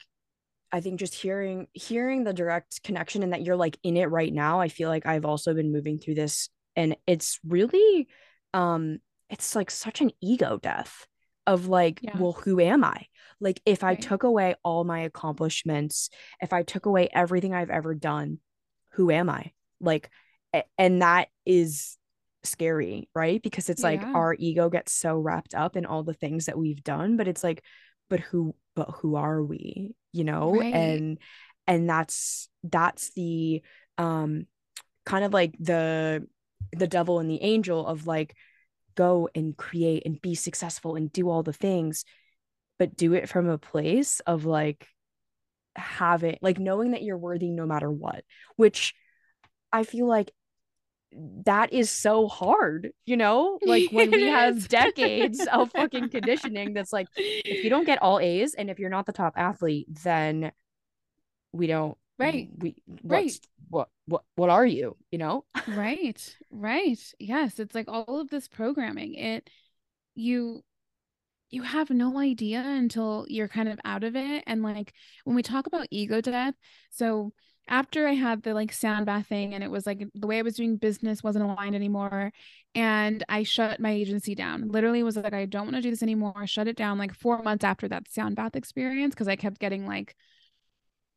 I 0.75 0.81
think 0.81 0.99
just 0.99 1.15
hearing 1.15 1.69
hearing 1.73 2.25
the 2.25 2.33
direct 2.33 2.83
connection 2.83 3.23
and 3.23 3.33
that 3.33 3.43
you're 3.43 3.55
like 3.55 3.79
in 3.85 3.97
it 3.97 4.11
right 4.11 4.33
now. 4.33 4.59
I 4.59 4.67
feel 4.67 4.89
like 4.89 5.07
I've 5.07 5.25
also 5.25 5.55
been 5.55 5.73
moving 5.73 6.01
through 6.01 6.17
this 6.17 6.49
and 6.75 6.97
it's 7.07 7.39
really 7.47 8.09
um 8.55 8.99
it's 9.31 9.55
like 9.55 9.71
such 9.71 10.01
an 10.01 10.11
ego 10.21 10.59
death 10.61 11.07
of 11.47 11.69
like, 11.69 12.01
yeah. 12.03 12.19
well, 12.19 12.33
who 12.33 12.59
am 12.59 12.83
I? 12.83 13.07
Like 13.39 13.61
if 13.65 13.85
I 13.85 13.95
took 13.95 14.25
away 14.25 14.57
all 14.65 14.83
my 14.83 15.03
accomplishments, 15.03 16.11
if 16.43 16.53
I 16.53 16.65
took 16.65 16.87
away 16.87 17.09
everything 17.13 17.55
I've 17.55 17.71
ever 17.71 17.95
done, 17.95 18.39
who 18.95 19.13
am 19.13 19.31
I? 19.31 19.53
Like 19.81 20.11
and 20.77 21.03
that 21.03 21.29
is 21.47 21.97
scary, 22.43 23.09
right? 23.15 23.41
Because 23.41 23.71
it's 23.71 23.85
like 23.85 24.03
our 24.03 24.35
ego 24.37 24.69
gets 24.71 24.91
so 24.91 25.17
wrapped 25.19 25.55
up 25.55 25.77
in 25.77 25.87
all 25.87 26.03
the 26.03 26.15
things 26.15 26.47
that 26.47 26.59
we've 26.59 26.83
done, 26.83 27.17
but 27.17 27.29
it's 27.29 27.45
like, 27.45 27.63
but 28.15 28.21
who, 28.21 28.55
but 28.77 28.91
who 29.01 29.17
are 29.17 29.43
we, 29.43 29.97
you 30.13 30.23
know? 30.23 30.53
Right. 30.53 30.73
And, 30.73 31.19
and 31.67 31.91
that's, 31.91 32.49
that's 32.63 33.13
the, 33.15 33.63
um, 33.99 34.47
kind 35.05 35.25
of 35.25 35.33
like 35.33 35.57
the, 35.59 36.25
the 36.73 36.87
devil 36.87 37.19
and 37.19 37.29
the 37.29 37.43
angel 37.43 37.85
of 37.85 38.07
like, 38.07 38.37
go 38.95 39.29
and 39.35 39.57
create 39.57 40.05
and 40.07 40.23
be 40.23 40.37
successful 40.37 40.95
and 40.95 41.13
do 41.13 41.29
all 41.29 41.43
the 41.43 41.53
things, 41.53 42.05
but 42.79 42.97
do 42.97 43.15
it 43.15 43.29
from 43.29 43.49
a 43.49 43.59
place 43.59 44.21
of 44.21 44.45
like, 44.45 44.87
having 45.77 46.39
like 46.41 46.61
knowing 46.61 46.93
that 46.93 47.03
you're 47.03 47.19
worthy 47.19 47.51
no 47.51 47.67
matter 47.67 47.91
what, 47.91 48.23
which 48.55 48.95
I 49.73 49.83
feel 49.83 50.07
like 50.07 50.31
that 51.45 51.73
is 51.73 51.91
so 51.91 52.27
hard, 52.29 52.91
you 53.07 53.17
know? 53.17 53.59
Like 53.67 53.91
when 53.91 54.11
we 54.11 54.25
have 54.25 54.69
decades 54.69 55.47
of 55.53 55.71
fucking 55.73 56.11
conditioning 56.11 56.75
that's 56.75 56.93
like 56.93 57.09
if 57.17 57.65
you 57.65 57.71
don't 57.71 57.87
get 57.87 58.03
all 58.03 58.21
A's 58.21 58.55
and 58.55 58.71
if 58.71 58.79
you're 58.79 58.91
not 58.91 59.07
the 59.07 59.13
top 59.13 59.35
athlete, 59.37 59.87
then 60.03 60.53
we 61.53 61.67
don't 61.67 61.97
right. 62.19 62.49
we 62.59 62.77
right. 63.03 63.33
what 63.69 63.89
what 64.07 64.23
what 64.37 64.51
are 64.51 64.67
you 64.67 64.97
you 65.11 65.19
know? 65.19 65.45
Right. 65.67 66.37
Right. 66.51 66.99
Yes. 67.19 67.59
It's 67.59 67.75
like 67.75 67.89
all 67.89 68.21
of 68.21 68.29
this 68.29 68.49
programming. 68.49 69.15
It 69.15 69.49
you 70.15 70.63
you 71.51 71.63
have 71.63 71.91
no 71.91 72.19
idea 72.19 72.61
until 72.61 73.27
you're 73.29 73.49
kind 73.49 73.69
of 73.69 73.79
out 73.85 74.05
of 74.05 74.17
it. 74.17 74.45
And 74.47 74.63
like 74.63 74.93
when 75.25 75.37
we 75.37 75.43
talk 75.43 75.67
about 75.67 75.87
ego 75.91 76.21
death, 76.21 76.55
so 76.91 77.33
after 77.67 78.07
I 78.07 78.13
had 78.13 78.43
the 78.43 78.55
like 78.55 78.73
sound 78.73 79.07
bath 79.07 79.27
thing 79.29 79.55
and 79.55 79.65
it 79.65 79.71
was 79.71 79.87
like 79.87 80.07
the 80.15 80.27
way 80.27 80.39
I 80.39 80.43
was 80.43 80.57
doing 80.57 80.77
business 80.77 81.23
wasn't 81.23 81.45
aligned 81.45 81.75
anymore. 81.75 82.33
And 82.75 83.25
I 83.29 83.43
shut 83.43 83.81
my 83.81 83.91
agency 83.91 84.35
down. 84.35 84.69
Literally 84.69 85.03
was 85.03 85.17
like, 85.17 85.33
I 85.33 85.47
don't 85.47 85.65
want 85.65 85.77
to 85.77 85.83
do 85.83 85.91
this 85.91 86.03
anymore. 86.03 86.35
I 86.37 86.45
shut 86.47 86.69
it 86.69 86.77
down 86.77 86.99
like 86.99 87.15
four 87.15 87.43
months 87.43 87.65
after 87.65 87.89
that 87.89 88.11
sound 88.11 88.37
bath 88.37 88.57
experience 88.57 89.15
because 89.15 89.29
I 89.29 89.37
kept 89.37 89.61
getting 89.61 89.87
like 89.87 90.15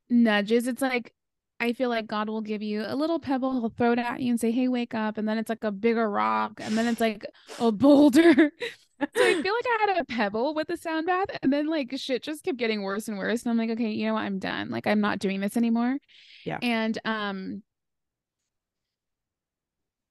nudges. 0.09 0.67
It's 0.67 0.81
like 0.81 1.13
I 1.59 1.73
feel 1.73 1.89
like 1.89 2.07
God 2.07 2.29
will 2.29 2.41
give 2.41 2.61
you 2.61 2.83
a 2.85 2.95
little 2.95 3.19
pebble, 3.19 3.53
he'll 3.53 3.69
throw 3.69 3.93
it 3.93 3.99
at 3.99 4.21
you 4.21 4.29
and 4.31 4.39
say, 4.39 4.51
Hey, 4.51 4.67
wake 4.67 4.93
up. 4.93 5.17
And 5.17 5.27
then 5.27 5.37
it's 5.37 5.49
like 5.49 5.63
a 5.63 5.71
bigger 5.71 6.09
rock, 6.09 6.59
and 6.61 6.77
then 6.77 6.87
it's 6.87 7.01
like 7.01 7.25
a 7.59 7.71
boulder. 7.71 8.51
so 8.99 9.23
I 9.23 9.41
feel 9.41 9.53
like 9.53 9.65
I 9.65 9.77
had 9.79 9.97
a 9.99 10.05
pebble 10.05 10.53
with 10.53 10.67
the 10.67 10.77
sound 10.77 11.07
bath, 11.07 11.27
and 11.41 11.51
then 11.51 11.67
like 11.67 11.93
shit 11.97 12.23
just 12.23 12.43
kept 12.43 12.57
getting 12.57 12.81
worse 12.81 13.07
and 13.07 13.17
worse. 13.17 13.43
And 13.43 13.51
I'm 13.51 13.57
like, 13.57 13.69
okay, 13.71 13.91
you 13.91 14.07
know 14.07 14.13
what? 14.13 14.21
I'm 14.21 14.39
done. 14.39 14.69
Like 14.69 14.87
I'm 14.87 15.01
not 15.01 15.19
doing 15.19 15.39
this 15.39 15.57
anymore. 15.57 15.97
Yeah. 16.45 16.59
And 16.61 16.97
um 17.05 17.63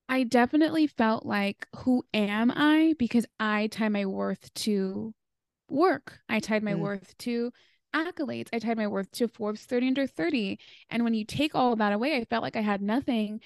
I 0.09 0.22
definitely 0.22 0.87
felt 0.87 1.27
like 1.27 1.66
who 1.77 2.05
am 2.14 2.53
I? 2.55 2.94
Because 2.99 3.27
I 3.40 3.66
tie 3.68 3.88
my 3.88 4.07
worth 4.07 4.53
to 4.55 5.12
work. 5.68 6.20
I 6.29 6.38
tied 6.38 6.62
my 6.62 6.75
mm. 6.75 6.79
worth 6.79 7.16
to 7.18 7.53
accolades. 7.94 8.49
I 8.53 8.59
tied 8.59 8.77
my 8.77 8.87
worth 8.87 9.11
to 9.12 9.29
Forbes 9.29 9.64
30 9.64 9.88
under 9.88 10.07
30. 10.07 10.59
And 10.90 11.03
when 11.03 11.14
you 11.14 11.25
take 11.25 11.55
all 11.55 11.72
of 11.72 11.79
that 11.79 11.92
away, 11.92 12.16
I 12.16 12.25
felt 12.25 12.42
like 12.42 12.57
I 12.57 12.61
had 12.61 12.83
nothing. 12.83 13.40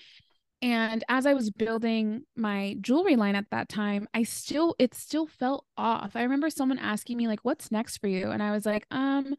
And 0.62 1.02
as 1.08 1.24
I 1.24 1.32
was 1.32 1.50
building 1.50 2.24
my 2.36 2.76
jewelry 2.80 3.16
line 3.16 3.34
at 3.34 3.50
that 3.50 3.68
time, 3.68 4.06
I 4.12 4.24
still, 4.24 4.76
it 4.78 4.94
still 4.94 5.26
felt 5.26 5.64
off. 5.76 6.16
I 6.16 6.22
remember 6.22 6.50
someone 6.50 6.78
asking 6.78 7.16
me, 7.16 7.28
like, 7.28 7.40
what's 7.42 7.72
next 7.72 7.98
for 7.98 8.08
you? 8.08 8.30
And 8.30 8.42
I 8.42 8.50
was 8.50 8.66
like, 8.66 8.86
um, 8.90 9.34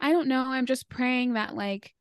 I 0.00 0.10
don't 0.10 0.26
know. 0.26 0.42
I'm 0.44 0.66
just 0.66 0.88
praying 0.88 1.34
that, 1.34 1.54
like, 1.54 1.94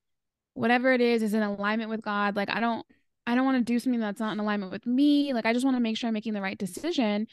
whatever 0.56 0.92
it 0.92 1.02
is, 1.02 1.22
is 1.22 1.36
in 1.36 1.44
alignment 1.44 1.92
with 1.92 2.02
God. 2.02 2.36
Like, 2.36 2.50
I 2.50 2.60
don't, 2.60 2.86
I 3.28 3.36
don't 3.36 3.46
want 3.46 3.60
to 3.60 3.64
do 3.64 3.78
something 3.80 4.00
that's 4.00 4.20
not 4.20 4.34
in 4.34 4.40
alignment 4.40 4.72
with 4.72 4.88
me. 4.88 5.34
Like, 5.34 5.46
I 5.46 5.54
just 5.54 5.66
want 5.66 5.78
to 5.78 5.82
make 5.82 5.96
sure 5.96 6.08
I'm 6.08 6.14
making 6.14 6.34
the 6.34 6.42
right 6.42 6.58
decision. 6.58 7.28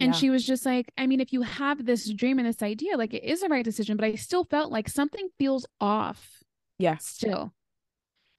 And 0.00 0.14
yeah. 0.14 0.18
she 0.18 0.30
was 0.30 0.46
just 0.46 0.64
like, 0.64 0.90
I 0.96 1.06
mean, 1.06 1.20
if 1.20 1.30
you 1.30 1.42
have 1.42 1.84
this 1.84 2.10
dream 2.10 2.38
and 2.38 2.48
this 2.48 2.62
idea, 2.62 2.96
like 2.96 3.12
it 3.12 3.22
is 3.22 3.42
the 3.42 3.48
right 3.48 3.64
decision, 3.64 3.98
but 3.98 4.06
I 4.06 4.14
still 4.14 4.44
felt 4.44 4.72
like 4.72 4.88
something 4.88 5.28
feels 5.38 5.66
off. 5.78 6.42
Yeah. 6.78 6.96
Still. 6.96 7.52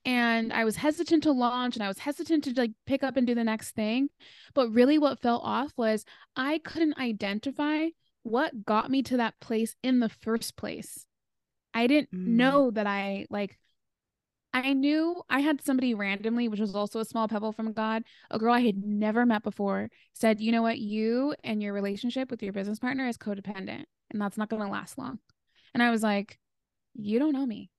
And 0.03 0.51
I 0.51 0.63
was 0.63 0.77
hesitant 0.77 1.23
to 1.23 1.31
launch 1.31 1.75
and 1.75 1.83
I 1.83 1.87
was 1.87 1.99
hesitant 1.99 2.43
to 2.45 2.53
like 2.55 2.71
pick 2.87 3.03
up 3.03 3.17
and 3.17 3.27
do 3.27 3.35
the 3.35 3.43
next 3.43 3.71
thing. 3.71 4.09
But 4.53 4.71
really, 4.71 4.97
what 4.97 5.19
felt 5.19 5.43
off 5.43 5.73
was 5.77 6.05
I 6.35 6.59
couldn't 6.59 6.97
identify 6.97 7.87
what 8.23 8.65
got 8.65 8.89
me 8.89 9.03
to 9.03 9.17
that 9.17 9.39
place 9.39 9.75
in 9.83 9.99
the 9.99 10.09
first 10.09 10.55
place. 10.55 11.05
I 11.73 11.87
didn't 11.87 12.11
mm. 12.13 12.27
know 12.27 12.71
that 12.71 12.87
I 12.87 13.27
like 13.29 13.57
I 14.53 14.73
knew 14.73 15.21
I 15.29 15.39
had 15.39 15.63
somebody 15.63 15.93
randomly, 15.93 16.49
which 16.49 16.59
was 16.59 16.75
also 16.75 16.99
a 16.99 17.05
small 17.05 17.27
pebble 17.29 17.53
from 17.53 17.71
God, 17.71 18.03
a 18.29 18.37
girl 18.37 18.53
I 18.53 18.59
had 18.59 18.83
never 18.83 19.25
met 19.25 19.43
before, 19.43 19.89
said, 20.13 20.41
You 20.41 20.51
know 20.51 20.61
what? 20.61 20.77
You 20.77 21.35
and 21.43 21.63
your 21.63 21.73
relationship 21.73 22.29
with 22.29 22.43
your 22.43 22.51
business 22.51 22.79
partner 22.79 23.07
is 23.07 23.17
codependent, 23.17 23.85
and 24.09 24.21
that's 24.21 24.37
not 24.37 24.49
going 24.49 24.61
to 24.61 24.67
last 24.67 24.97
long. 24.97 25.19
And 25.73 25.81
I 25.81 25.89
was 25.89 26.03
like, 26.03 26.37
You 26.95 27.17
don't 27.17 27.31
know 27.31 27.45
me. 27.45 27.69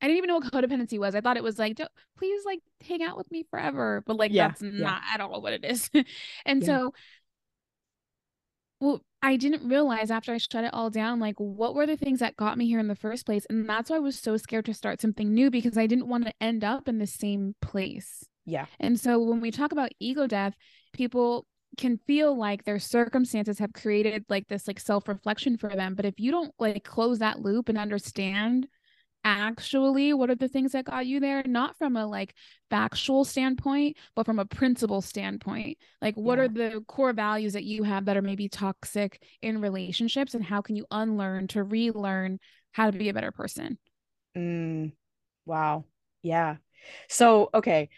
I 0.00 0.06
didn't 0.06 0.18
even 0.18 0.28
know 0.28 0.38
what 0.38 0.52
codependency 0.52 0.98
was. 0.98 1.14
I 1.14 1.20
thought 1.20 1.36
it 1.36 1.42
was 1.42 1.58
like, 1.58 1.80
please, 2.18 2.44
like, 2.44 2.60
hang 2.86 3.02
out 3.02 3.16
with 3.16 3.30
me 3.30 3.44
forever. 3.50 4.02
But, 4.06 4.16
like, 4.16 4.30
yeah, 4.30 4.48
that's 4.48 4.62
yeah. 4.62 4.70
not 4.70 5.02
at 5.14 5.20
all 5.20 5.40
what 5.40 5.54
it 5.54 5.64
is. 5.64 5.90
and 6.46 6.62
yeah. 6.62 6.66
so, 6.66 6.92
well, 8.80 9.02
I 9.22 9.36
didn't 9.36 9.68
realize 9.68 10.10
after 10.10 10.32
I 10.32 10.38
shut 10.38 10.64
it 10.64 10.74
all 10.74 10.90
down, 10.90 11.18
like 11.18 11.34
what 11.38 11.74
were 11.74 11.86
the 11.86 11.96
things 11.96 12.20
that 12.20 12.36
got 12.36 12.58
me 12.58 12.66
here 12.66 12.78
in 12.78 12.88
the 12.88 12.94
first 12.94 13.26
place. 13.26 13.46
And 13.48 13.68
that's 13.68 13.90
why 13.90 13.96
I 13.96 14.00
was 14.00 14.18
so 14.18 14.36
scared 14.36 14.66
to 14.66 14.74
start 14.74 15.00
something 15.00 15.32
new 15.32 15.50
because 15.50 15.76
I 15.78 15.86
didn't 15.86 16.08
want 16.08 16.26
to 16.26 16.32
end 16.40 16.62
up 16.62 16.86
in 16.86 16.98
the 16.98 17.06
same 17.06 17.54
place. 17.62 18.24
Yeah. 18.44 18.66
And 18.78 19.00
so 19.00 19.18
when 19.18 19.40
we 19.40 19.50
talk 19.50 19.72
about 19.72 19.92
ego 19.98 20.26
death, 20.26 20.54
people 20.92 21.46
can 21.76 21.98
feel 22.06 22.38
like 22.38 22.64
their 22.64 22.78
circumstances 22.78 23.58
have 23.58 23.72
created 23.72 24.24
like 24.28 24.46
this 24.48 24.68
like 24.68 24.78
self-reflection 24.78 25.58
for 25.58 25.70
them. 25.70 25.94
But 25.94 26.04
if 26.04 26.14
you 26.18 26.30
don't 26.30 26.54
like 26.58 26.84
close 26.84 27.18
that 27.18 27.40
loop 27.40 27.68
and 27.68 27.78
understand 27.78 28.68
actually 29.26 30.14
what 30.14 30.30
are 30.30 30.36
the 30.36 30.48
things 30.48 30.72
that 30.72 30.84
got 30.84 31.04
you 31.04 31.18
there? 31.18 31.42
Not 31.44 31.76
from 31.76 31.96
a 31.96 32.06
like 32.06 32.34
factual 32.70 33.24
standpoint 33.24 33.96
but 34.14 34.24
from 34.24 34.38
a 34.38 34.46
principle 34.46 35.02
standpoint. 35.02 35.78
Like 36.00 36.16
what 36.16 36.38
yeah. 36.38 36.44
are 36.44 36.48
the 36.48 36.84
core 36.86 37.12
values 37.12 37.52
that 37.54 37.64
you 37.64 37.82
have 37.82 38.04
that 38.04 38.16
are 38.16 38.22
maybe 38.22 38.48
toxic 38.48 39.20
in 39.42 39.60
relationships 39.60 40.34
and 40.34 40.44
how 40.44 40.62
can 40.62 40.76
you 40.76 40.86
unlearn 40.90 41.48
to 41.48 41.64
relearn 41.64 42.38
how 42.70 42.90
to 42.90 42.96
be 42.96 43.08
a 43.08 43.14
better 43.14 43.32
person? 43.32 43.78
Mm, 44.36 44.92
wow. 45.44 45.84
Yeah. 46.22 46.56
So 47.08 47.50
okay. 47.52 47.88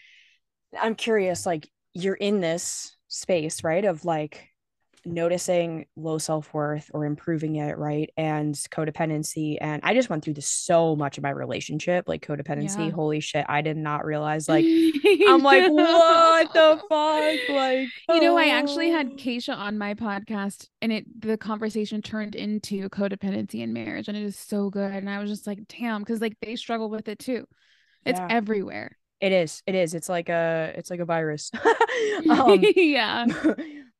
I'm 0.78 0.94
curious 0.94 1.44
like 1.44 1.70
you're 1.92 2.14
in 2.14 2.40
this 2.40 2.96
space 3.08 3.64
right 3.64 3.84
of 3.84 4.04
like 4.04 4.48
noticing 5.08 5.86
low 5.96 6.18
self-worth 6.18 6.90
or 6.92 7.04
improving 7.04 7.56
it 7.56 7.78
right 7.78 8.10
and 8.16 8.54
codependency 8.54 9.56
and 9.60 9.80
i 9.84 9.94
just 9.94 10.10
went 10.10 10.22
through 10.22 10.34
this 10.34 10.48
so 10.48 10.94
much 10.94 11.16
of 11.16 11.22
my 11.22 11.30
relationship 11.30 12.08
like 12.08 12.24
codependency 12.24 12.86
yeah. 12.86 12.90
holy 12.90 13.20
shit 13.20 13.44
i 13.48 13.62
did 13.62 13.76
not 13.76 14.04
realize 14.04 14.48
like 14.48 14.64
i'm 15.28 15.42
like 15.42 15.70
what 15.70 16.52
the 16.52 16.80
fuck 16.88 17.56
like 17.56 17.88
you 18.10 18.20
know 18.20 18.36
i 18.36 18.48
actually 18.48 18.90
had 18.90 19.08
oh. 19.12 19.16
Keisha 19.16 19.56
on 19.56 19.78
my 19.78 19.94
podcast 19.94 20.66
and 20.82 20.92
it 20.92 21.04
the 21.20 21.36
conversation 21.36 22.02
turned 22.02 22.34
into 22.34 22.88
codependency 22.90 23.60
in 23.60 23.72
marriage 23.72 24.08
and 24.08 24.16
it 24.16 24.22
is 24.22 24.38
so 24.38 24.70
good 24.70 24.92
and 24.92 25.08
i 25.08 25.18
was 25.18 25.30
just 25.30 25.46
like 25.46 25.60
damn 25.68 26.02
because 26.02 26.20
like 26.20 26.36
they 26.42 26.56
struggle 26.56 26.90
with 26.90 27.08
it 27.08 27.18
too 27.18 27.46
it's 28.04 28.20
yeah. 28.20 28.28
everywhere 28.30 28.96
it 29.20 29.32
is 29.32 29.62
it 29.66 29.74
is 29.74 29.94
it's 29.94 30.08
like 30.08 30.28
a 30.28 30.72
it's 30.76 30.90
like 30.90 31.00
a 31.00 31.04
virus 31.04 31.50
um, 32.30 32.62
yeah 32.76 33.26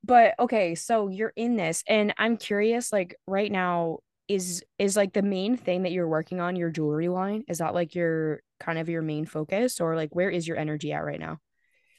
but 0.09 0.35
okay 0.41 0.75
so 0.75 1.09
you're 1.09 1.33
in 1.37 1.55
this 1.55 1.85
and 1.87 2.13
i'm 2.19 2.37
curious 2.37 2.93
like 2.93 3.15
right 3.27 3.53
now 3.53 3.99
is 4.29 4.63
is 4.79 4.95
like 4.95 5.15
the 5.15 5.23
main 5.23 5.57
thing 5.57 5.83
that 5.83 5.93
you're 5.93 6.09
working 6.09 6.41
on 6.41 6.55
your 6.55 6.71
jewelry 6.71 7.09
line? 7.09 7.45
Is 7.49 7.59
that 7.59 7.75
like 7.75 7.95
your 7.95 8.43
kind 8.61 8.79
of 8.79 8.89
your 8.89 9.03
main 9.03 9.25
focus 9.25 9.81
or 9.81 9.97
like 9.97 10.15
where 10.15 10.31
is 10.31 10.47
your 10.47 10.59
energy 10.59 10.93
at 10.93 11.05
right 11.05 11.19
now? 11.19 11.39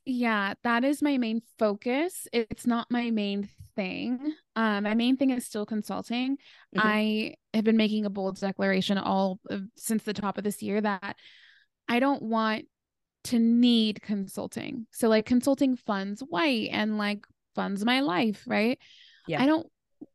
Yeah 0.05 0.53
that 0.63 0.83
is 0.83 1.01
my 1.01 1.17
main 1.17 1.41
focus. 1.57 2.27
It's 2.31 2.67
not 2.67 2.87
my 2.91 3.09
main 3.09 3.49
thing. 3.75 4.33
Um 4.55 4.83
my 4.83 4.93
main 4.93 5.17
thing 5.17 5.31
is 5.31 5.45
still 5.45 5.65
consulting. 5.65 6.37
Mm-hmm. 6.75 6.87
i 6.87 7.33
have 7.53 7.63
been 7.63 7.77
making 7.77 8.05
a 8.05 8.11
bold 8.11 8.39
declaration 8.39 8.99
all 8.99 9.39
of, 9.49 9.63
since 9.75 10.03
the 10.03 10.13
top 10.13 10.37
of 10.37 10.43
this 10.43 10.61
year 10.61 10.79
that 10.79 11.15
i 11.87 11.99
don't 11.99 12.21
want 12.21 12.65
to 13.21 13.39
need 13.39 14.01
consulting. 14.01 14.87
So 14.91 15.09
like 15.09 15.25
consulting 15.25 15.75
funds 15.75 16.23
Whxte 16.23 16.69
and 16.71 16.97
like 16.97 17.25
funds 17.59 17.83
my 17.83 17.99
life, 17.99 18.43
right? 18.47 18.79
Yeah. 19.27 19.43
I 19.43 19.45
don't 19.45 19.67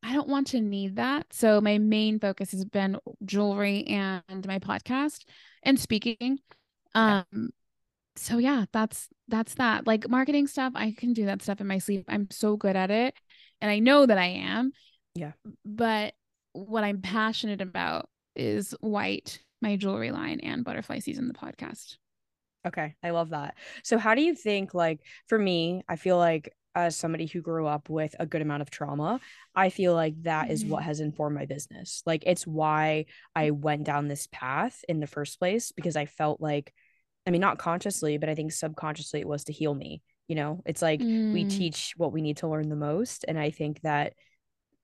I 0.03 0.15
don't 0.15 0.29
want 0.29 0.47
to 0.49 0.61
need 0.63 0.97
that. 0.97 1.27
So 1.31 1.61
my 1.61 1.77
main 1.77 2.19
focus 2.19 2.53
has 2.53 2.65
been 2.65 2.97
jewelry 3.23 3.85
and 3.87 4.47
my 4.47 4.59
podcast 4.59 5.25
and 5.63 5.79
speaking. 5.79 6.39
Um 6.95 7.27
yeah. 7.33 7.43
so 8.17 8.39
yeah, 8.39 8.65
that's 8.73 9.09
that's 9.29 9.57
that. 9.57 9.87
Like 9.87 10.09
marketing 10.09 10.47
stuff, 10.47 10.73
I 10.75 10.95
can 10.97 11.13
do 11.13 11.27
that 11.27 11.43
stuff 11.43 11.61
in 11.61 11.67
my 11.67 11.77
sleep. 11.79 12.07
I'm 12.09 12.29
so 12.31 12.57
good 12.57 12.77
at 12.77 12.91
it 12.91 13.15
and 13.61 13.71
I 13.71 13.79
know 13.79 14.07
that 14.07 14.17
I 14.17 14.29
am. 14.29 14.73
Yeah. 15.15 15.33
But 15.67 16.15
what 16.55 16.83
I'm 16.83 17.03
passionate 17.03 17.61
about 17.61 18.09
is 18.35 18.75
Whxte, 18.83 19.39
my 19.61 19.77
jewelry 19.77 20.13
line 20.13 20.41
and 20.41 20.65
butterfly 20.65 21.01
season 21.01 21.29
the 21.29 21.35
podcast. 21.35 21.99
Okay, 22.67 22.95
I 23.03 23.11
love 23.11 23.31
that. 23.31 23.57
So 23.83 23.99
how 23.99 24.15
do 24.15 24.23
you 24.23 24.35
think 24.35 24.73
like 24.73 25.01
for 25.29 25.39
me, 25.39 25.83
I 25.87 25.97
feel 25.97 26.17
like 26.17 26.51
as 26.75 26.97
somebody 26.97 27.27
who 27.27 27.41
grew 27.41 27.67
up 27.67 27.89
with 27.89 28.15
a 28.19 28.27
good 28.27 28.43
amount 28.43 28.63
of 28.63 28.71
trauma, 28.71 29.21
I 29.55 29.71
feel 29.71 29.95
like 29.95 30.23
that 30.23 30.51
is 30.51 30.65
what 30.65 30.81
mm-hmm. 30.81 30.89
has 30.89 31.01
informed 31.01 31.37
my 31.37 31.47
business. 31.47 32.03
Like 32.07 32.25
it's 32.27 32.47
why 32.47 33.07
I 33.35 33.51
went 33.51 33.85
down 33.85 34.09
this 34.09 34.29
path 34.31 34.85
in 34.89 35.01
the 35.01 35.07
first 35.07 35.39
place 35.39 35.73
because 35.73 35.97
I 35.97 36.07
felt 36.07 36.41
like 36.41 36.73
I 37.27 37.31
mean 37.31 37.41
not 37.41 37.59
consciously, 37.59 38.19
but 38.19 38.29
I 38.29 38.35
think 38.35 38.53
subconsciously 38.53 39.21
it 39.21 39.29
was 39.29 39.45
to 39.45 39.53
heal 39.53 39.75
me. 39.75 40.03
You 40.29 40.37
know, 40.37 40.63
it's 40.65 40.83
like 40.83 41.01
mm. 41.01 41.33
we 41.33 41.45
teach 41.45 41.95
what 41.97 42.13
we 42.13 42.23
need 42.23 42.39
to 42.39 42.49
learn 42.49 42.69
the 42.69 42.77
most 42.77 43.25
and 43.29 43.39
I 43.39 43.51
think 43.51 43.81
that 43.83 44.15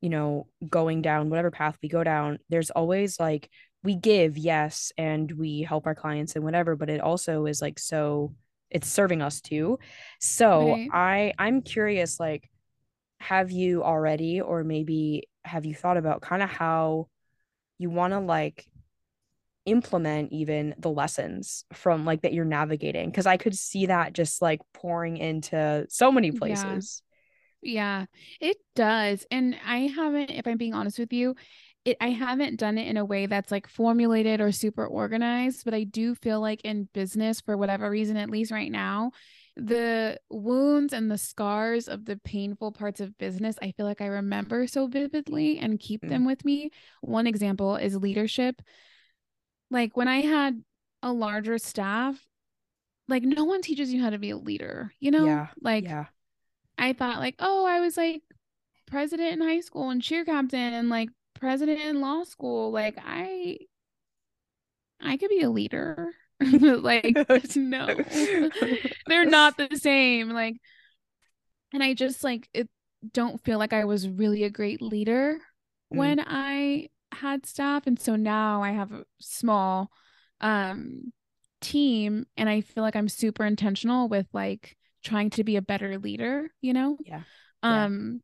you 0.01 0.09
know, 0.09 0.47
going 0.67 1.03
down 1.03 1.29
whatever 1.29 1.51
path 1.51 1.77
we 1.83 1.89
go 1.89 2.03
down, 2.03 2.39
there's 2.49 2.71
always 2.71 3.21
like 3.21 3.51
we 3.83 3.95
give, 3.95 4.37
yes, 4.37 4.93
and 4.99 5.31
we 5.33 5.63
help 5.63 5.87
our 5.87 5.95
clients 5.95 6.37
and 6.37 6.45
whatever, 6.45 6.77
but 6.77 6.91
it 6.91 7.01
also 7.01 7.47
is 7.47 7.63
like 7.63 7.79
so 7.79 8.35
it's 8.71 8.89
serving 8.89 9.23
us 9.23 9.41
too. 9.41 9.79
So 10.21 10.77
right. 10.77 10.91
I 10.93 11.33
I'm 11.39 11.63
curious 11.63 12.21
like 12.21 12.51
have 13.21 13.51
you 13.51 13.85
already 13.85 14.41
or 14.41 14.65
maybe 14.65 15.29
have 15.45 15.67
you 15.67 15.75
thought 15.75 15.97
about 15.97 16.23
kind 16.23 16.43
of 16.43 16.51
how 16.51 17.09
you 17.79 17.91
want 17.91 18.13
to 18.13 18.21
like 18.21 18.67
implement 19.67 20.33
even 20.33 20.75
the 20.79 20.91
lessons 20.91 21.65
from 21.73 22.05
like 22.05 22.23
that 22.23 22.33
you're 22.33 22.45
navigating 22.45 23.11
because 23.11 23.27
I 23.27 23.37
could 23.37 23.57
see 23.57 23.87
that 23.87 24.13
just 24.13 24.41
like 24.43 24.61
pouring 24.73 25.17
into 25.19 25.87
so 25.89 26.11
many 26.11 26.33
places. 26.33 27.03
Yeah, 27.63 28.07
it 28.41 28.57
does. 28.75 29.27
And 29.31 29.55
I 29.65 29.81
haven't, 29.81 30.31
if 30.31 30.47
I'm 30.47 30.57
being 30.57 30.73
honest 30.75 30.99
with 30.99 31.13
you, 31.13 31.35
it 31.85 31.97
I 32.01 32.11
haven't 32.11 32.59
done 32.59 32.79
it 32.79 32.89
in 32.89 32.97
a 32.97 33.05
way 33.05 33.27
that's 33.27 33.51
like 33.51 33.67
formulated 33.67 34.41
or 34.41 34.53
super 34.53 34.87
organized, 34.87 35.65
but 35.65 35.75
I 35.75 35.85
do 35.85 36.15
feel 36.15 36.41
like 36.41 36.61
in 36.63 36.89
business, 36.93 37.41
for 37.41 37.57
whatever 37.57 37.89
reason, 37.89 38.17
at 38.17 38.31
least 38.31 38.53
right 38.53 38.71
now, 38.71 39.13
the 39.57 40.19
wounds 40.31 40.93
and 40.93 41.11
the 41.11 41.19
scars 41.19 41.89
of 41.89 42.05
the 42.05 42.17
painful 42.17 42.73
parts 42.73 43.01
of 43.01 43.17
business, 43.19 43.57
I 43.63 43.73
feel 43.73 43.87
like 43.87 44.01
I 44.01 44.07
remember 44.07 44.67
so 44.67 44.87
vividly 44.87 45.59
and 45.59 45.81
keep 45.81 46.03
mm. 46.03 46.09
them 46.09 46.25
with 46.25 46.45
me. 46.45 46.71
One 47.01 47.27
example 47.27 47.77
is 47.77 47.97
leadership. 47.97 48.61
Like 49.71 49.97
when 49.97 50.09
I 50.09 50.21
had 50.21 50.63
a 51.03 51.13
larger 51.13 51.59
staff, 51.59 52.27
like 53.09 53.23
no 53.23 53.45
one 53.45 53.63
teaches 53.63 53.93
you 53.93 54.03
how 54.03 54.11
to 54.11 54.19
be 54.19 54.31
a 54.31 54.37
leader, 54.37 54.93
you 55.01 55.11
know? 55.11 55.25
Yeah. 55.25 55.49
Like 55.61 55.85
yeah. 55.85 56.07
I 56.79 56.93
thought 56.93 57.19
like, 57.19 57.37
oh, 57.39 57.67
I 57.67 57.81
was 57.81 57.97
like 57.97 58.23
president 58.87 59.33
in 59.33 59.41
high 59.41 59.61
school 59.61 59.91
and 59.91 60.03
cheer 60.03 60.25
captain 60.25 60.75
and 60.75 60.89
like 60.89 61.09
president 61.41 61.81
in 61.81 62.01
law 62.01 62.25
school. 62.25 62.71
Like 62.71 62.99
I 63.05 63.59
I 65.01 65.17
could 65.17 65.31
be 65.31 65.43
a 65.43 65.51
leader. 65.51 66.13
like 66.41 67.17
no. 67.57 67.87
They're 69.07 69.27
not 69.27 69.57
the 69.57 69.77
same. 69.77 70.31
Like 70.31 70.57
and 71.73 71.83
I 71.83 71.95
just 71.95 72.23
like 72.23 72.49
it 72.53 72.69
don't 73.13 73.43
feel 73.43 73.59
like 73.59 73.73
I 73.73 73.85
was 73.85 74.09
really 74.09 74.45
a 74.45 74.51
great 74.51 74.83
leader 74.83 75.39
mm. 75.93 75.97
when 75.97 76.21
I 76.21 76.89
had 77.13 77.47
staff 77.47 77.87
and 77.87 77.99
so 77.99 78.15
now 78.17 78.63
I 78.63 78.71
have 78.71 78.93
a 78.93 79.05
small 79.19 79.91
um 80.41 81.13
team 81.61 82.27
and 82.37 82.49
I 82.49 82.61
feel 82.61 82.83
like 82.83 82.97
I'm 82.97 83.09
super 83.09 83.45
intentional 83.45 84.09
with 84.09 84.27
like 84.33 84.77
trying 85.03 85.31
to 85.31 85.45
be 85.45 85.57
a 85.57 85.63
better 85.63 85.99
leader, 85.99 86.51
you 86.61 86.73
know? 86.73 86.99
Yeah. 87.05 87.23
Um 87.63 88.23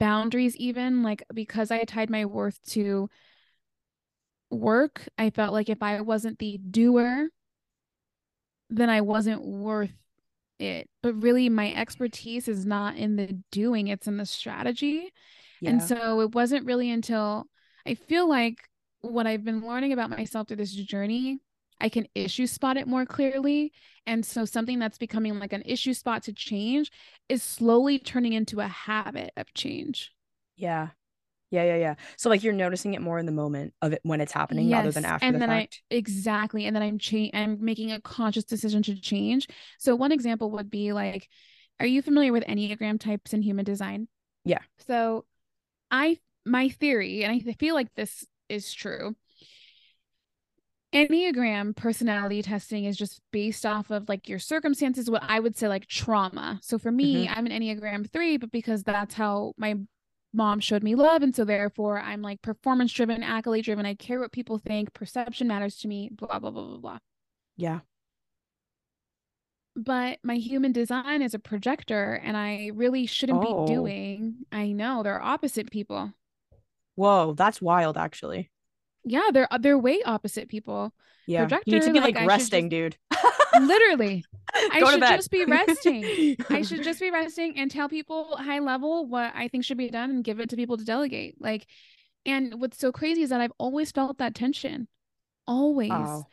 boundaries 0.00 0.56
even 0.56 1.04
like 1.04 1.22
because 1.32 1.70
I 1.70 1.84
tied 1.84 2.10
my 2.10 2.24
worth 2.24 2.60
to 2.70 3.08
work, 4.50 5.08
I 5.16 5.30
felt 5.30 5.52
like 5.52 5.68
if 5.68 5.82
I 5.82 6.00
wasn't 6.00 6.40
the 6.40 6.58
doer, 6.58 7.28
then 8.68 8.90
I 8.90 9.02
wasn't 9.02 9.44
worth 9.44 9.92
it. 10.58 10.88
But 11.02 11.22
really 11.22 11.48
my 11.48 11.72
expertise 11.72 12.48
is 12.48 12.66
not 12.66 12.96
in 12.96 13.14
the 13.14 13.38
doing, 13.52 13.88
it's 13.88 14.08
in 14.08 14.16
the 14.16 14.26
strategy. 14.26 15.12
Yeah. 15.60 15.70
And 15.70 15.82
so 15.82 16.20
it 16.20 16.34
wasn't 16.34 16.66
really 16.66 16.90
until 16.90 17.46
I 17.86 17.94
feel 17.94 18.28
like 18.28 18.58
what 19.02 19.26
I've 19.26 19.44
been 19.44 19.66
learning 19.66 19.92
about 19.92 20.10
myself 20.10 20.48
through 20.48 20.56
this 20.56 20.72
journey 20.72 21.40
I 21.80 21.88
can 21.88 22.06
issue 22.14 22.46
spot 22.46 22.76
it 22.76 22.86
more 22.86 23.06
clearly. 23.06 23.72
And 24.06 24.24
so 24.24 24.44
something 24.44 24.78
that's 24.78 24.98
becoming 24.98 25.38
like 25.38 25.52
an 25.52 25.62
issue 25.64 25.94
spot 25.94 26.22
to 26.24 26.32
change 26.32 26.90
is 27.28 27.42
slowly 27.42 27.98
turning 27.98 28.32
into 28.32 28.60
a 28.60 28.66
habit 28.66 29.32
of 29.36 29.52
change. 29.54 30.12
Yeah. 30.56 30.88
Yeah, 31.50 31.64
yeah, 31.64 31.76
yeah. 31.76 31.94
So 32.16 32.28
like 32.28 32.44
you're 32.44 32.52
noticing 32.52 32.94
it 32.94 33.02
more 33.02 33.18
in 33.18 33.26
the 33.26 33.32
moment 33.32 33.74
of 33.82 33.92
it 33.92 34.00
when 34.04 34.20
it's 34.20 34.32
happening 34.32 34.68
yes. 34.68 34.76
rather 34.76 34.92
than 34.92 35.04
after 35.04 35.26
and 35.26 35.34
the 35.34 35.40
then 35.40 35.48
fact. 35.48 35.82
I 35.90 35.94
exactly. 35.96 36.64
And 36.66 36.76
then 36.76 36.82
I'm 36.82 36.98
cha- 36.98 37.30
I'm 37.34 37.58
making 37.64 37.90
a 37.90 38.00
conscious 38.00 38.44
decision 38.44 38.82
to 38.84 39.00
change. 39.00 39.48
So 39.78 39.96
one 39.96 40.12
example 40.12 40.52
would 40.52 40.70
be 40.70 40.92
like, 40.92 41.28
are 41.80 41.86
you 41.86 42.02
familiar 42.02 42.32
with 42.32 42.44
Enneagram 42.44 43.00
types 43.00 43.32
in 43.32 43.42
human 43.42 43.64
design? 43.64 44.06
Yeah. 44.44 44.60
So 44.86 45.24
I 45.90 46.18
my 46.44 46.68
theory, 46.68 47.24
and 47.24 47.32
I 47.32 47.52
feel 47.54 47.74
like 47.74 47.92
this 47.94 48.24
is 48.48 48.72
true, 48.72 49.16
Enneagram 50.92 51.76
personality 51.76 52.42
testing 52.42 52.84
is 52.84 52.96
just 52.96 53.20
based 53.30 53.64
off 53.64 53.90
of 53.90 54.08
like 54.08 54.28
your 54.28 54.40
circumstances, 54.40 55.08
what 55.08 55.22
I 55.22 55.38
would 55.38 55.56
say 55.56 55.68
like 55.68 55.86
trauma. 55.86 56.58
So 56.62 56.78
for 56.78 56.90
me, 56.90 57.26
mm-hmm. 57.26 57.38
I'm 57.38 57.46
an 57.46 57.52
Enneagram 57.52 58.10
three, 58.10 58.36
but 58.36 58.50
because 58.50 58.82
that's 58.82 59.14
how 59.14 59.52
my 59.56 59.76
mom 60.32 60.58
showed 60.58 60.82
me 60.82 60.96
love. 60.96 61.22
And 61.22 61.34
so 61.34 61.44
therefore 61.44 62.00
I'm 62.00 62.22
like 62.22 62.42
performance 62.42 62.92
driven, 62.92 63.22
accolade 63.22 63.64
driven. 63.64 63.86
I 63.86 63.94
care 63.94 64.18
what 64.18 64.32
people 64.32 64.58
think, 64.58 64.92
perception 64.92 65.46
matters 65.46 65.76
to 65.78 65.88
me, 65.88 66.10
blah, 66.12 66.40
blah, 66.40 66.50
blah, 66.50 66.64
blah, 66.64 66.78
blah. 66.78 66.98
Yeah. 67.56 67.80
But 69.76 70.18
my 70.24 70.34
human 70.36 70.72
design 70.72 71.22
is 71.22 71.34
a 71.34 71.38
projector 71.38 72.14
and 72.14 72.36
I 72.36 72.72
really 72.74 73.06
shouldn't 73.06 73.44
oh. 73.44 73.64
be 73.64 73.72
doing. 73.72 74.38
I 74.50 74.72
know 74.72 75.04
they're 75.04 75.22
opposite 75.22 75.70
people. 75.70 76.14
Whoa, 76.96 77.34
that's 77.34 77.62
wild 77.62 77.96
actually 77.96 78.50
yeah, 79.04 79.28
they're 79.32 79.52
uh, 79.52 79.58
they're 79.58 79.78
way 79.78 80.02
opposite 80.02 80.48
people. 80.48 80.92
Yeah, 81.26 81.40
Projector, 81.40 81.70
you 81.70 81.78
need 81.78 81.84
to 81.86 81.92
be 81.92 82.00
like, 82.00 82.14
like 82.16 82.28
resting, 82.28 82.70
just, 82.70 82.96
dude. 83.12 83.66
literally, 83.66 84.24
I 84.54 84.80
should 84.90 85.00
just 85.00 85.30
be 85.30 85.44
resting. 85.44 86.36
I 86.50 86.62
should 86.62 86.82
just 86.82 87.00
be 87.00 87.10
resting 87.10 87.58
and 87.58 87.70
tell 87.70 87.88
people 87.88 88.36
high 88.36 88.58
level 88.58 89.06
what 89.06 89.32
I 89.34 89.48
think 89.48 89.64
should 89.64 89.78
be 89.78 89.90
done 89.90 90.10
and 90.10 90.24
give 90.24 90.40
it 90.40 90.50
to 90.50 90.56
people 90.56 90.76
to 90.76 90.84
delegate. 90.84 91.40
Like, 91.40 91.66
and 92.26 92.60
what's 92.60 92.78
so 92.78 92.92
crazy 92.92 93.22
is 93.22 93.30
that 93.30 93.40
I've 93.40 93.52
always 93.58 93.92
felt 93.92 94.18
that 94.18 94.34
tension, 94.34 94.88
always. 95.46 95.92
Oh. 95.92 96.24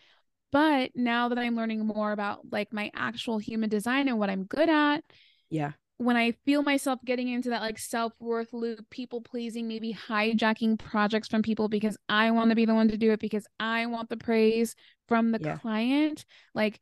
But 0.51 0.91
now 0.95 1.29
that 1.29 1.37
I'm 1.37 1.55
learning 1.55 1.85
more 1.85 2.11
about 2.11 2.41
like 2.51 2.71
my 2.71 2.89
actual 2.95 3.37
human 3.37 3.69
design 3.69 4.07
and 4.07 4.17
what 4.17 4.29
I'm 4.29 4.45
good 4.45 4.69
at, 4.69 5.03
yeah, 5.49 5.73
when 5.97 6.15
I 6.15 6.33
feel 6.45 6.61
myself 6.61 6.99
getting 7.03 7.27
into 7.29 7.49
that 7.49 7.61
like 7.61 7.79
self 7.79 8.13
worth 8.19 8.53
loop, 8.53 8.89
people 8.89 9.21
pleasing, 9.21 9.67
maybe 9.67 9.93
hijacking 9.93 10.77
projects 10.77 11.27
from 11.27 11.41
people 11.41 11.69
because 11.69 11.97
I 12.07 12.31
want 12.31 12.51
to 12.51 12.55
be 12.55 12.65
the 12.65 12.75
one 12.75 12.87
to 12.89 12.97
do 12.97 13.11
it 13.11 13.19
because 13.19 13.47
I 13.59 13.87
want 13.87 14.09
the 14.09 14.17
praise 14.17 14.75
from 15.07 15.31
the 15.31 15.39
yeah. 15.41 15.57
client, 15.57 16.25
like 16.53 16.79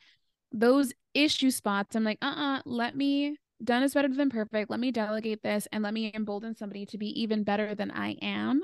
those 0.51 0.93
issue 1.13 1.51
spots, 1.51 1.95
I'm 1.95 2.03
like, 2.03 2.17
uh 2.21 2.27
uh-uh, 2.27 2.57
uh, 2.57 2.61
let 2.65 2.95
me, 2.95 3.37
done 3.63 3.83
is 3.83 3.93
better 3.93 4.09
than 4.09 4.29
perfect. 4.29 4.69
Let 4.69 4.79
me 4.79 4.91
delegate 4.91 5.41
this 5.43 5.67
and 5.71 5.83
let 5.83 5.93
me 5.93 6.11
embolden 6.13 6.55
somebody 6.55 6.85
to 6.87 6.97
be 6.97 7.21
even 7.21 7.43
better 7.43 7.73
than 7.73 7.91
I 7.91 8.17
am. 8.21 8.63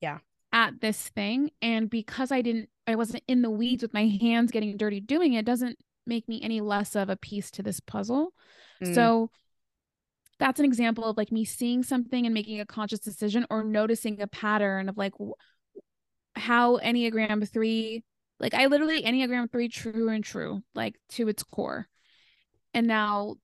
Yeah. 0.00 0.18
At 0.52 0.80
this 0.80 1.08
thing. 1.10 1.50
And 1.60 1.90
because 1.90 2.32
I 2.32 2.40
didn't, 2.40 2.70
I 2.86 2.94
wasn't 2.96 3.24
in 3.28 3.42
the 3.42 3.50
weeds 3.50 3.82
with 3.82 3.94
my 3.94 4.06
hands 4.06 4.50
getting 4.50 4.76
dirty 4.76 5.00
doing 5.00 5.34
it, 5.34 5.44
doesn't 5.44 5.78
make 6.06 6.28
me 6.28 6.40
any 6.42 6.60
less 6.60 6.96
of 6.96 7.08
a 7.08 7.16
piece 7.16 7.50
to 7.52 7.62
this 7.62 7.80
puzzle. 7.80 8.32
Mm. 8.82 8.94
So, 8.94 9.30
that's 10.42 10.58
an 10.58 10.66
example 10.66 11.04
of 11.04 11.16
like 11.16 11.30
me 11.30 11.44
seeing 11.44 11.84
something 11.84 12.26
and 12.26 12.34
making 12.34 12.58
a 12.58 12.66
conscious 12.66 12.98
decision 12.98 13.46
or 13.48 13.62
noticing 13.62 14.20
a 14.20 14.26
pattern 14.26 14.88
of 14.88 14.96
like 14.96 15.14
how 16.34 16.78
Enneagram 16.78 17.48
3 17.48 18.02
like 18.40 18.52
I 18.52 18.66
literally 18.66 19.04
Enneagram 19.04 19.52
3 19.52 19.68
true 19.68 20.08
and 20.08 20.24
true 20.24 20.64
like 20.74 20.96
to 21.10 21.28
its 21.28 21.44
core. 21.44 21.86
And 22.74 22.88
now 22.88 23.36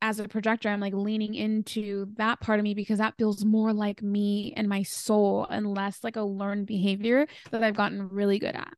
as 0.00 0.20
a 0.20 0.28
projector 0.28 0.68
I'm 0.68 0.78
like 0.78 0.94
leaning 0.94 1.34
into 1.34 2.06
that 2.18 2.38
part 2.38 2.60
of 2.60 2.62
me 2.62 2.74
because 2.74 2.98
that 2.98 3.16
feels 3.18 3.44
more 3.44 3.72
like 3.72 4.00
me 4.00 4.52
and 4.56 4.68
my 4.68 4.84
soul 4.84 5.48
and 5.50 5.66
less 5.66 6.04
like 6.04 6.14
a 6.14 6.22
learned 6.22 6.68
behavior 6.68 7.26
that 7.50 7.64
I've 7.64 7.76
gotten 7.76 8.10
really 8.10 8.38
good 8.38 8.54
at. 8.54 8.74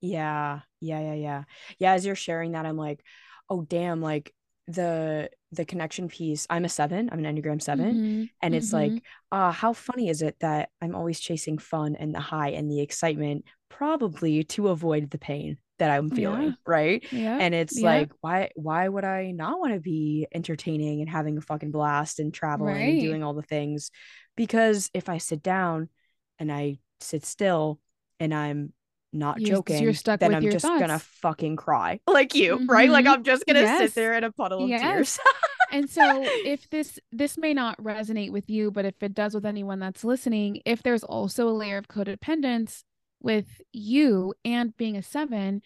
Yeah. 0.00 0.62
Yeah, 0.80 1.00
yeah, 1.00 1.14
yeah. 1.14 1.42
Yeah, 1.78 1.92
as 1.92 2.04
you're 2.04 2.16
sharing 2.16 2.52
that 2.52 2.66
I'm 2.66 2.76
like, 2.76 3.00
"Oh 3.48 3.62
damn, 3.62 4.00
like 4.00 4.34
the 4.68 5.30
the 5.52 5.64
connection 5.64 6.08
piece 6.08 6.46
i'm 6.50 6.64
a 6.64 6.68
seven 6.68 7.08
i'm 7.12 7.24
an 7.24 7.36
enneagram 7.36 7.62
7 7.62 7.86
mm-hmm. 7.86 8.24
and 8.42 8.54
it's 8.54 8.72
mm-hmm. 8.72 8.94
like 8.94 9.02
uh 9.30 9.52
how 9.52 9.72
funny 9.72 10.08
is 10.08 10.22
it 10.22 10.36
that 10.40 10.70
i'm 10.82 10.94
always 10.94 11.20
chasing 11.20 11.56
fun 11.56 11.94
and 11.94 12.14
the 12.14 12.20
high 12.20 12.50
and 12.50 12.70
the 12.70 12.80
excitement 12.80 13.44
probably 13.68 14.42
to 14.42 14.68
avoid 14.68 15.10
the 15.10 15.18
pain 15.18 15.56
that 15.78 15.90
i'm 15.90 16.10
feeling 16.10 16.48
yeah. 16.48 16.52
right 16.66 17.12
yeah. 17.12 17.38
and 17.40 17.54
it's 17.54 17.78
yeah. 17.78 17.86
like 17.86 18.10
why 18.22 18.50
why 18.56 18.88
would 18.88 19.04
i 19.04 19.30
not 19.30 19.60
want 19.60 19.72
to 19.72 19.80
be 19.80 20.26
entertaining 20.34 21.00
and 21.00 21.10
having 21.10 21.38
a 21.38 21.42
fucking 21.42 21.70
blast 21.70 22.18
and 22.18 22.34
traveling 22.34 22.74
right. 22.74 22.94
and 22.94 23.00
doing 23.00 23.22
all 23.22 23.34
the 23.34 23.42
things 23.42 23.90
because 24.36 24.90
if 24.94 25.08
i 25.08 25.18
sit 25.18 25.42
down 25.42 25.88
and 26.38 26.50
i 26.50 26.78
sit 27.00 27.24
still 27.24 27.78
and 28.18 28.34
i'm 28.34 28.72
not 29.16 29.40
you're, 29.40 29.56
joking, 29.56 29.82
you're 29.82 29.94
stuck 29.94 30.20
then 30.20 30.34
I'm 30.34 30.42
just 30.42 30.64
thoughts. 30.64 30.80
gonna 30.80 30.98
fucking 30.98 31.56
cry 31.56 32.00
like 32.06 32.34
you, 32.34 32.56
mm-hmm. 32.56 32.70
right? 32.70 32.90
Like 32.90 33.04
mm-hmm. 33.04 33.14
I'm 33.14 33.24
just 33.24 33.46
gonna 33.46 33.60
yes. 33.60 33.78
sit 33.78 33.94
there 33.94 34.14
in 34.14 34.24
a 34.24 34.32
puddle 34.32 34.68
yes. 34.68 34.80
of 34.80 34.86
tears. 34.86 35.18
and 35.72 35.90
so 35.90 36.22
if 36.24 36.68
this 36.70 36.98
this 37.12 37.38
may 37.38 37.54
not 37.54 37.82
resonate 37.82 38.30
with 38.30 38.48
you, 38.48 38.70
but 38.70 38.84
if 38.84 39.02
it 39.02 39.14
does 39.14 39.34
with 39.34 39.46
anyone 39.46 39.78
that's 39.78 40.04
listening, 40.04 40.60
if 40.64 40.82
there's 40.82 41.04
also 41.04 41.48
a 41.48 41.50
layer 41.50 41.78
of 41.78 41.88
codependence 41.88 42.82
with 43.20 43.60
you 43.72 44.34
and 44.44 44.76
being 44.76 44.96
a 44.96 45.02
seven, 45.02 45.62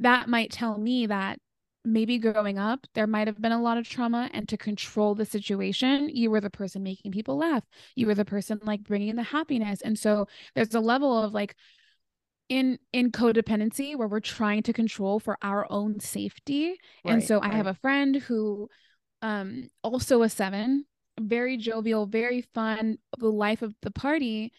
that 0.00 0.28
might 0.28 0.50
tell 0.50 0.78
me 0.78 1.06
that 1.06 1.38
maybe 1.84 2.18
growing 2.18 2.58
up 2.58 2.86
there 2.94 3.06
might 3.06 3.26
have 3.26 3.40
been 3.40 3.52
a 3.52 3.60
lot 3.60 3.76
of 3.76 3.86
trauma 3.86 4.30
and 4.32 4.48
to 4.48 4.56
control 4.56 5.14
the 5.14 5.26
situation 5.26 6.08
you 6.08 6.30
were 6.30 6.40
the 6.40 6.48
person 6.48 6.82
making 6.82 7.12
people 7.12 7.36
laugh 7.36 7.62
you 7.94 8.06
were 8.06 8.14
the 8.14 8.24
person 8.24 8.58
like 8.62 8.82
bringing 8.82 9.16
the 9.16 9.22
happiness 9.22 9.82
and 9.82 9.98
so 9.98 10.26
there's 10.54 10.74
a 10.74 10.80
level 10.80 11.22
of 11.22 11.34
like 11.34 11.54
in 12.48 12.78
in 12.92 13.10
codependency 13.10 13.96
where 13.96 14.08
we're 14.08 14.20
trying 14.20 14.62
to 14.62 14.72
control 14.72 15.18
for 15.18 15.38
our 15.42 15.66
own 15.70 16.00
safety. 16.00 16.76
Right, 17.04 17.14
and 17.14 17.24
so 17.24 17.40
right. 17.40 17.52
i 17.52 17.56
have 17.56 17.66
a 17.66 17.74
friend 17.74 18.16
who 18.16 18.68
um 19.22 19.68
also 19.82 20.22
a 20.22 20.28
seven 20.28 20.84
very 21.20 21.56
jovial 21.56 22.06
very 22.06 22.42
fun 22.54 22.98
the 23.18 23.28
life 23.28 23.62
of 23.62 23.74
the 23.82 23.90
party. 23.90 24.52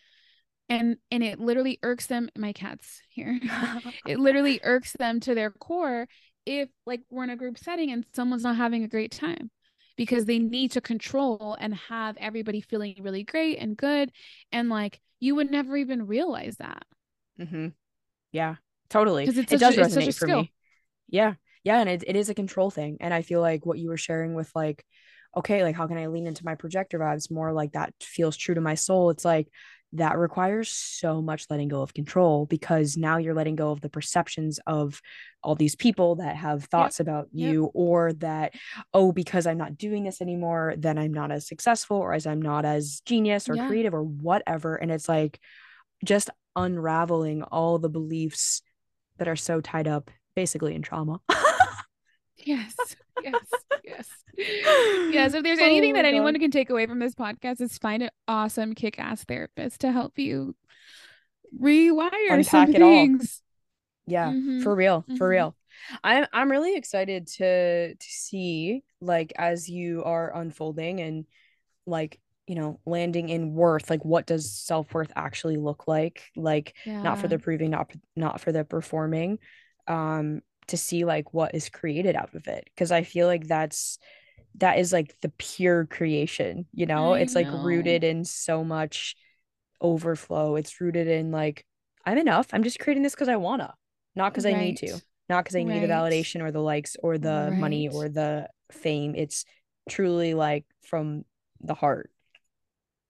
And 0.68 0.98
and 1.12 1.24
it 1.24 1.40
literally 1.40 1.78
irks 1.84 2.08
them 2.08 2.30
my 2.36 2.52
cats 2.52 3.02
here. 3.10 3.40
It 4.08 4.20
literally 4.20 4.60
irks 4.64 4.94
them 4.94 5.20
to 5.22 5.36
their 5.36 5.52
core 5.52 6.08
if 6.46 6.70
like 6.86 7.02
we're 7.12 7.24
in 7.24 7.30
a 7.30 7.36
group 7.36 7.58
setting 7.60 7.92
and 7.92 8.06
someone's 8.16 8.44
not 8.44 8.56
having 8.56 8.84
a 8.84 8.88
great 8.88 9.12
time 9.12 9.52
because 9.96 10.26
they 10.26 10.40
need 10.40 10.72
to 10.72 10.82
control 10.82 11.56
and 11.60 11.74
have 11.76 12.18
everybody 12.18 12.62
feeling 12.62 12.96
really 13.00 13.24
great 13.24 13.58
and 13.60 13.78
good. 13.78 14.12
And 14.52 14.70
like 14.70 15.02
you 15.20 15.36
would 15.36 15.52
never 15.52 15.78
even 15.78 16.08
realize 16.08 16.58
that 16.58 16.84
mm-hmm. 17.40 17.68
yeah 18.32 18.56
totally 18.90 19.26
because 19.26 19.38
it 19.38 19.48
does 19.48 19.78
a, 19.78 19.82
resonate 19.82 20.06
for 20.06 20.28
skill. 20.28 20.42
me 20.42 20.54
yeah 21.08 21.34
yeah 21.64 21.80
and 21.80 21.90
it, 21.90 22.04
it 22.08 22.16
is 22.16 22.30
a 22.30 22.34
control 22.34 22.70
thing 22.70 22.98
and 23.00 23.14
i 23.14 23.22
feel 23.22 23.42
like 23.42 23.66
what 23.66 23.78
you 23.78 23.90
were 23.90 23.98
sharing 23.98 24.34
with 24.34 24.50
like 24.56 24.86
okay 25.36 25.64
like 25.64 25.76
how 25.76 25.88
can 25.88 25.98
i 25.98 26.08
lean 26.08 26.28
into 26.28 26.46
my 26.46 26.56
projector 26.56 27.00
vibes 27.00 27.32
more 27.32 27.52
like 27.52 27.74
that 27.74 27.94
feels 28.02 28.38
true 28.38 28.56
to 28.56 28.62
my 28.62 28.76
soul 28.76 29.10
it's 29.10 29.26
like 29.26 29.48
that 29.94 30.18
requires 30.18 30.70
so 30.70 31.22
much 31.22 31.46
letting 31.50 31.68
go 31.68 31.82
of 31.82 31.94
control 31.94 32.46
because 32.46 32.98
now 32.98 33.18
you're 33.18 33.34
letting 33.34 33.56
go 33.56 33.72
of 33.72 33.82
the 33.82 33.90
perceptions 33.90 34.60
of 34.68 35.02
all 35.42 35.56
these 35.56 35.76
people 35.76 36.16
that 36.16 36.36
have 36.36 36.66
thoughts 36.66 37.00
yep. 37.00 37.08
about 37.08 37.28
you 37.32 37.64
yep. 37.64 37.72
or 37.74 38.14
that 38.14 38.54
oh 38.94 39.12
because 39.12 39.48
i'm 39.48 39.58
not 39.58 39.78
doing 39.78 40.04
this 40.04 40.22
anymore 40.22 40.74
then 40.78 40.98
i'm 40.98 41.14
not 41.14 41.32
as 41.32 41.48
successful 41.48 41.98
or 41.98 42.14
as 42.14 42.28
i'm 42.28 42.42
not 42.42 42.66
as 42.66 43.02
genius 43.06 43.48
or 43.48 43.56
yeah. 43.56 43.68
creative 43.68 43.94
or 43.94 44.04
whatever 44.04 44.76
and 44.76 44.92
it's 44.92 45.08
like 45.08 45.40
just 46.04 46.30
unraveling 46.56 47.44
all 47.44 47.78
the 47.80 47.90
beliefs 47.90 48.62
that 49.18 49.28
are 49.28 49.36
so 49.36 49.62
tied 49.62 49.88
up 49.88 50.12
basically 50.36 50.76
in 50.76 50.82
trauma 50.82 51.20
yes 52.38 52.76
yes 53.24 53.36
yes 53.84 54.10
yes 54.38 55.34
if 55.34 55.44
there's 55.44 55.60
anything 55.60 55.94
oh 55.94 55.96
that 55.96 56.06
anyone 56.06 56.38
can 56.40 56.52
take 56.52 56.70
away 56.70 56.86
from 56.86 57.00
this 57.00 57.16
podcast 57.16 57.62
is 57.62 57.78
find 57.78 58.04
an 58.04 58.10
awesome 58.28 58.74
kick-ass 58.74 59.24
therapist 59.24 59.82
to 59.82 59.92
help 59.92 60.18
you 60.20 60.56
rewire 61.60 62.10
Unpack 62.30 62.46
some 62.46 62.74
things 62.74 63.42
all. 64.08 64.12
yeah 64.12 64.28
mm-hmm. 64.32 64.62
for 64.62 64.76
real 64.76 65.02
mm-hmm. 65.02 65.16
for 65.16 65.28
real 65.30 65.56
i'm 66.04 66.26
i'm 66.34 66.52
really 66.52 66.76
excited 66.76 67.28
to 67.28 67.96
to 67.96 68.08
see 68.08 68.84
like 69.02 69.32
as 69.38 69.70
you 69.70 70.04
are 70.04 70.36
unfolding 70.36 71.00
and 71.00 71.26
like 71.86 72.20
you 72.48 72.56
know 72.56 72.80
landing 72.86 73.30
in 73.30 73.54
worth 73.54 73.90
like 73.90 74.04
what 74.06 74.26
does 74.26 74.52
self-worth 74.52 75.12
actually 75.16 75.58
look 75.58 75.88
like 75.88 76.24
like 76.36 76.76
yeah. 76.86 77.02
not 77.02 77.18
for 77.18 77.28
the 77.28 77.40
proving 77.40 77.72
not 77.72 77.92
not 78.16 78.40
for 78.40 78.52
the 78.52 78.64
performing 78.64 79.40
um 79.88 80.42
to 80.68 80.78
see 80.78 81.06
like 81.06 81.34
what 81.34 81.54
is 81.56 81.70
created 81.70 82.16
out 82.16 82.34
of 82.36 82.48
it 82.48 82.70
because 82.74 82.92
i 82.92 83.04
feel 83.04 83.28
like 83.28 83.48
that's 83.48 83.98
that 84.56 84.80
is 84.80 84.94
like 84.94 85.16
the 85.22 85.30
pure 85.38 85.86
creation 85.86 86.66
you 86.72 86.86
know 86.86 87.14
I 87.14 87.20
it's 87.20 87.36
know. 87.36 87.42
like 87.42 87.66
rooted 87.66 88.04
in 88.04 88.24
so 88.24 88.64
much 88.64 89.16
overflow 89.82 90.56
it's 90.56 90.80
rooted 90.80 91.08
in 91.08 91.32
like 91.32 91.66
i'm 92.06 92.18
enough 92.18 92.48
i'm 92.54 92.64
just 92.64 92.80
creating 92.80 93.04
this 93.04 93.14
because 93.14 93.30
i 93.30 93.36
wanna 93.36 93.74
not 94.16 94.32
because 94.32 94.46
right. 94.46 94.56
i 94.56 94.60
need 94.60 94.78
to 94.78 95.00
not 95.30 95.44
because 95.44 95.56
i 95.56 95.60
right. 95.60 95.68
need 95.68 95.82
the 95.82 95.88
validation 95.88 96.42
or 96.42 96.52
the 96.52 96.62
likes 96.62 96.96
or 97.02 97.18
the 97.18 97.50
right. 97.52 97.60
money 97.60 97.90
or 97.90 98.08
the 98.08 98.48
fame 98.72 99.14
it's 99.16 99.46
truly 99.90 100.34
like 100.34 100.66
from 100.84 101.26
the 101.62 101.74
heart 101.74 102.10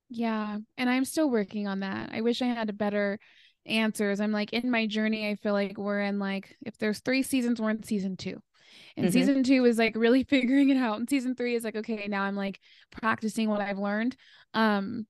yeah 0.10 0.58
and 0.78 0.90
i'm 0.90 1.06
still 1.06 1.30
working 1.30 1.68
on 1.68 1.80
that 1.80 2.10
i 2.14 2.22
wish 2.22 2.42
i 2.42 2.46
had 2.46 2.70
a 2.70 2.74
better 2.74 3.20
answers. 3.66 4.20
I'm 4.20 4.32
like 4.32 4.54
in 4.54 4.70
my 4.70 4.88
journey, 4.88 5.30
I 5.30 5.36
feel 5.36 5.54
like 5.54 5.78
we're 5.78 6.02
in 6.02 6.20
like 6.20 6.56
if 6.66 6.78
there's 6.78 7.00
three 7.00 7.24
seasons, 7.24 7.60
we're 7.60 7.72
in 7.72 7.84
season 7.84 8.18
two. 8.18 8.42
And 8.98 9.06
mm-hmm. 9.06 9.14
season 9.14 9.44
two 9.44 9.66
is 9.66 9.78
like 9.78 9.96
really 9.96 10.24
figuring 10.30 10.70
it 10.70 10.78
out. 10.78 11.00
And 11.00 11.10
season 11.10 11.36
three 11.36 11.56
is 11.56 11.64
like, 11.64 11.76
okay, 11.76 12.08
now 12.08 12.24
I'm 12.24 12.36
like 12.36 12.60
practicing 12.92 13.50
what 13.50 13.62
I've 13.62 13.80
learned. 13.80 14.16
Um, 14.54 15.08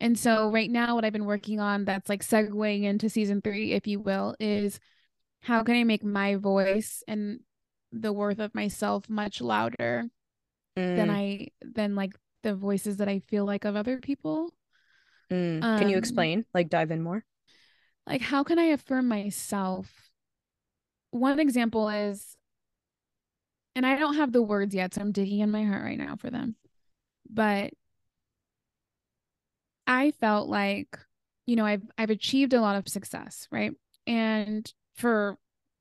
and 0.00 0.18
so 0.18 0.50
right 0.50 0.70
now, 0.70 0.94
what 0.94 1.04
I've 1.04 1.12
been 1.12 1.24
working 1.24 1.60
on 1.60 1.84
that's 1.84 2.08
like 2.08 2.24
segueing 2.24 2.82
into 2.82 3.08
season 3.08 3.40
three, 3.40 3.72
if 3.72 3.86
you 3.86 4.00
will, 4.00 4.34
is 4.40 4.80
how 5.40 5.62
can 5.62 5.76
I 5.76 5.84
make 5.84 6.04
my 6.04 6.36
voice 6.36 7.02
and 7.06 7.40
the 7.92 8.12
worth 8.12 8.40
of 8.40 8.54
myself 8.54 9.08
much 9.08 9.40
louder 9.40 10.04
mm. 10.76 10.96
than 10.96 11.10
I 11.10 11.48
than 11.62 11.94
like 11.94 12.12
the 12.44 12.54
voices 12.54 12.98
that 12.98 13.08
I 13.08 13.18
feel 13.18 13.44
like 13.44 13.64
of 13.64 13.74
other 13.74 13.98
people. 13.98 14.54
Mm. 15.32 15.64
Um, 15.64 15.78
can 15.80 15.88
you 15.88 15.96
um, 15.96 15.98
explain? 15.98 16.44
Like 16.54 16.68
dive 16.68 16.92
in 16.92 17.02
more? 17.02 17.24
like 18.06 18.20
how 18.20 18.42
can 18.42 18.58
i 18.58 18.64
affirm 18.64 19.08
myself 19.08 20.10
one 21.10 21.38
example 21.38 21.88
is 21.88 22.36
and 23.74 23.86
i 23.86 23.96
don't 23.96 24.16
have 24.16 24.32
the 24.32 24.42
words 24.42 24.74
yet 24.74 24.94
so 24.94 25.00
i'm 25.00 25.12
digging 25.12 25.40
in 25.40 25.50
my 25.50 25.64
heart 25.64 25.82
right 25.82 25.98
now 25.98 26.16
for 26.16 26.30
them 26.30 26.56
but 27.30 27.72
i 29.86 30.10
felt 30.12 30.48
like 30.48 30.98
you 31.46 31.56
know 31.56 31.64
i've 31.64 31.82
i've 31.98 32.10
achieved 32.10 32.52
a 32.52 32.60
lot 32.60 32.76
of 32.76 32.88
success 32.88 33.48
right 33.50 33.72
and 34.06 34.72
for 34.94 35.36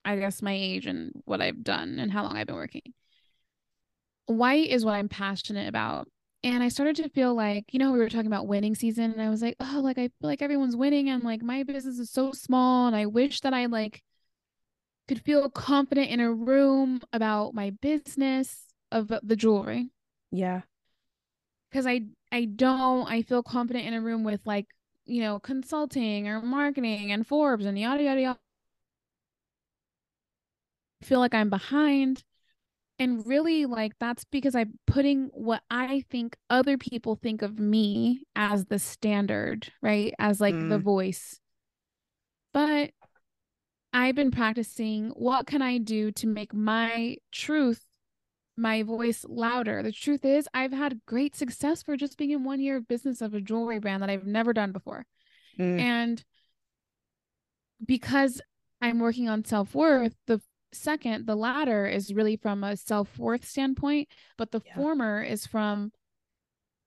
i 0.06 0.16
guess 0.16 0.42
my 0.42 0.54
age 0.54 0.86
and 0.86 1.12
what 1.26 1.42
i've 1.42 1.64
done 1.64 2.00
and 2.00 2.12
how 2.12 2.24
long 2.24 2.38
i've 2.38 2.48
been 2.48 2.56
working 2.56 2.94
Whxte 4.30 4.68
is 4.68 4.86
what 4.86 4.94
i'm 4.94 5.10
passionate 5.10 5.68
about 5.68 6.08
and 6.44 6.62
I 6.62 6.68
started 6.70 6.98
to 6.98 7.10
feel 7.10 7.34
like, 7.34 7.74
you 7.74 7.80
know, 7.80 7.92
we 7.92 8.00
were 8.00 8.10
talking 8.10 8.28
about 8.28 8.48
winning 8.48 8.76
season, 8.76 9.12
and 9.14 9.22
I 9.22 9.30
was 9.30 9.42
like, 9.42 9.56
oh, 9.60 9.80
like 9.84 9.98
I 9.98 10.08
feel 10.08 10.30
like 10.30 10.42
everyone's 10.42 10.76
winning, 10.76 11.10
and 11.10 11.24
like 11.24 11.42
my 11.42 11.64
business 11.64 12.00
is 12.00 12.12
so 12.12 12.32
small, 12.34 12.88
and 12.88 12.96
I 12.96 13.06
wish 13.06 13.42
that 13.42 13.54
I 13.54 13.68
like 13.68 14.04
could 15.08 15.22
feel 15.22 15.50
confident 15.50 16.10
in 16.10 16.20
a 16.20 16.32
room 16.32 17.02
about 17.12 17.54
my 17.54 17.72
business 17.82 18.66
of 18.92 19.12
the 19.22 19.36
jewelry. 19.36 19.90
Yeah. 20.32 20.62
Cause 21.74 21.88
I 21.88 22.04
I 22.32 22.46
don't 22.46 23.10
I 23.10 23.24
feel 23.24 23.42
confident 23.44 23.86
in 23.86 23.94
a 23.94 24.02
room 24.02 24.24
with 24.24 24.42
like, 24.46 24.68
you 25.06 25.22
know, 25.22 25.40
consulting 25.40 26.28
or 26.28 26.42
marketing 26.42 27.12
and 27.12 27.26
Forbes 27.26 27.66
and 27.66 27.78
yada 27.78 28.04
yada 28.04 28.22
yada. 28.22 28.40
I 31.02 31.06
feel 31.06 31.20
like 31.20 31.34
I'm 31.34 31.50
behind 31.50 32.24
and 33.00 33.26
really 33.26 33.66
like 33.66 33.94
that's 34.00 34.24
because 34.26 34.56
i'm 34.56 34.78
putting 34.86 35.30
what 35.34 35.62
i 35.70 36.04
think 36.10 36.38
other 36.50 36.78
people 36.78 37.16
think 37.16 37.42
of 37.42 37.60
me 37.60 38.24
as 38.36 38.66
the 38.66 38.80
standard 38.80 39.72
right 39.82 40.14
as 40.20 40.40
like 40.40 40.56
mm. 40.56 40.70
the 40.70 40.78
voice 40.78 41.40
but 42.54 42.92
i've 43.92 44.16
been 44.16 44.32
practicing 44.32 45.10
what 45.10 45.48
can 45.48 45.62
i 45.62 45.78
do 45.78 46.12
to 46.12 46.28
make 46.28 46.54
my 46.54 47.16
truth 47.32 47.84
my 48.56 48.84
voice 48.84 49.26
louder 49.28 49.82
the 49.82 49.92
truth 49.92 50.24
is 50.24 50.48
i've 50.54 50.74
had 50.74 51.02
great 51.08 51.36
success 51.36 51.82
for 51.82 51.98
just 51.98 52.18
being 52.18 52.32
in 52.32 52.44
one 52.44 52.60
year 52.60 52.78
of 52.78 52.88
business 52.88 53.22
of 53.22 53.34
a 53.34 53.42
jewelry 53.42 53.80
brand 53.80 54.04
that 54.04 54.10
i've 54.10 54.26
never 54.26 54.54
done 54.54 54.72
before 54.72 55.06
mm. 55.60 55.80
and 55.80 56.24
because 57.84 58.40
i'm 58.80 59.00
working 59.00 59.28
on 59.28 59.44
self-worth 59.44 60.16
the 60.28 60.40
second, 60.76 61.26
the 61.26 61.36
latter 61.36 61.88
is 61.88 62.14
really 62.14 62.36
from 62.36 62.64
a 62.64 62.78
self 62.78 63.18
worth 63.18 63.46
standpoint, 63.46 64.08
but 64.38 64.52
the 64.52 64.62
yeah. 64.66 64.76
former 64.76 65.22
is 65.22 65.46
from 65.46 65.92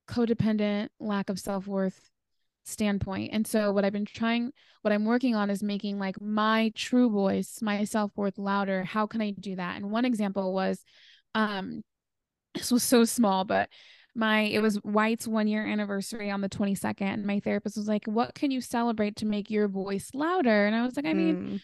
codependent 0.07 0.89
lack 0.99 1.29
of 1.29 1.39
self 1.39 1.67
worth 1.67 2.09
standpoint. 2.65 3.31
And 3.33 3.47
so, 3.47 3.71
what 3.71 3.85
I've 3.85 3.93
been 3.93 4.05
trying, 4.05 4.51
what 4.81 4.91
I'm 4.91 5.05
working 5.05 5.35
on 5.35 5.49
is 5.49 5.63
making 5.63 5.99
like 5.99 6.21
my 6.21 6.71
true 6.75 7.09
voice, 7.09 7.59
my 7.61 7.83
self 7.83 8.11
worth 8.15 8.37
louder. 8.37 8.83
How 8.83 9.07
can 9.07 9.21
I 9.21 9.31
do 9.31 9.55
that? 9.55 9.77
And 9.77 9.91
one 9.91 10.05
example 10.05 10.53
was, 10.53 10.83
um, 11.35 11.83
this 12.53 12.71
was 12.71 12.83
so 12.83 13.05
small, 13.05 13.45
but 13.45 13.69
my 14.15 14.41
it 14.41 14.61
was 14.61 14.79
Whxte's 14.79 15.27
one 15.27 15.47
year 15.47 15.65
anniversary 15.65 16.31
on 16.31 16.41
the 16.41 16.49
22nd. 16.49 17.01
And 17.01 17.25
my 17.25 17.39
therapist 17.39 17.77
was 17.77 17.87
like, 17.87 18.05
What 18.05 18.35
can 18.35 18.51
you 18.51 18.61
celebrate 18.61 19.17
to 19.17 19.25
make 19.25 19.49
your 19.49 19.67
voice 19.67 20.09
louder? 20.13 20.65
And 20.65 20.75
I 20.75 20.83
was 20.83 20.95
like, 20.95 21.05
I 21.05 21.13
mean, 21.13 21.35
mm 21.35 21.61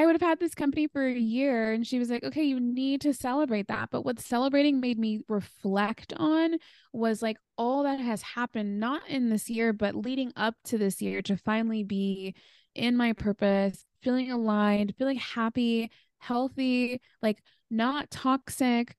I 0.00 0.06
would 0.06 0.14
have 0.14 0.26
had 0.26 0.40
this 0.40 0.54
company 0.54 0.86
for 0.86 1.06
a 1.06 1.12
year. 1.12 1.74
And 1.74 1.86
she 1.86 1.98
was 1.98 2.08
like, 2.08 2.24
okay, 2.24 2.42
you 2.42 2.58
need 2.58 3.02
to 3.02 3.12
celebrate 3.12 3.68
that. 3.68 3.90
But 3.90 4.02
what 4.02 4.18
celebrating 4.18 4.80
made 4.80 4.98
me 4.98 5.20
reflect 5.28 6.14
on 6.16 6.56
was 6.94 7.20
like 7.20 7.36
all 7.58 7.82
that 7.82 8.00
has 8.00 8.22
happened, 8.22 8.80
not 8.80 9.06
in 9.10 9.28
this 9.28 9.50
year, 9.50 9.74
but 9.74 9.94
leading 9.94 10.32
up 10.36 10.54
to 10.64 10.78
this 10.78 11.02
year 11.02 11.20
to 11.20 11.36
finally 11.36 11.84
be 11.84 12.34
in 12.74 12.96
my 12.96 13.12
purpose, 13.12 13.84
feeling 14.00 14.32
aligned, 14.32 14.94
feeling 14.96 15.18
happy, 15.18 15.90
healthy, 16.16 17.02
like 17.20 17.42
not 17.70 18.10
toxic. 18.10 18.96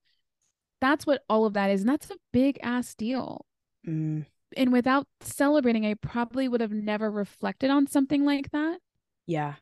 That's 0.82 1.08
what 1.08 1.24
all 1.28 1.48
of 1.48 1.54
that 1.54 1.72
is. 1.72 1.82
And 1.82 1.90
that's 1.90 2.12
a 2.12 2.18
big 2.32 2.60
ass 2.62 2.94
deal. 2.94 3.48
Mm. 3.88 4.28
And 4.56 4.72
without 4.72 5.08
celebrating, 5.22 5.84
I 5.84 5.96
probably 5.96 6.48
would 6.48 6.62
have 6.62 6.72
never 6.72 7.10
reflected 7.10 7.72
on 7.72 7.88
something 7.88 8.24
like 8.24 8.52
that. 8.52 8.78
Yeah. 9.26 9.56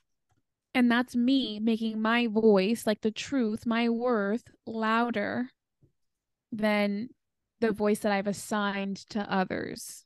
And 0.73 0.91
that's 0.91 1.15
me 1.15 1.59
making 1.59 2.01
my 2.01 2.27
voice, 2.27 2.85
like 2.85 3.01
the 3.01 3.11
truth, 3.11 3.65
my 3.65 3.89
worth, 3.89 4.43
louder 4.65 5.49
than 6.51 7.09
the 7.59 7.71
voice 7.71 7.99
that 7.99 8.11
I've 8.11 8.27
assigned 8.27 8.97
to 9.09 9.19
others. 9.31 10.05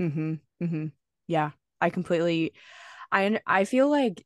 Mm-hmm. 0.00 0.34
Mm-hmm. 0.62 0.86
Yeah. 1.26 1.50
I 1.80 1.90
completely 1.90 2.52
I 3.12 3.40
I 3.46 3.64
feel 3.64 3.88
like 3.90 4.24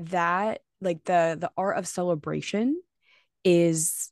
that 0.00 0.60
like 0.80 1.04
the 1.04 1.36
the 1.38 1.50
art 1.56 1.78
of 1.78 1.86
celebration 1.86 2.80
is 3.44 4.10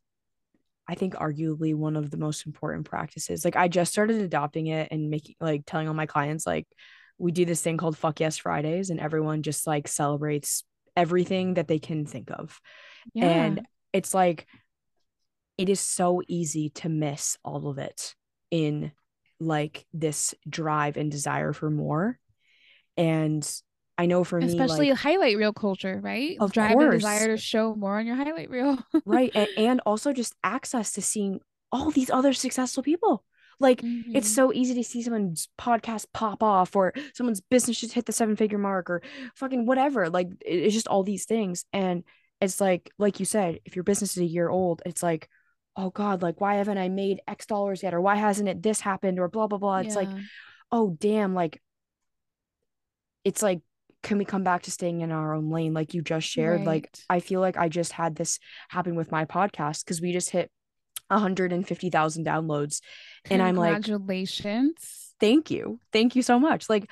I 0.89 0.95
think 0.95 1.15
arguably 1.15 1.75
one 1.75 1.97
of 1.97 2.11
the 2.11 2.17
most 2.17 2.47
important 2.47 2.87
practices. 2.87 3.45
Like 3.45 3.57
I 3.57 3.69
just 3.69 3.93
started 3.93 4.23
adopting 4.23 4.69
it 4.69 4.89
and 4.91 5.11
making 5.11 5.37
like 5.41 5.65
telling 5.67 5.87
all 5.87 5.95
my 5.95 6.07
clients 6.07 6.47
like 6.47 6.67
we 7.19 7.33
do 7.33 7.45
this 7.45 7.61
thing 7.61 7.77
called 7.77 7.97
fuck 7.97 8.21
yes 8.21 8.37
fridays 8.37 8.91
and 8.91 9.01
everyone 9.01 9.43
just 9.43 9.67
like 9.67 9.89
celebrates 9.89 10.65
everything 10.97 11.55
that 11.55 11.69
they 11.69 11.79
can 11.79 12.07
think 12.07 12.31
of 12.31 12.61
yeah. 13.15 13.25
and 13.25 13.67
it's 13.93 14.15
like 14.15 14.47
it 15.59 15.69
is 15.69 15.81
so 15.81 16.23
easy 16.29 16.71
to 16.71 16.89
miss 16.89 17.37
all 17.45 17.69
of 17.69 17.79
it 17.79 18.15
in 18.51 18.93
like 19.41 19.85
this 19.93 20.35
drive 20.49 20.97
and 20.97 21.11
desire 21.11 21.53
for 21.53 21.69
more. 21.69 22.19
And 22.97 23.49
I 23.97 24.07
know 24.07 24.23
for 24.23 24.39
Especially 24.39 24.59
me, 24.59 24.65
especially 24.65 24.91
like, 24.91 24.99
highlight 24.99 25.37
reel 25.37 25.53
culture, 25.53 26.01
right? 26.03 26.37
Of 26.41 26.53
Drive 26.53 26.79
and 26.79 26.93
desire 26.93 27.29
to 27.29 27.37
show 27.37 27.75
more 27.75 27.99
on 27.99 28.07
your 28.07 28.17
highlight 28.17 28.51
reel. 28.51 28.79
right. 29.05 29.33
And, 29.35 29.49
and 29.57 29.81
also 29.85 30.13
just 30.13 30.35
access 30.45 30.93
to 30.93 31.03
seeing 31.03 31.41
all 31.73 31.91
these 31.91 32.11
other 32.11 32.33
successful 32.33 32.83
people. 32.83 33.25
Like 33.61 33.81
it's 33.83 34.31
Mhm. 34.31 34.35
so 34.35 34.53
easy 34.53 34.75
to 34.75 34.85
see 34.85 35.03
someone's 35.03 35.49
podcast 35.59 36.07
pop 36.13 36.43
off 36.43 36.77
or 36.77 36.93
someone's 37.15 37.41
business 37.41 37.81
just 37.81 37.95
hit 37.95 38.07
the 38.07 38.13
seven 38.13 38.37
figure 38.37 38.59
mark 38.59 38.89
or 38.89 39.03
fucking 39.35 39.67
whatever. 39.67 40.09
Like 40.11 40.29
it's 40.47 40.75
just 40.75 40.89
all 40.89 41.03
these 41.03 41.25
things. 41.25 41.65
And 41.73 42.05
it's 42.41 42.61
like, 42.61 42.91
like 42.99 43.19
you 43.19 43.27
said, 43.27 43.59
if 43.65 43.75
your 43.75 43.83
business 43.83 44.13
is 44.17 44.23
a 44.23 44.27
year 44.27 44.49
old, 44.49 44.81
it's 44.87 45.03
like, 45.03 45.29
oh 45.77 45.91
God, 45.91 46.23
like 46.23 46.41
why 46.41 46.55
haven't 46.57 46.79
I 46.79 46.89
made 46.89 47.21
X 47.27 47.47
dollars 47.47 47.83
yet? 47.83 47.95
Or 47.95 48.01
why 48.01 48.15
hasn't 48.15 48.49
it 48.49 48.63
this 48.63 48.81
happened? 48.81 49.19
Or 49.19 49.29
blah, 49.29 49.49
blah, 49.49 49.59
blah. 49.59 49.79
It's 49.79 49.97
like, 49.97 50.09
oh 50.71 50.97
damn, 51.01 51.35
like 51.35 51.61
it's 53.25 53.43
like, 53.43 53.61
can 54.05 54.19
we 54.19 54.25
come 54.25 54.45
back 54.45 54.63
to 54.63 54.71
staying 54.71 55.01
in 55.01 55.11
our 55.11 55.35
own 55.35 55.51
lane 55.51 55.75
like 55.75 55.93
you 55.95 56.03
just 56.03 56.29
shared? 56.29 56.61
Like 56.67 56.89
I 57.11 57.19
feel 57.21 57.41
like 57.41 57.57
I 57.57 57.69
just 57.69 57.93
had 57.93 58.15
this 58.15 58.39
happen 58.69 58.95
with 58.95 59.11
my 59.11 59.25
podcast 59.25 59.85
because 59.85 60.01
we 60.01 60.13
just 60.13 60.31
hit 60.31 60.51
150,000 61.09 62.27
downloads. 62.27 62.81
And 63.31 63.43
I'm 63.43 63.57
like, 63.57 63.85
Congratulations. 63.85 65.15
thank 65.21 65.51
you. 65.51 65.81
Thank 65.93 66.17
you 66.17 66.23
so 66.23 66.39
much. 66.39 66.69
Like, 66.69 66.89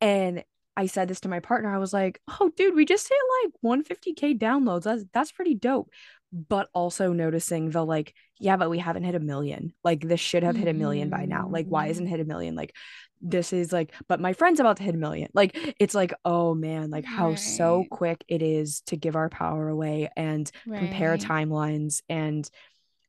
and 0.00 0.44
I 0.78 0.86
said 0.86 1.08
this 1.08 1.20
to 1.20 1.28
my 1.28 1.40
partner. 1.40 1.74
I 1.74 1.78
was 1.78 1.92
like, 1.92 2.20
oh, 2.40 2.52
dude, 2.56 2.76
we 2.76 2.84
just 2.84 3.08
hit 3.08 3.18
like 3.42 3.82
150K 3.82 4.38
downloads. 4.38 4.84
That's 4.84 5.04
that's 5.12 5.32
pretty 5.32 5.54
dope. 5.54 5.90
But 6.32 6.68
also 6.72 7.12
noticing 7.12 7.70
the 7.70 7.84
like, 7.84 8.14
yeah, 8.38 8.56
but 8.56 8.70
we 8.70 8.78
haven't 8.78 9.02
hit 9.02 9.16
a 9.16 9.20
million. 9.20 9.72
Like 9.82 10.06
this 10.06 10.20
should 10.20 10.44
have 10.44 10.56
hit 10.56 10.68
a 10.68 10.72
million 10.72 11.08
by 11.08 11.24
now. 11.24 11.48
Like, 11.48 11.66
why 11.66 11.86
isn't 11.86 12.04
mm-hmm. 12.04 12.10
hit 12.10 12.20
a 12.20 12.24
million? 12.24 12.54
Like 12.54 12.74
this 13.20 13.52
is 13.52 13.72
like, 13.72 13.92
but 14.06 14.20
my 14.20 14.34
friend's 14.34 14.60
about 14.60 14.76
to 14.76 14.84
hit 14.84 14.94
a 14.94 14.98
million. 14.98 15.30
Like 15.34 15.56
it's 15.80 15.94
like, 15.94 16.14
oh 16.24 16.54
man, 16.54 16.90
like 16.90 17.04
how 17.04 17.34
so 17.34 17.84
quick 17.90 18.22
it 18.28 18.42
is 18.42 18.82
to 18.82 18.96
give 18.96 19.16
our 19.16 19.28
power 19.28 19.68
away 19.68 20.10
and 20.16 20.48
compare 20.64 21.16
timelines 21.16 22.02
and 22.08 22.48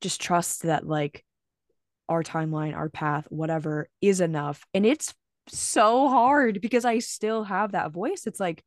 just 0.02 0.22
trust 0.22 0.64
that 0.64 0.86
like 0.88 1.24
our 2.08 2.24
timeline, 2.24 2.76
our 2.76 2.90
path, 2.90 3.26
whatever 3.30 3.88
is 4.02 4.22
enough. 4.22 4.66
And 4.74 4.86
it's 4.86 5.14
so 5.48 6.08
hard 6.08 6.60
because 6.62 6.86
I 6.86 7.00
still 7.00 7.44
have 7.44 7.74
that 7.74 7.92
voice. 7.92 8.26
It's 8.26 8.40
like, 8.40 8.64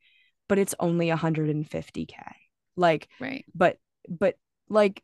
but 0.49 0.59
it's 0.59 0.75
only 0.79 1.09
150K. 1.09 2.15
Like, 2.77 3.09
Right. 3.21 3.45
but, 3.55 3.79
but 4.09 4.37
like, 4.69 5.03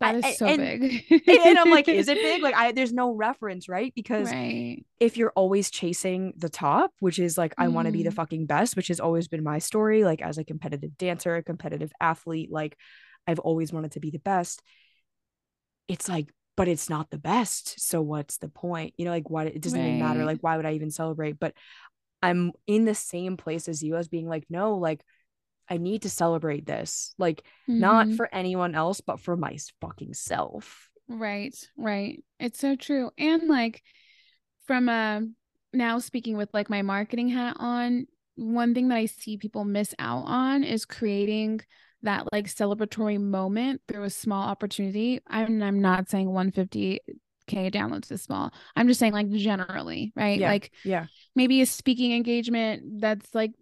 that 0.00 0.16
is 0.16 0.24
I- 0.24 0.32
so 0.32 0.46
and- 0.46 0.80
big. 0.80 1.04
and, 1.28 1.58
I'm 1.58 1.70
like, 1.70 1.88
is 1.88 2.08
it 2.08 2.16
big? 2.18 2.42
Like, 2.42 2.54
I, 2.54 2.72
there's 2.72 2.92
no 2.92 3.12
reference, 3.12 3.68
right? 3.68 3.92
Because 3.94 4.30
right. 4.30 4.84
if 5.00 5.16
you're 5.16 5.32
always 5.34 5.70
chasing 5.70 6.32
the 6.36 6.48
top, 6.48 6.92
which 7.00 7.18
is 7.18 7.38
like, 7.38 7.54
I 7.58 7.68
want 7.68 7.86
to 7.86 7.92
be 7.92 8.02
the 8.02 8.10
Mhm. 8.10 8.14
fucking 8.14 8.46
best, 8.46 8.76
which 8.76 8.88
has 8.88 9.00
always 9.00 9.28
been 9.28 9.42
my 9.42 9.58
story, 9.60 10.04
like 10.04 10.20
as 10.20 10.36
a 10.38 10.44
competitive 10.44 10.98
dancer, 10.98 11.36
a 11.36 11.42
competitive 11.42 11.92
athlete, 12.00 12.50
like 12.52 12.76
I've 13.26 13.38
always 13.38 13.72
wanted 13.72 13.92
to 13.92 14.00
be 14.00 14.10
the 14.10 14.18
best. 14.18 14.62
It's 15.88 16.08
like, 16.08 16.32
but 16.56 16.68
it's 16.68 16.88
not 16.88 17.10
the 17.10 17.18
best. 17.18 17.80
So 17.80 18.00
what's 18.00 18.38
the 18.38 18.48
point? 18.48 18.94
You 18.96 19.04
know, 19.06 19.10
like 19.10 19.28
why 19.28 19.44
it 19.44 19.60
doesn't 19.60 19.78
even 19.78 19.98
matter. 19.98 20.24
Like, 20.24 20.42
why 20.42 20.56
would 20.56 20.66
I 20.66 20.72
even 20.72 20.90
celebrate? 20.90 21.38
But 21.38 21.54
I'm 22.22 22.52
in 22.66 22.84
the 22.84 22.94
same 22.94 23.36
place 23.36 23.68
as 23.68 23.82
you 23.82 23.96
as 23.96 24.08
being 24.08 24.28
like, 24.28 24.44
no, 24.48 24.76
like 24.76 25.02
I 25.68 25.78
need 25.78 26.02
to 26.02 26.10
celebrate 26.10 26.66
this. 26.66 27.14
Like, 27.18 27.42
not 27.66 28.08
Mhm. 28.08 28.16
for 28.16 28.34
anyone 28.34 28.74
else, 28.74 29.00
but 29.00 29.20
for 29.20 29.36
my 29.36 29.56
fucking 29.80 30.14
self. 30.14 30.90
Right, 31.08 31.54
right. 31.76 32.22
It's 32.38 32.58
so 32.58 32.76
true. 32.76 33.10
And 33.18 33.48
like 33.48 33.82
from 34.66 34.88
a 34.88 35.22
now 35.72 35.98
speaking 35.98 36.36
with 36.36 36.48
like 36.54 36.70
my 36.70 36.82
marketing 36.82 37.28
hat 37.28 37.56
on, 37.58 38.06
one 38.36 38.74
thing 38.74 38.88
that 38.88 38.96
I 38.96 39.06
see 39.06 39.36
people 39.36 39.64
miss 39.64 39.94
out 39.98 40.24
on 40.26 40.64
is 40.64 40.84
creating 40.84 41.60
that 42.04 42.26
like 42.32 42.46
celebratory 42.46 43.20
moment 43.20 43.82
through 43.88 44.04
a 44.04 44.10
small 44.10 44.48
opportunity. 44.48 45.20
I'm 45.26 45.62
I'm 45.62 45.80
not 45.80 46.08
saying 46.08 46.28
150k 46.28 47.70
downloads 47.70 48.10
is 48.12 48.22
small. 48.22 48.52
I'm 48.76 48.88
just 48.88 49.00
saying 49.00 49.12
like 49.12 49.30
generally, 49.30 50.12
right? 50.16 50.38
Yeah. 50.38 50.48
Like 50.48 50.70
Yeah. 50.84 51.06
maybe 51.34 51.60
a 51.60 51.66
speaking 51.66 52.12
engagement 52.12 53.00
that's 53.00 53.34
like 53.34 53.52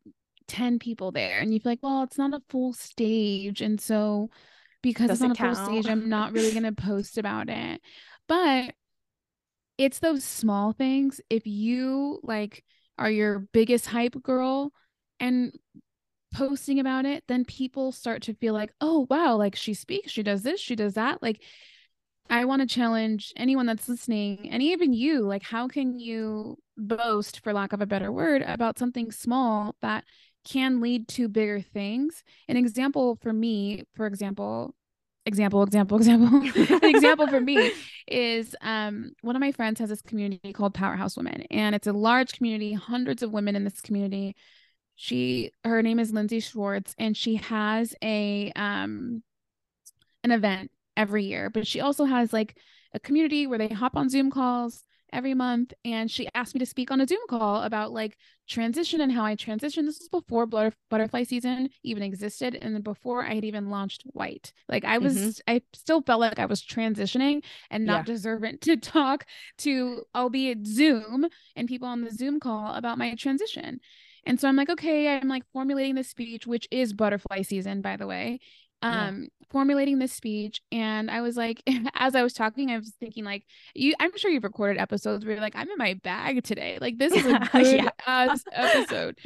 10 0.49 0.79
people 0.79 1.13
there 1.13 1.39
and 1.39 1.55
you 1.55 1.61
feel 1.61 1.73
like 1.73 1.83
well 1.83 2.03
it's 2.03 2.19
not 2.19 2.35
a 2.35 2.43
full 2.51 2.73
stage 2.73 3.63
and 3.63 3.81
so 3.81 4.29
because 4.83 5.09
Doesn't 5.09 5.31
it's 5.31 5.41
not 5.41 5.53
a 5.53 5.55
full 5.57 5.65
stage 5.65 5.89
i'm 5.89 6.09
not 6.09 6.33
really 6.33 6.51
going 6.51 6.63
to 6.65 6.73
post 6.73 7.17
about 7.17 7.49
it 7.49 7.81
but 8.29 8.75
it's 9.79 10.01
those 10.01 10.25
small 10.25 10.73
things 10.73 11.21
if 11.31 11.47
you 11.47 12.21
like 12.23 12.65
are 12.99 13.11
your 13.11 13.39
biggest 13.39 13.87
hype 13.87 14.21
girl 14.23 14.73
and 15.19 15.53
posting 16.33 16.81
about 16.81 17.05
it 17.05 17.25
then 17.29 17.45
people 17.45 17.93
start 17.93 18.23
to 18.23 18.35
feel 18.35 18.55
like 18.55 18.73
oh 18.81 19.07
wow 19.11 19.37
like 19.37 19.55
she 19.55 19.75
speaks 19.75 20.11
she 20.11 20.23
does 20.23 20.43
this 20.43 20.61
she 20.61 20.75
does 20.77 20.95
that. 20.95 21.23
Like 21.23 21.43
I 22.31 22.45
want 22.45 22.63
to 22.63 22.75
challenge 22.75 23.33
anyone 23.37 23.67
that's 23.67 23.89
listening 23.89 24.49
and 24.51 24.63
even 24.63 24.93
you 24.93 25.21
like 25.21 25.43
how 25.43 25.69
can 25.69 25.99
you 25.99 26.57
boast 26.77 27.43
for 27.43 27.53
lack 27.53 27.73
of 27.73 27.81
a 27.81 27.87
better 27.87 28.11
word 28.11 28.43
about 28.43 28.79
something 28.79 29.11
small 29.11 29.77
that 29.83 30.05
can 30.45 30.81
lead 30.81 31.09
to 31.09 31.29
bigger 31.29 31.61
things? 31.61 32.25
An 32.49 32.57
example 32.57 33.19
for 33.21 33.33
me 33.33 33.85
for 33.95 34.07
example 34.07 34.75
example 35.27 35.63
example 35.63 35.97
example 36.01 36.43
an 36.83 36.85
example 36.85 37.29
for 37.29 37.41
me 37.41 37.71
is 38.09 38.57
um 38.61 39.13
one 39.21 39.37
of 39.37 39.41
my 39.41 39.53
friends 39.53 39.79
has 39.79 39.89
this 39.89 40.03
community 40.03 40.53
called 40.53 40.75
powerhouse 40.75 41.17
women 41.17 41.43
and 41.51 41.75
it's 41.75 41.87
a 41.87 41.93
large 41.93 42.33
community 42.33 42.73
hundreds 42.73 43.23
of 43.23 43.31
women 43.31 43.55
in 43.55 43.63
this 43.63 43.81
community 43.81 44.35
she 45.03 45.51
her 45.65 45.83
name 45.83 45.99
is 45.99 46.13
lindsay 46.13 46.39
schwartz 46.39 46.95
and 46.97 47.17
she 47.17 47.35
has 47.35 47.93
a 48.05 48.53
um 48.55 49.21
an 50.23 50.31
event 50.31 50.71
every 50.97 51.25
year 51.25 51.51
but 51.51 51.67
she 51.67 51.81
also 51.81 52.05
has 52.05 52.33
like 52.33 52.57
a 52.95 53.01
community 53.01 53.49
where 53.49 53.59
they 53.59 53.67
hop 53.67 53.97
on 53.97 54.09
zoom 54.09 54.31
calls 54.31 54.85
every 55.13 55.35
month 55.35 55.73
and 55.85 56.09
she 56.09 56.29
asked 56.37 56.55
me 56.55 56.61
to 56.61 56.65
speak 56.67 56.93
on 56.93 57.01
a 57.01 57.07
zoom 57.07 57.19
call 57.29 57.65
about 57.65 57.91
like 57.93 58.17
transition 58.49 59.01
and 59.01 59.11
how 59.11 59.25
i 59.25 59.35
transitioned 59.35 59.87
this 59.87 59.99
was 59.99 60.09
before 60.09 60.47
butter- 60.47 60.77
butterfly 60.89 61.25
season 61.25 61.69
even 61.83 62.05
existed 62.05 62.55
and 62.63 62.85
before 62.85 63.25
i 63.25 63.35
had 63.35 63.45
even 63.45 63.71
launched 63.71 64.05
Whxte 64.15 64.53
like 64.69 64.85
i 64.85 64.99
was 64.99 65.17
Mhm. 65.17 65.41
i 65.49 65.63
still 65.75 66.01
felt 66.03 66.21
like 66.21 66.39
i 66.39 66.47
was 66.47 66.63
transitioning 66.63 67.43
and 67.73 67.85
not 67.85 68.07
Yeah. 68.07 68.15
deserving 68.15 68.59
to 68.59 68.77
talk 68.77 69.27
to 69.59 70.05
albeit 70.15 70.65
zoom 70.65 71.27
and 71.57 71.67
people 71.67 71.89
on 71.89 72.03
the 72.03 72.11
zoom 72.13 72.39
call 72.39 72.73
about 72.75 72.99
my 72.99 73.17
transition 73.17 73.81
and 74.25 74.41
so 74.41 74.49
i'm 74.49 74.57
like 74.57 74.71
okay 74.71 75.17
i'm 75.17 75.29
like 75.29 75.43
formulating 75.53 75.95
this 75.95 76.09
speech 76.09 76.47
which 76.47 76.69
is 76.71 76.93
butterfly 76.93 77.43
season 77.43 77.81
by 77.81 77.97
the 77.97 78.07
way 78.07 78.39
Yeah. 78.83 79.09
um 79.09 79.29
formulating 79.51 79.99
this 79.99 80.13
speech 80.13 80.61
and 80.73 81.11
i 81.11 81.21
was 81.21 81.37
like 81.37 81.63
as 81.95 82.15
i 82.15 82.23
was 82.23 82.33
talking 82.33 82.71
i 82.71 82.79
was 82.79 82.93
thinking 82.99 83.25
like 83.25 83.45
you 83.75 83.95
i'm 84.01 84.17
sure 84.17 84.31
you've 84.31 84.45
recorded 84.45 84.81
episodes 84.81 85.25
where 85.25 85.35
you're 85.35 85.43
like 85.43 85.57
i'm 85.57 85.71
in 85.71 85.79
my 85.79 85.95
bag 86.03 86.43
today 86.45 86.79
like 86.81 86.99
this 86.99 87.15
is 87.15 87.27
a 87.27 87.35
good 87.53 87.67
Yeah. 87.77 87.91
ass 88.07 88.45
episode 88.53 89.19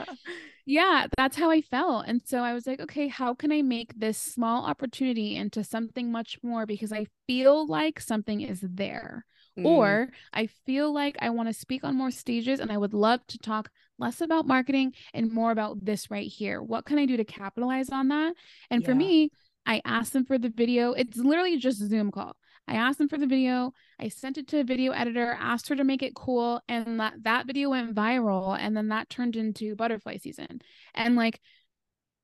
yeah 0.64 1.06
that's 1.16 1.36
how 1.36 1.50
i 1.50 1.60
felt 1.60 2.06
and 2.08 2.20
so 2.24 2.38
i 2.38 2.52
was 2.52 2.66
like 2.66 2.80
okay 2.80 3.08
how 3.08 3.34
can 3.34 3.52
i 3.52 3.62
make 3.62 3.98
this 3.98 4.18
small 4.18 4.64
opportunity 4.66 5.36
into 5.36 5.62
something 5.62 6.10
much 6.10 6.38
more 6.42 6.66
because 6.66 6.92
i 6.92 7.06
feel 7.26 7.66
like 7.66 8.00
something 8.00 8.40
is 8.40 8.60
there 8.62 9.24
Mm, 9.58 9.64
or 9.64 10.10
I 10.34 10.48
feel 10.66 10.92
like 10.92 11.16
I 11.18 11.30
want 11.30 11.48
to 11.48 11.54
speak 11.54 11.82
on 11.82 11.96
more 11.96 12.10
stages 12.10 12.60
and 12.60 12.70
I 12.70 12.76
would 12.76 12.92
love 12.92 13.26
to 13.28 13.38
talk 13.38 13.70
less 13.98 14.20
about 14.20 14.46
marketing 14.46 14.92
and 15.14 15.32
more 15.32 15.50
about 15.50 15.84
this 15.84 16.10
right 16.10 16.26
here. 16.28 16.62
What 16.62 16.84
can 16.84 16.98
I 16.98 17.06
do 17.06 17.16
to 17.16 17.24
capitalize 17.24 17.90
on 17.90 18.08
that? 18.08 18.34
And 18.70 18.84
for 18.84 18.94
me, 18.94 19.30
I 19.64 19.80
asked 19.84 20.12
them 20.12 20.24
for 20.24 20.38
the 20.38 20.48
video. 20.48 20.92
It's 20.92 21.16
literally 21.16 21.58
just 21.58 21.82
a 21.82 21.86
Zoom 21.86 22.10
call. 22.10 22.36
I 22.68 22.74
asked 22.74 22.98
them 22.98 23.08
for 23.08 23.18
the 23.18 23.26
video. 23.26 23.72
I 23.98 24.08
sent 24.08 24.38
it 24.38 24.48
to 24.48 24.60
a 24.60 24.64
video 24.64 24.92
editor, 24.92 25.36
asked 25.38 25.68
her 25.68 25.76
to 25.76 25.84
make 25.84 26.02
it 26.02 26.14
cool, 26.14 26.60
and 26.68 26.98
that 27.00 27.14
that 27.22 27.46
video 27.46 27.70
went 27.70 27.94
viral 27.94 28.58
and 28.58 28.76
then 28.76 28.88
that 28.88 29.08
turned 29.08 29.36
into 29.36 29.76
butterfly 29.76 30.18
season. 30.18 30.60
And 30.94 31.16
like 31.16 31.40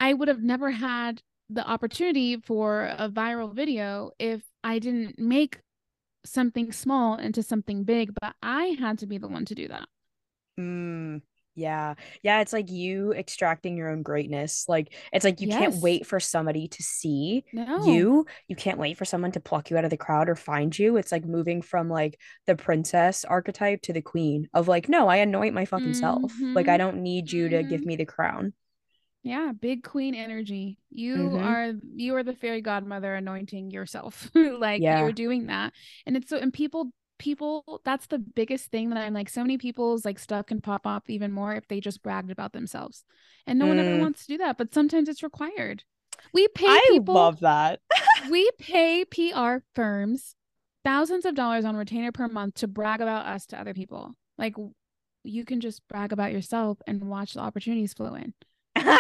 I 0.01 0.15
would 0.15 0.29
have 0.29 0.43
never 0.43 0.71
had 0.71 1.23
the 1.49 1.67
opportunity 1.67 2.41
for 2.41 2.87
a 2.99 3.09
viral 3.09 3.55
video 3.55 4.11
if 4.19 4.43
I 4.65 4.79
didn't 4.79 5.19
make 5.19 5.61
something 6.25 6.73
small 6.73 7.17
into 7.17 7.43
something 7.43 7.85
big, 7.85 8.13
but 8.21 8.35
I 8.43 8.77
had 8.79 8.99
to 8.99 9.07
be 9.07 9.19
the 9.19 9.29
one 9.29 9.45
to 9.45 9.55
do 9.55 9.69
that. 9.69 9.89
Mm, 10.59 11.23
yeah. 11.55 11.95
Yeah, 12.23 12.41
it's 12.41 12.53
like 12.53 12.71
you 12.71 13.13
extracting 13.13 13.77
your 13.77 13.91
own 13.91 14.03
greatness. 14.03 14.65
Like 14.69 14.95
it's 15.13 15.25
like 15.25 15.41
you 15.41 15.49
can't 15.49 15.77
wait 15.83 16.07
for 16.07 16.19
somebody 16.19 16.69
to 16.69 16.83
see 16.83 17.45
No. 17.53 17.85
you. 17.85 18.27
You 18.49 18.57
can't 18.57 18.79
wait 18.79 18.97
for 18.97 19.05
someone 19.05 19.33
to 19.33 19.41
pluck 19.41 19.71
you 19.71 19.77
out 19.77 19.85
of 19.85 19.91
the 19.91 19.97
crowd 19.97 20.29
or 20.29 20.35
find 20.35 20.77
you. 20.79 20.97
It's 20.97 21.13
like 21.13 21.25
moving 21.25 21.61
from 21.63 21.89
like 21.91 22.19
the 22.47 22.57
princess 22.57 23.25
archetype 23.25 23.83
to 23.83 23.93
the 23.93 24.03
queen 24.03 24.49
of 24.55 24.69
like, 24.69 24.89
no, 24.89 25.09
I 25.09 25.17
anoint 25.17 25.55
my 25.55 25.65
fucking 25.67 25.95
self. 25.95 26.33
Like 26.41 26.69
I 26.69 26.77
Mhm. 26.77 26.79
don't 26.79 27.03
need 27.03 27.31
you 27.31 27.49
to 27.51 27.63
give 27.63 27.83
Mhm. 27.83 27.87
me 27.87 27.97
the 27.97 28.07
crown. 28.07 28.55
Yeah, 29.25 29.53
big 29.53 29.85
queen 29.85 30.15
energy. 30.17 30.79
You 30.91 31.17
Mhm. 31.17 31.45
are 31.45 31.73
you 31.95 32.17
are 32.17 32.25
the 32.25 32.35
fairy 32.35 32.61
godmother 32.61 33.15
anointing 33.15 33.71
yourself. 33.71 34.31
like 34.35 34.83
Yeah. 34.83 35.01
you're 35.01 35.13
doing 35.13 35.47
that. 35.47 35.75
And 36.07 36.17
it's 36.17 36.29
so 36.29 36.39
and 36.39 36.53
people 36.53 36.93
people 37.23 37.81
that's 37.85 38.07
the 38.09 38.19
biggest 38.19 38.71
thing 38.71 38.91
that 38.91 38.99
I'm 38.99 39.15
like 39.15 39.29
so 39.31 39.43
many 39.43 39.57
people's 39.59 40.05
like 40.05 40.19
stuff 40.19 40.47
can 40.47 40.61
pop 40.61 40.87
up 40.87 41.09
even 41.09 41.33
more 41.33 41.55
if 41.55 41.69
they 41.69 41.81
just 41.81 42.03
bragged 42.03 42.31
about 42.31 42.53
themselves. 42.53 43.05
And 43.47 43.59
no 43.59 43.67
one 43.67 43.79
ever 43.79 43.97
Mm. 43.97 44.01
wants 44.01 44.23
to 44.27 44.33
do 44.35 44.39
that, 44.39 44.59
but 44.59 44.75
sometimes 44.75 45.09
it's 45.09 45.23
required. 45.23 45.85
We 46.35 46.49
pay 46.49 46.67
I 46.69 46.81
people 46.89 47.15
love 47.15 47.41
that. 47.41 47.81
we 48.31 48.51
pay 48.59 49.05
PR 49.05 49.59
firms 49.75 50.35
thousands 50.85 51.25
of 51.25 51.35
dollars 51.37 51.65
on 51.65 51.77
retainer 51.77 52.13
per 52.13 52.29
month 52.29 52.55
to 52.57 52.69
brag 52.69 53.01
about 53.01 53.27
us 53.27 53.47
to 53.47 53.61
other 53.61 53.75
people. 53.75 54.15
Like 54.39 54.55
you 55.25 55.45
can 55.45 55.61
just 55.61 55.87
brag 55.89 56.13
about 56.13 56.33
yourself 56.33 56.79
and 56.87 57.09
watch 57.09 57.35
the 57.35 57.41
opportunities 57.41 57.95
flow 57.95 58.15
in. 58.15 58.35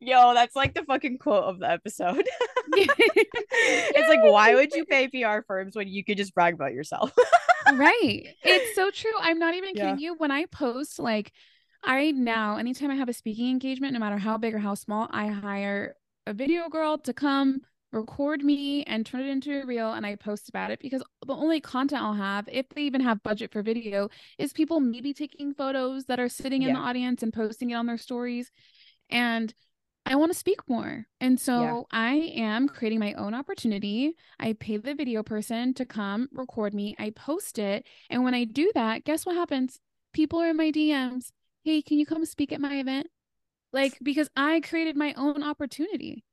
Yo, 0.00 0.34
that's 0.34 0.56
like 0.56 0.74
the 0.74 0.84
fucking 0.84 1.18
quote 1.18 1.44
of 1.44 1.58
the 1.58 1.70
episode. 1.70 2.22
it's 2.72 4.08
like, 4.08 4.20
why 4.22 4.54
would 4.54 4.74
you 4.74 4.84
pay 4.84 5.08
PR 5.08 5.42
firms 5.46 5.76
when 5.76 5.88
you 5.88 6.04
could 6.04 6.16
just 6.16 6.34
brag 6.34 6.54
about 6.54 6.72
yourself? 6.72 7.12
right. 7.66 8.28
It's 8.42 8.70
so 8.74 8.90
true. 8.90 9.12
I'm 9.20 9.38
not 9.38 9.54
even 9.54 9.74
Yeah. 9.74 9.82
kidding 9.82 9.98
you. 9.98 10.14
When 10.14 10.30
I 10.30 10.46
post, 10.46 10.98
like, 10.98 11.32
I 11.82 12.10
now, 12.10 12.56
anytime 12.56 12.90
I 12.90 12.96
have 12.96 13.08
a 13.08 13.12
speaking 13.12 13.50
engagement, 13.50 13.94
no 13.94 14.00
matter 14.00 14.18
how 14.18 14.38
big 14.38 14.54
or 14.54 14.58
how 14.58 14.74
small, 14.74 15.08
I 15.10 15.28
hire 15.28 15.94
a 16.26 16.32
video 16.34 16.68
girl 16.68 16.98
to 16.98 17.12
come 17.12 17.62
record 17.92 18.44
me 18.44 18.84
and 18.84 19.04
turn 19.04 19.20
it 19.22 19.28
into 19.28 19.62
a 19.62 19.66
reel 19.66 19.92
and 19.94 20.06
I 20.06 20.14
post 20.14 20.48
about 20.48 20.70
it 20.70 20.78
because 20.80 21.02
the 21.26 21.32
only 21.34 21.60
content 21.60 22.02
I'll 22.02 22.14
have, 22.14 22.48
if 22.52 22.68
they 22.68 22.82
even 22.82 23.00
have 23.00 23.22
budget 23.24 23.50
for 23.50 23.62
video, 23.62 24.08
is 24.38 24.52
people 24.52 24.78
maybe 24.78 25.12
taking 25.12 25.52
photos 25.54 26.04
that 26.04 26.20
are 26.20 26.28
sitting 26.28 26.62
in 26.62 26.72
the 26.72 26.78
audience 26.78 27.22
and 27.24 27.32
posting 27.32 27.70
it 27.70 27.74
on 27.74 27.86
their 27.86 27.98
stories. 27.98 28.52
And 29.10 29.52
I 30.06 30.16
want 30.16 30.32
to 30.32 30.38
speak 30.38 30.68
more. 30.68 31.06
And 31.20 31.38
so 31.38 31.86
I 31.92 32.32
am 32.34 32.68
creating 32.68 32.98
my 33.00 33.12
own 33.14 33.34
opportunity. 33.34 34.14
I 34.38 34.54
pay 34.54 34.76
the 34.78 34.94
video 34.94 35.22
person 35.22 35.74
to 35.74 35.84
come 35.84 36.28
record 36.32 36.74
me. 36.74 36.96
I 36.98 37.10
post 37.10 37.58
it. 37.58 37.86
And 38.08 38.24
when 38.24 38.34
I 38.34 38.44
do 38.44 38.72
that, 38.74 39.04
guess 39.04 39.26
what 39.26 39.36
happens? 39.36 39.78
People 40.12 40.40
are 40.40 40.48
in 40.48 40.56
my 40.56 40.72
DMs. 40.72 41.30
Hey, 41.64 41.82
can 41.82 41.98
you 41.98 42.06
come 42.06 42.24
speak 42.24 42.52
at 42.52 42.60
my 42.60 42.76
event? 42.76 43.08
Like, 43.72 43.98
because 44.02 44.28
I 44.34 44.60
created 44.60 44.96
my 44.96 45.14
own 45.16 45.42
opportunity. 45.42 46.24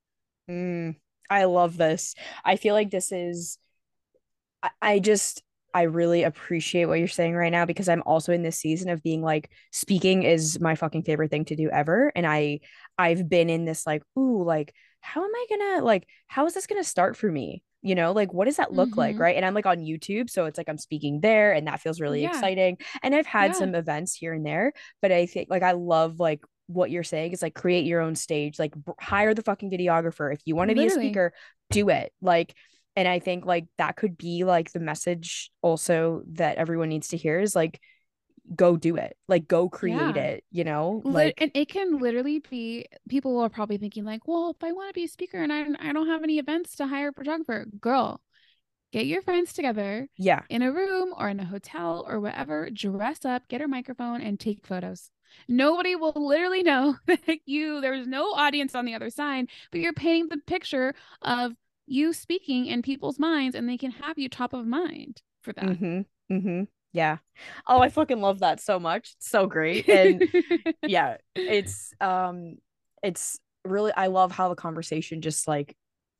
Mm, 0.50 0.96
I 1.30 1.44
love 1.44 1.78
this. 1.78 2.16
I 2.44 2.56
feel 2.56 2.74
like 2.74 2.90
this 2.90 3.12
is, 3.12 3.60
I, 4.64 4.70
I 4.82 5.00
just, 5.00 5.44
I 5.74 5.84
really 5.84 6.24
appreciate 6.24 6.86
what 6.86 7.00
you're 7.00 7.08
saying 7.08 7.36
right 7.36 7.52
now 7.52 7.66
because 7.66 7.88
I'm 7.90 8.04
also 8.06 8.34
in 8.34 8.42
this 8.42 8.58
season 8.58 8.90
of 8.90 9.04
being 9.04 9.22
like, 9.22 9.52
speaking 9.72 10.24
is 10.24 10.60
my 10.60 10.76
fucking 10.76 11.04
favorite 11.04 11.30
thing 11.30 11.46
to 11.46 11.56
do 11.56 11.70
ever. 11.70 12.12
And 12.16 12.26
I, 12.26 12.62
I've 12.98 13.30
been 13.30 13.50
in 13.50 13.66
this 13.66 13.86
like, 13.86 14.04
ooh, 14.18 14.44
like, 14.44 14.74
how 15.02 15.24
am 15.24 15.32
I 15.34 15.46
gonna, 15.50 15.86
like, 15.86 16.08
how 16.28 16.46
is 16.46 16.54
this 16.54 16.68
gonna 16.68 16.84
start 16.84 17.16
for 17.16 17.32
me? 17.32 17.64
You 17.84 17.94
know, 17.96 18.12
like, 18.12 18.34
what 18.34 18.46
does 18.46 18.58
that 18.58 18.74
look 18.74 18.98
like? 18.98 19.18
Mhm. 19.18 19.20
Right. 19.20 19.36
And 19.36 19.46
I'm 19.46 19.54
like 19.54 19.68
on 19.68 19.78
YouTube. 19.80 20.30
So 20.30 20.46
it's 20.46 20.58
like 20.58 20.68
I'm 20.68 20.80
speaking 20.80 21.22
there 21.22 21.54
and 21.54 21.68
that 21.68 21.80
feels 21.80 22.02
really 22.02 22.24
Yeah. 22.24 22.30
exciting. 22.30 22.78
And 23.04 23.14
I've 23.14 23.28
had 23.28 23.52
Yeah. 23.52 23.54
some 23.54 23.76
events 23.76 24.16
here 24.16 24.34
and 24.34 24.46
there, 24.46 24.74
but 25.02 25.12
I 25.12 25.26
think 25.28 25.50
like 25.50 25.64
I 25.64 25.74
love 25.74 26.20
like 26.20 26.44
what 26.68 26.92
you're 26.92 27.04
saying 27.04 27.32
is 27.32 27.42
like 27.42 27.54
create 27.56 27.86
your 27.86 28.02
own 28.02 28.16
stage, 28.16 28.60
like 28.60 28.74
b- 28.74 28.92
hire 29.00 29.34
the 29.34 29.44
fucking 29.44 29.72
videographer. 29.72 30.34
If 30.34 30.42
you 30.46 30.56
want 30.56 30.70
to 30.70 30.76
be 30.76 30.86
a 30.86 30.90
speaker, 30.90 31.34
do 31.70 31.90
it. 31.90 32.12
Like, 32.22 32.56
and 32.98 33.08
I 33.08 33.20
think 33.20 33.46
like 33.46 33.68
that 33.78 33.96
could 33.96 34.18
be 34.18 34.44
like 34.44 34.72
the 34.72 34.80
message 34.80 35.52
also 35.62 36.24
that 36.34 36.58
everyone 36.58 36.90
needs 36.90 37.10
to 37.10 37.18
hear 37.18 37.40
is 37.40 37.56
like, 37.56 37.80
go 38.56 38.76
do 38.76 38.96
it. 38.96 39.16
Like, 39.28 39.48
go 39.48 39.70
create 39.70 40.16
Yeah. 40.16 40.24
it, 40.24 40.44
you 40.52 40.64
know? 40.64 41.02
Like, 41.06 41.36
and 41.40 41.52
it 41.54 41.70
can 41.70 42.00
literally 42.00 42.40
be 42.50 42.88
people 43.08 43.40
are 43.40 43.50
probably 43.50 43.78
thinking 43.78 44.04
like 44.04 44.28
well 44.28 44.50
if 44.50 44.64
i 44.64 44.72
want 44.72 44.90
to 44.90 44.94
be 44.94 45.04
a 45.04 45.08
speaker 45.08 45.38
and 45.42 45.54
I, 45.54 45.68
I 45.80 45.94
don't 45.94 46.08
have 46.08 46.24
any 46.24 46.40
events 46.40 46.76
to 46.78 46.88
hire 46.88 47.10
a 47.10 47.14
photographer 47.14 47.66
girl 47.80 48.22
get 48.92 49.06
your 49.06 49.22
friends 49.22 49.54
together 49.54 50.08
yeah. 50.18 50.42
in 50.50 50.62
a 50.62 50.72
room 50.72 51.14
or 51.18 51.30
in 51.30 51.40
a 51.40 51.46
hotel 51.46 52.06
or 52.08 52.20
whatever 52.20 52.70
dress 52.72 53.26
up 53.26 53.48
get 53.48 53.62
a 53.62 53.68
microphone 53.68 54.22
and 54.22 54.40
take 54.40 54.66
photos 54.66 55.12
nobody 55.48 55.96
will 55.96 56.14
literally 56.16 56.64
know 56.64 56.96
that 57.06 57.40
you 57.46 57.82
there's 57.82 58.08
no 58.08 58.32
audience 58.34 58.74
on 58.76 58.86
the 58.86 58.96
other 58.96 59.10
side 59.10 59.50
but 59.72 59.82
you're 59.82 59.94
painting 59.94 60.30
the 60.30 60.38
picture 60.48 60.96
of 61.22 61.54
you 61.88 62.14
speaking 62.14 62.66
in 62.68 62.82
people's 62.82 63.20
minds 63.20 63.56
and 63.56 63.68
they 63.68 63.78
can 63.78 63.92
have 63.92 64.18
you 64.18 64.30
top 64.30 64.54
of 64.54 64.66
mind 64.66 65.22
for 65.42 65.54
that 65.54 65.66
Mm-hmm. 65.68 66.02
Mm-hmm. 66.34 66.64
Yeah. 66.94 67.18
Oh, 67.68 67.80
I 67.82 67.90
fucking 67.90 68.22
love 68.22 68.40
that 68.40 68.60
so 68.60 68.80
much. 68.80 69.14
It's 69.18 69.30
so 69.30 69.46
great. 69.48 69.88
And 69.90 70.24
yeah, 70.86 71.18
it's 71.36 71.94
um 72.02 72.56
it's 73.04 73.40
really 73.64 73.92
I 73.96 74.08
love 74.08 74.32
how 74.32 74.50
the 74.50 74.56
conversation 74.56 75.22
just 75.22 75.48
like 75.48 75.76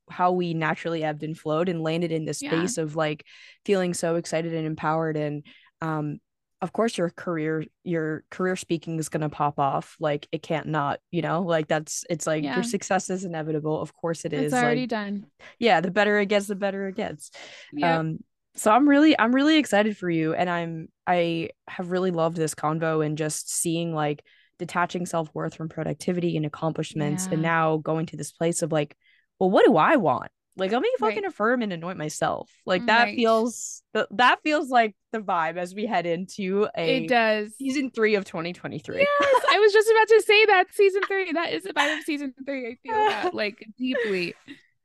how 0.10 0.32
we 0.32 0.54
naturally 0.54 1.04
ebbed 1.04 1.24
and 1.24 1.38
flowed 1.38 1.70
and 1.70 1.82
landed 1.82 2.12
in 2.12 2.26
this 2.26 2.40
Yeah. 2.40 2.50
space 2.52 2.78
of 2.78 2.96
like 2.96 3.26
feeling 3.66 3.94
so 3.94 4.16
excited 4.16 4.54
and 4.54 4.66
empowered 4.66 5.18
and 5.18 5.46
um 5.82 6.20
of 6.62 6.74
course 6.74 6.98
your 6.98 7.10
career 7.10 7.64
your 7.84 8.24
career 8.32 8.56
speaking 8.56 8.98
is 9.00 9.10
going 9.10 9.22
to 9.22 9.30
pop 9.30 9.60
off 9.60 9.96
like 10.00 10.28
it 10.32 10.42
can't 10.42 10.68
not 10.68 11.00
you 11.12 11.22
know 11.22 11.44
like 11.44 11.68
that's 11.68 12.04
it's 12.10 12.26
like 12.26 12.44
Yeah. 12.44 12.56
your 12.56 12.64
success 12.64 13.10
is 13.10 13.24
inevitable 13.24 13.80
of 13.80 13.94
course 13.94 14.26
it 14.26 14.34
is 14.34 14.54
it's 14.54 14.54
already 14.54 14.82
like 14.82 14.90
done 14.90 15.26
yeah 15.60 15.82
the 15.82 15.92
better 15.92 16.20
it 16.20 16.28
gets 16.28 16.48
the 16.48 16.56
better 16.56 16.88
it 16.88 16.96
gets 16.96 17.32
Yep. 17.74 18.00
um 18.00 18.18
so 18.56 18.72
i'm 18.72 18.90
really 18.90 19.18
i'm 19.20 19.34
really 19.36 19.58
excited 19.58 19.98
for 19.98 20.10
you 20.10 20.34
and 20.34 20.50
i'm 20.50 20.88
i 21.06 21.50
have 21.68 21.92
really 21.92 22.12
loved 22.12 22.38
this 22.38 22.56
convo 22.56 23.06
and 23.06 23.18
just 23.18 23.54
seeing 23.54 23.94
like 23.94 24.24
detaching 24.58 25.06
self-worth 25.06 25.54
from 25.54 25.70
productivity 25.70 26.36
and 26.38 26.46
accomplishments 26.46 27.28
and 27.32 27.44
now 27.44 27.78
going 27.78 28.08
to 28.08 28.18
this 28.18 28.32
place 28.32 28.64
of 28.64 28.72
like 28.72 28.98
well 29.38 29.52
what 29.52 29.64
do 29.66 29.78
i 29.78 29.96
want 29.98 30.32
like 30.58 30.72
let 30.72 30.82
me 30.82 30.90
Right. 31.00 31.10
fucking 31.14 31.26
affirm 31.26 31.62
and 31.62 31.72
anoint 31.72 31.98
myself 31.98 32.52
like 32.66 32.86
that 32.88 33.06
Right. 33.06 33.16
feels 33.16 33.84
th- 33.94 34.08
that 34.12 34.40
feels 34.44 34.70
like 34.70 34.96
the 35.12 35.20
vibe 35.20 35.58
as 35.58 35.74
we 35.76 35.86
head 35.86 36.06
into 36.06 36.68
a 36.76 37.06
it 37.06 37.08
does 37.10 37.56
season 37.58 37.92
three 37.92 38.16
of 38.16 38.26
2023 38.26 38.98
Yes, 38.98 39.44
I 39.50 39.60
was 39.60 39.72
just 39.74 39.90
about 39.90 40.08
to 40.10 40.22
say 40.26 40.46
that 40.48 40.66
season 40.74 41.02
three. 41.08 41.32
That 41.32 41.54
is 41.54 41.64
the 41.64 41.74
vibe 41.74 41.98
of 42.00 42.04
season 42.04 42.34
three. 42.46 42.68
I 42.68 42.76
feel 42.84 42.96
that 43.06 43.34
like 43.34 43.66
deeply. 43.78 44.34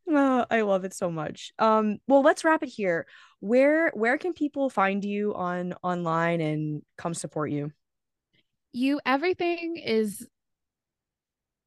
Oh, 0.09 0.45
I 0.51 0.61
love 0.63 0.85
it 0.85 0.95
so 0.95 1.11
much. 1.11 1.53
Um, 1.59 1.99
well, 2.09 2.23
let's 2.23 2.45
wrap 2.45 2.63
it 2.63 2.69
here. 2.69 3.07
Where 3.41 3.91
where 3.95 4.19
can 4.19 4.33
people 4.33 4.69
find 4.71 5.05
you 5.05 5.35
on 5.35 5.75
online 5.83 6.41
and 6.41 6.83
come 6.99 7.15
support 7.15 7.51
you? 7.51 7.73
You 8.73 9.01
everything 9.05 9.77
is 9.77 10.27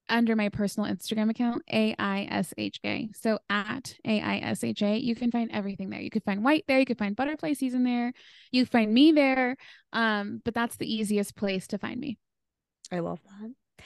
under 0.10 0.36
my 0.36 0.50
personal 0.50 0.90
Instagram 0.92 1.30
account, 1.30 1.64
A 1.72 1.96
I 1.98 2.28
S 2.30 2.54
H 2.58 2.80
A. 2.86 3.10
So 3.14 3.40
at 3.50 3.96
A 4.06 4.22
I 4.22 4.38
S 4.38 4.64
H 4.64 4.82
A, 4.82 4.98
you 4.98 5.16
can 5.16 5.32
find 5.32 5.50
everything 5.52 5.90
there. 5.90 6.02
You 6.02 6.10
could 6.10 6.24
find 6.24 6.42
Whxte 6.42 6.66
there, 6.68 6.80
you 6.80 6.86
could 6.86 6.98
find 6.98 7.16
butterfly 7.16 7.54
season 7.54 7.84
there, 7.84 8.14
you 8.52 8.66
find 8.66 8.94
me 8.94 9.12
there. 9.12 9.58
Um, 9.94 10.42
but 10.44 10.54
that's 10.54 10.78
the 10.78 10.94
easiest 10.94 11.36
place 11.36 11.68
to 11.68 11.78
find 11.78 12.00
me. 12.00 12.18
I 12.92 13.00
love 13.00 13.20
that. 13.24 13.86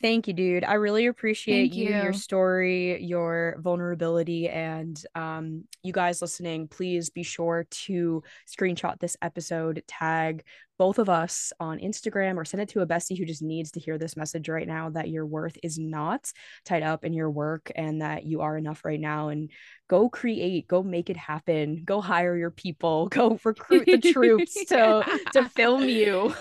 Thank 0.00 0.28
you, 0.28 0.32
dude. 0.32 0.62
I 0.62 0.74
really 0.74 1.06
appreciate 1.06 1.70
Thank 1.70 1.74
you, 1.74 1.88
your 1.88 2.12
story, 2.12 3.02
your 3.02 3.56
vulnerability, 3.58 4.48
and 4.48 5.02
um, 5.16 5.64
you 5.82 5.92
guys 5.92 6.22
listening. 6.22 6.68
Please 6.68 7.10
be 7.10 7.24
sure 7.24 7.66
to 7.68 8.22
screenshot 8.48 9.00
this 9.00 9.16
episode, 9.22 9.82
tag 9.88 10.44
both 10.78 10.98
of 10.98 11.08
us 11.08 11.52
on 11.60 11.78
Instagram, 11.78 12.36
or 12.36 12.44
send 12.44 12.60
it 12.60 12.68
to 12.70 12.80
a 12.80 12.86
bestie 12.86 13.18
who 13.18 13.24
just 13.24 13.42
needs 13.42 13.72
to 13.72 13.80
hear 13.80 13.98
this 13.98 14.16
message 14.16 14.48
right 14.48 14.66
now 14.66 14.90
that 14.90 15.08
your 15.08 15.26
worth 15.26 15.58
is 15.62 15.78
not 15.78 16.32
tied 16.64 16.82
up 16.82 17.04
in 17.04 17.12
your 17.12 17.30
work 17.30 17.70
and 17.76 18.02
that 18.02 18.24
you 18.24 18.40
are 18.40 18.56
enough 18.56 18.84
right 18.84 19.00
now. 19.00 19.28
And 19.28 19.50
go 19.88 20.08
create, 20.08 20.68
go 20.68 20.82
make 20.82 21.10
it 21.10 21.16
happen, 21.16 21.82
go 21.84 22.00
hire 22.00 22.36
your 22.36 22.50
people, 22.50 23.08
go 23.10 23.38
recruit 23.44 23.86
the 23.86 24.12
troops 24.12 24.54
to 24.68 25.04
to 25.32 25.48
film 25.48 25.88
you 25.88 26.34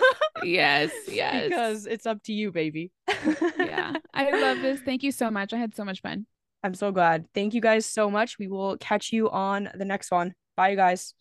yes, 0.43 0.91
yes. 1.07 1.47
because 1.47 1.85
it's 1.85 2.05
up 2.05 2.21
to 2.23 2.33
you, 2.33 2.51
baby. 2.51 2.91
yeah, 3.59 3.93
I 4.13 4.31
love 4.31 4.61
this. 4.61 4.79
Thank 4.81 5.03
you 5.03 5.11
so 5.11 5.29
much. 5.29 5.53
I 5.53 5.57
had 5.57 5.75
so 5.75 5.83
much 5.83 6.01
fun. 6.01 6.25
I'm 6.63 6.73
so 6.73 6.91
glad. 6.91 7.25
Thank 7.33 7.53
you 7.53 7.61
guys 7.61 7.85
so 7.85 8.09
much. 8.09 8.39
We 8.39 8.47
will 8.47 8.77
catch 8.77 9.13
you 9.13 9.29
on 9.29 9.69
the 9.75 9.85
next 9.85 10.11
one. 10.11 10.33
Bye, 10.55 10.69
you 10.69 10.75
guys. 10.75 11.13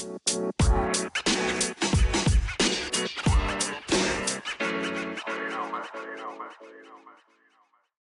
Thank 0.00 1.84
you. 1.84 1.89